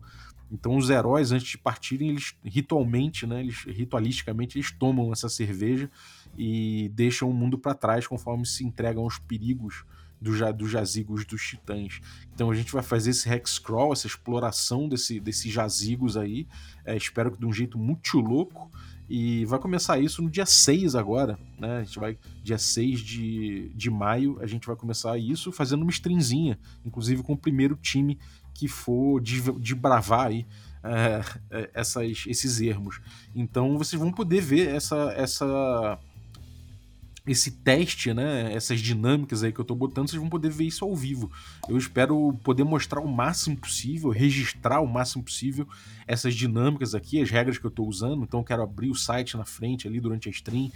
Então 0.51 0.77
os 0.77 0.91
heróis 0.91 1.31
antes 1.31 1.47
de 1.47 1.57
partirem, 1.57 2.09
eles 2.09 2.35
ritualmente, 2.45 3.25
né, 3.25 3.39
eles 3.39 3.63
ritualisticamente 3.63 4.59
eles 4.59 4.71
tomam 4.71 5.11
essa 5.11 5.27
cerveja 5.27 5.89
e 6.37 6.91
deixam 6.93 7.31
o 7.31 7.33
mundo 7.33 7.57
para 7.57 7.73
trás 7.73 8.05
conforme 8.05 8.45
se 8.45 8.63
entregam 8.63 9.01
aos 9.01 9.17
perigos 9.17 9.83
do, 10.21 10.53
dos 10.53 10.69
jazigos 10.69 11.25
dos 11.25 11.41
titãs. 11.41 11.99
Então 12.31 12.51
a 12.51 12.55
gente 12.55 12.71
vai 12.71 12.83
fazer 12.83 13.09
esse 13.09 13.27
hexcrawl, 13.27 13.91
essa 13.91 14.05
exploração 14.05 14.87
desse, 14.87 15.19
desses 15.19 15.51
jazigos 15.51 16.15
aí. 16.15 16.47
É, 16.85 16.95
espero 16.95 17.31
que 17.31 17.39
de 17.39 17.45
um 17.47 17.53
jeito 17.53 17.79
muito 17.79 18.19
louco. 18.19 18.69
E 19.09 19.43
vai 19.45 19.57
começar 19.57 19.99
isso 19.99 20.21
no 20.21 20.29
dia 20.29 20.45
6 20.45 20.93
agora, 20.93 21.39
né? 21.59 21.77
A 21.79 21.83
gente 21.83 21.97
vai, 21.99 22.17
dia 22.43 22.59
6 22.59 22.99
de, 22.99 23.71
de 23.73 23.89
maio, 23.89 24.37
a 24.39 24.45
gente 24.45 24.67
vai 24.67 24.75
começar 24.75 25.17
isso 25.17 25.51
fazendo 25.51 25.81
uma 25.81 25.89
streamzinha, 25.89 26.59
inclusive 26.85 27.23
com 27.23 27.33
o 27.33 27.37
primeiro 27.37 27.75
time 27.75 28.19
que 28.53 28.67
for 28.67 29.19
de, 29.19 29.41
de 29.59 29.73
bravar 29.73 30.27
aí 30.27 30.45
é, 30.83 31.21
é, 31.49 31.69
essas, 31.73 32.23
esses 32.27 32.61
ermos. 32.61 33.01
Então 33.33 33.77
vocês 33.77 33.99
vão 33.99 34.11
poder 34.11 34.41
ver 34.41 34.75
essa, 34.75 35.11
essa 35.15 35.97
esse 37.29 37.51
teste, 37.51 38.11
né, 38.11 38.51
essas 38.53 38.81
dinâmicas 38.81 39.43
aí 39.43 39.53
que 39.53 39.59
eu 39.59 39.65
tô 39.65 39.75
botando, 39.75 40.09
vocês 40.09 40.19
vão 40.19 40.29
poder 40.29 40.49
ver 40.49 40.63
isso 40.63 40.83
ao 40.83 40.95
vivo. 40.95 41.31
Eu 41.69 41.77
espero 41.77 42.33
poder 42.43 42.63
mostrar 42.63 43.01
o 43.01 43.07
máximo 43.07 43.55
possível, 43.55 44.09
registrar 44.09 44.81
o 44.81 44.87
máximo 44.87 45.23
possível 45.23 45.67
essas 46.07 46.33
dinâmicas 46.33 46.95
aqui, 46.95 47.21
as 47.21 47.29
regras 47.29 47.59
que 47.59 47.65
eu 47.65 47.69
tô 47.69 47.83
usando. 47.83 48.23
Então 48.23 48.39
eu 48.39 48.43
quero 48.43 48.63
abrir 48.63 48.89
o 48.89 48.95
site 48.95 49.37
na 49.37 49.45
frente 49.45 49.87
ali 49.87 49.99
durante 49.99 50.27
a 50.27 50.31
stream 50.31 50.71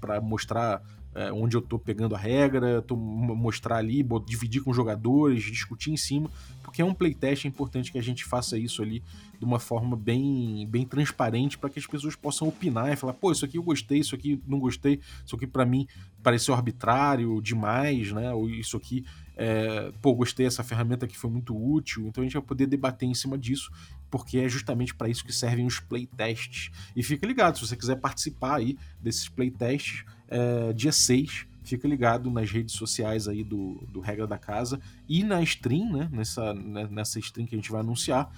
para 0.00 0.22
mostrar 0.22 0.82
é, 1.14 1.32
onde 1.32 1.56
eu 1.56 1.60
tô 1.60 1.78
pegando 1.78 2.14
a 2.14 2.18
regra, 2.18 2.82
tô, 2.82 2.96
mostrar 2.96 3.76
ali, 3.76 4.04
dividir 4.26 4.62
com 4.62 4.70
os 4.70 4.76
jogadores, 4.76 5.44
discutir 5.44 5.90
em 5.90 5.96
cima, 5.96 6.30
porque 6.62 6.82
é 6.82 6.84
um 6.84 6.94
playtest, 6.94 7.44
é 7.44 7.48
importante 7.48 7.90
que 7.90 7.98
a 7.98 8.02
gente 8.02 8.24
faça 8.24 8.56
isso 8.56 8.82
ali 8.82 9.02
de 9.38 9.44
uma 9.44 9.58
forma 9.58 9.96
bem, 9.96 10.66
bem 10.68 10.84
transparente 10.84 11.58
para 11.58 11.70
que 11.70 11.78
as 11.78 11.86
pessoas 11.86 12.14
possam 12.14 12.46
opinar 12.46 12.92
e 12.92 12.96
falar, 12.96 13.14
pô, 13.14 13.32
isso 13.32 13.44
aqui 13.44 13.56
eu 13.56 13.62
gostei, 13.62 14.00
isso 14.00 14.14
aqui 14.14 14.40
não 14.46 14.58
gostei, 14.58 15.00
isso 15.24 15.34
aqui 15.34 15.46
para 15.46 15.64
mim 15.64 15.88
pareceu 16.22 16.54
arbitrário 16.54 17.40
demais, 17.40 18.12
né? 18.12 18.32
Ou 18.32 18.48
isso 18.50 18.76
aqui, 18.76 19.04
é, 19.36 19.90
pô, 20.02 20.14
gostei, 20.14 20.46
essa 20.46 20.62
ferramenta 20.62 21.06
aqui 21.06 21.16
foi 21.16 21.30
muito 21.30 21.56
útil. 21.56 22.06
Então 22.06 22.22
a 22.22 22.24
gente 22.24 22.34
vai 22.34 22.42
poder 22.42 22.66
debater 22.66 23.08
em 23.08 23.14
cima 23.14 23.38
disso, 23.38 23.70
porque 24.10 24.38
é 24.38 24.48
justamente 24.48 24.94
para 24.94 25.08
isso 25.08 25.24
que 25.24 25.32
servem 25.32 25.66
os 25.66 25.80
playtests. 25.80 26.70
E 26.94 27.02
fica 27.02 27.26
ligado, 27.26 27.56
se 27.56 27.66
você 27.66 27.76
quiser 27.76 27.96
participar 27.96 28.56
aí 28.56 28.76
desses 29.00 29.28
playtests, 29.28 30.04
é, 30.30 30.72
dia 30.72 30.92
6, 30.92 31.46
fica 31.64 31.86
ligado 31.86 32.30
nas 32.30 32.50
redes 32.50 32.74
sociais 32.74 33.28
aí 33.28 33.44
do, 33.44 33.74
do 33.92 34.00
Regra 34.00 34.26
da 34.26 34.38
Casa 34.38 34.80
e 35.08 35.22
na 35.22 35.42
stream, 35.42 35.92
né? 35.92 36.08
Nessa, 36.10 36.54
né, 36.54 36.88
nessa 36.90 37.18
stream 37.18 37.46
que 37.46 37.54
a 37.54 37.58
gente 37.58 37.70
vai 37.70 37.80
anunciar 37.80 38.30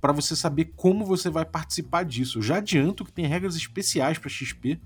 para 0.00 0.12
você 0.12 0.36
saber 0.36 0.72
como 0.76 1.04
você 1.04 1.30
vai 1.30 1.44
participar 1.44 2.04
disso. 2.04 2.42
já 2.42 2.58
adianto 2.58 3.04
que 3.04 3.12
tem 3.12 3.26
regras 3.26 3.56
especiais 3.56 4.18
para 4.18 4.28
XP 4.28 4.78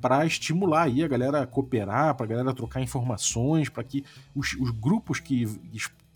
para 0.00 0.24
estimular 0.26 0.82
aí 0.82 1.02
a 1.02 1.08
galera 1.08 1.42
a 1.42 1.46
cooperar, 1.46 2.14
para 2.14 2.24
a 2.24 2.28
galera 2.28 2.54
trocar 2.54 2.80
informações, 2.80 3.68
para 3.68 3.82
que 3.82 4.04
os, 4.34 4.54
os, 4.54 4.70
grupos 4.70 5.18
que 5.18 5.44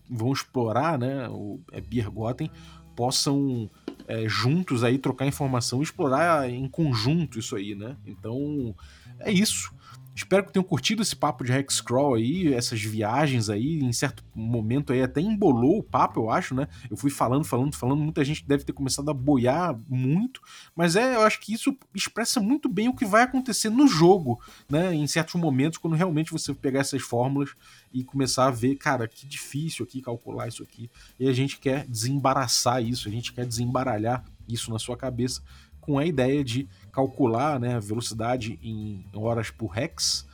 vão 0.09 0.33
explorar 0.33 0.99
né, 0.99 1.29
o 1.29 1.61
é, 1.73 1.81
Biergotten 1.81 2.51
possam 2.95 3.69
é, 4.07 4.29
juntos 4.29 4.85
aí 4.85 4.99
trocar 4.99 5.27
informação 5.27 5.81
e 5.81 5.83
explorar 5.83 6.49
em 6.49 6.69
conjunto 6.69 7.39
isso 7.39 7.57
aí, 7.57 7.75
né? 7.75 7.97
Então 8.07 8.75
é 9.19 9.33
isso. 9.33 9.73
Espero 10.15 10.45
que 10.45 10.53
tenham 10.53 10.65
curtido 10.65 11.01
esse 11.01 11.17
papo 11.17 11.43
de 11.43 11.53
Hexcrawl 11.53 12.15
aí, 12.15 12.53
essas 12.53 12.83
viagens 12.83 13.49
aí, 13.49 13.79
em 13.79 13.93
certo 13.93 14.23
momento 14.35 14.93
aí 14.93 15.03
até 15.03 15.23
embolou 15.23 15.79
o 15.79 15.83
papo, 15.83 16.21
eu 16.21 16.31
acho, 16.31 16.55
né? 16.55 16.69
Eu 16.91 16.97
fui 16.99 17.11
falando, 17.11 17.45
falando, 17.45 17.75
falando, 17.75 18.01
muita 18.01 18.23
gente 18.23 18.47
deve 18.47 18.63
ter 18.63 18.75
começado 18.75 19.11
a 19.11 19.15
boiar 19.15 19.79
muito, 19.89 20.43
mas 20.77 20.97
é, 20.97 21.17
eu 21.17 21.23
acho 21.23 21.41
que 21.41 21.55
isso 21.55 21.75
expressa 21.95 22.41
muito 22.41 22.69
bem 22.69 22.89
o 22.89 22.95
que 22.95 23.07
vai 23.07 23.23
acontecer 23.23 23.71
no 23.71 23.89
jogo, 23.89 24.39
né? 24.69 24.95
Em 24.95 25.07
certos 25.07 25.35
momentos, 25.35 25.79
quando 25.79 25.97
realmente 25.97 26.31
você 26.31 26.53
pegar 26.53 26.81
essas 26.81 27.01
fórmulas 27.01 27.51
e 27.93 28.05
começar 28.05 28.47
a 28.47 28.51
ver, 28.51 28.77
cara, 28.77 29.09
que 29.09 29.27
difícil 29.27 29.85
aqui 29.85 30.03
calcular 30.03 30.47
isso 30.47 30.63
aqui, 30.63 30.91
e 31.19 31.27
a 31.27 31.33
gente 31.33 31.59
quer 31.59 31.87
desembaraçar 31.87 32.83
isso, 32.83 33.09
a 33.09 33.11
gente 33.11 33.33
quer 33.33 33.47
desembaralhar 33.47 34.23
isso 34.47 34.71
na 34.71 34.79
sua 34.79 34.97
cabeça 34.97 35.43
com 35.83 35.99
a 35.99 36.07
ideia 36.07 36.43
de 36.45 36.67
calcular 36.93 37.59
né, 37.59 37.75
a 37.75 37.81
velocidade 37.81 38.59
em 38.63 39.05
horas 39.15 39.51
por 39.51 39.77
hex 39.77 40.27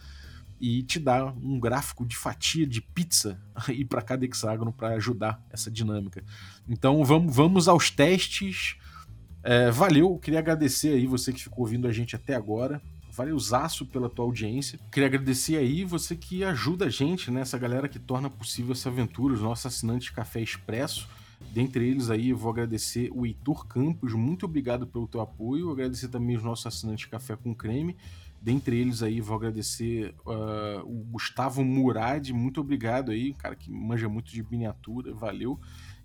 e 0.60 0.82
te 0.82 0.98
dar 0.98 1.32
um 1.36 1.58
gráfico 1.58 2.04
de 2.04 2.16
fatia 2.16 2.66
de 2.66 2.80
pizza 2.80 3.40
aí 3.68 3.84
para 3.84 4.02
cada 4.02 4.24
hexágono 4.24 4.72
para 4.72 4.88
ajudar 4.96 5.40
essa 5.50 5.70
dinâmica. 5.70 6.22
Então 6.68 7.04
vamos, 7.04 7.34
vamos 7.34 7.68
aos 7.68 7.90
testes. 7.90 8.76
É, 9.42 9.70
valeu, 9.70 10.18
queria 10.18 10.40
agradecer 10.40 10.94
aí 10.94 11.06
você 11.06 11.32
que 11.32 11.42
ficou 11.42 11.60
ouvindo 11.60 11.86
a 11.86 11.92
gente 11.92 12.16
até 12.16 12.34
agora. 12.34 12.82
Valeuzaço 13.12 13.86
pela 13.86 14.08
tua 14.08 14.24
audiência. 14.24 14.78
Queria 14.92 15.06
agradecer 15.06 15.56
aí 15.56 15.84
você 15.84 16.14
que 16.14 16.44
ajuda 16.44 16.86
a 16.86 16.90
gente, 16.90 17.30
né? 17.30 17.40
Essa 17.40 17.58
galera 17.58 17.88
que 17.88 17.98
torna 17.98 18.30
possível 18.30 18.72
essa 18.72 18.88
aventura, 18.88 19.34
os 19.34 19.40
nossos 19.40 19.66
assinantes 19.66 20.10
Café 20.10 20.40
Expresso. 20.40 21.08
Dentre 21.52 21.88
eles 21.88 22.10
aí, 22.10 22.30
eu 22.30 22.36
vou 22.36 22.50
agradecer 22.50 23.10
o 23.12 23.24
Heitor 23.24 23.66
Campos, 23.66 24.12
muito 24.12 24.44
obrigado 24.44 24.86
pelo 24.86 25.08
teu 25.08 25.20
apoio, 25.20 25.70
agradecer 25.70 26.08
também 26.08 26.36
os 26.36 26.42
nossos 26.42 26.66
assinantes 26.66 27.06
Café 27.06 27.36
com 27.36 27.54
Creme, 27.54 27.96
dentre 28.40 28.76
eles 28.78 29.02
aí 29.02 29.20
vou 29.20 29.36
agradecer 29.36 30.14
uh, 30.26 30.80
o 30.84 31.04
Gustavo 31.10 31.64
Murad, 31.64 32.30
muito 32.30 32.60
obrigado 32.60 33.10
aí, 33.10 33.32
cara 33.34 33.56
que 33.56 33.70
manja 33.70 34.08
muito 34.08 34.30
de 34.30 34.42
miniatura, 34.42 35.14
valeu, 35.14 35.58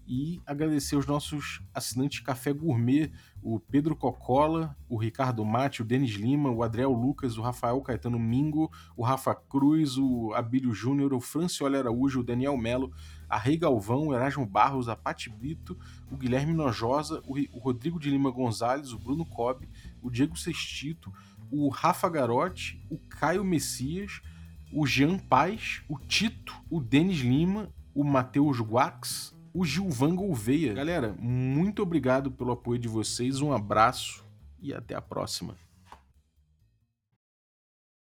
e 0.08 0.42
agradecer 0.46 0.96
os 0.96 1.06
nossos 1.06 1.62
assinantes 1.74 2.20
Café 2.20 2.52
Gourmet, 2.52 3.12
o 3.42 3.60
Pedro 3.60 3.96
Cocola, 3.96 4.76
o 4.90 4.98
Ricardo 4.98 5.46
Mate, 5.46 5.82
o 5.82 5.86
Denis 5.86 6.12
Lima, 6.12 6.52
o 6.52 6.62
Adriel 6.62 6.92
Lucas, 6.92 7.38
o 7.38 7.42
Rafael 7.42 7.80
Caetano 7.82 8.20
Mingo, 8.20 8.72
o 8.98 9.04
Rafa 9.04 9.34
Cruz, 9.34 9.98
o 9.98 10.34
Abílio 10.34 10.74
Júnior, 10.74 11.14
o 11.14 11.22
Francioli 11.22 11.78
Araújo, 11.78 12.20
o 12.20 12.24
Daniel 12.24 12.58
Melo, 12.58 12.92
a 13.34 13.38
Rei 13.38 13.58
Galvão, 13.58 14.10
o 14.10 14.14
Erasmo 14.14 14.46
Barros, 14.46 14.88
a 14.88 14.96
Pati 14.96 15.28
Brito, 15.28 15.76
o 16.12 16.16
Guilherme 16.16 16.54
Nojosa, 16.54 17.20
o 17.26 17.58
Rodrigo 17.58 18.00
de 18.00 18.12
Lima 18.12 18.30
Gonzalez, 18.30 18.94
o 18.94 19.00
Bruno 19.00 19.26
Cobb, 19.26 19.68
o 20.04 20.12
Diego 20.12 20.38
Sextito, 20.38 21.12
o 21.50 21.68
Rafa 21.70 22.08
Garotti, 22.08 22.80
o 22.92 22.98
Caio 23.00 23.44
Messias, 23.44 24.22
o 24.72 24.86
Jean 24.86 25.18
Paz, 25.18 25.82
o 25.90 25.98
Tito, 25.98 26.54
o 26.70 26.80
Denis 26.80 27.22
Lima, 27.22 27.74
o 27.96 28.04
Matheus 28.04 28.60
Guax, 28.60 29.36
o 29.52 29.66
Gilvan 29.66 30.16
Gouveia. 30.16 30.74
Galera, 30.74 31.16
muito 31.20 31.82
obrigado 31.82 32.30
pelo 32.30 32.52
apoio 32.52 32.78
de 32.78 32.88
vocês, 32.88 33.42
um 33.42 33.52
abraço 33.52 34.24
e 34.62 34.72
até 34.72 34.94
a 34.94 35.02
próxima. 35.02 35.56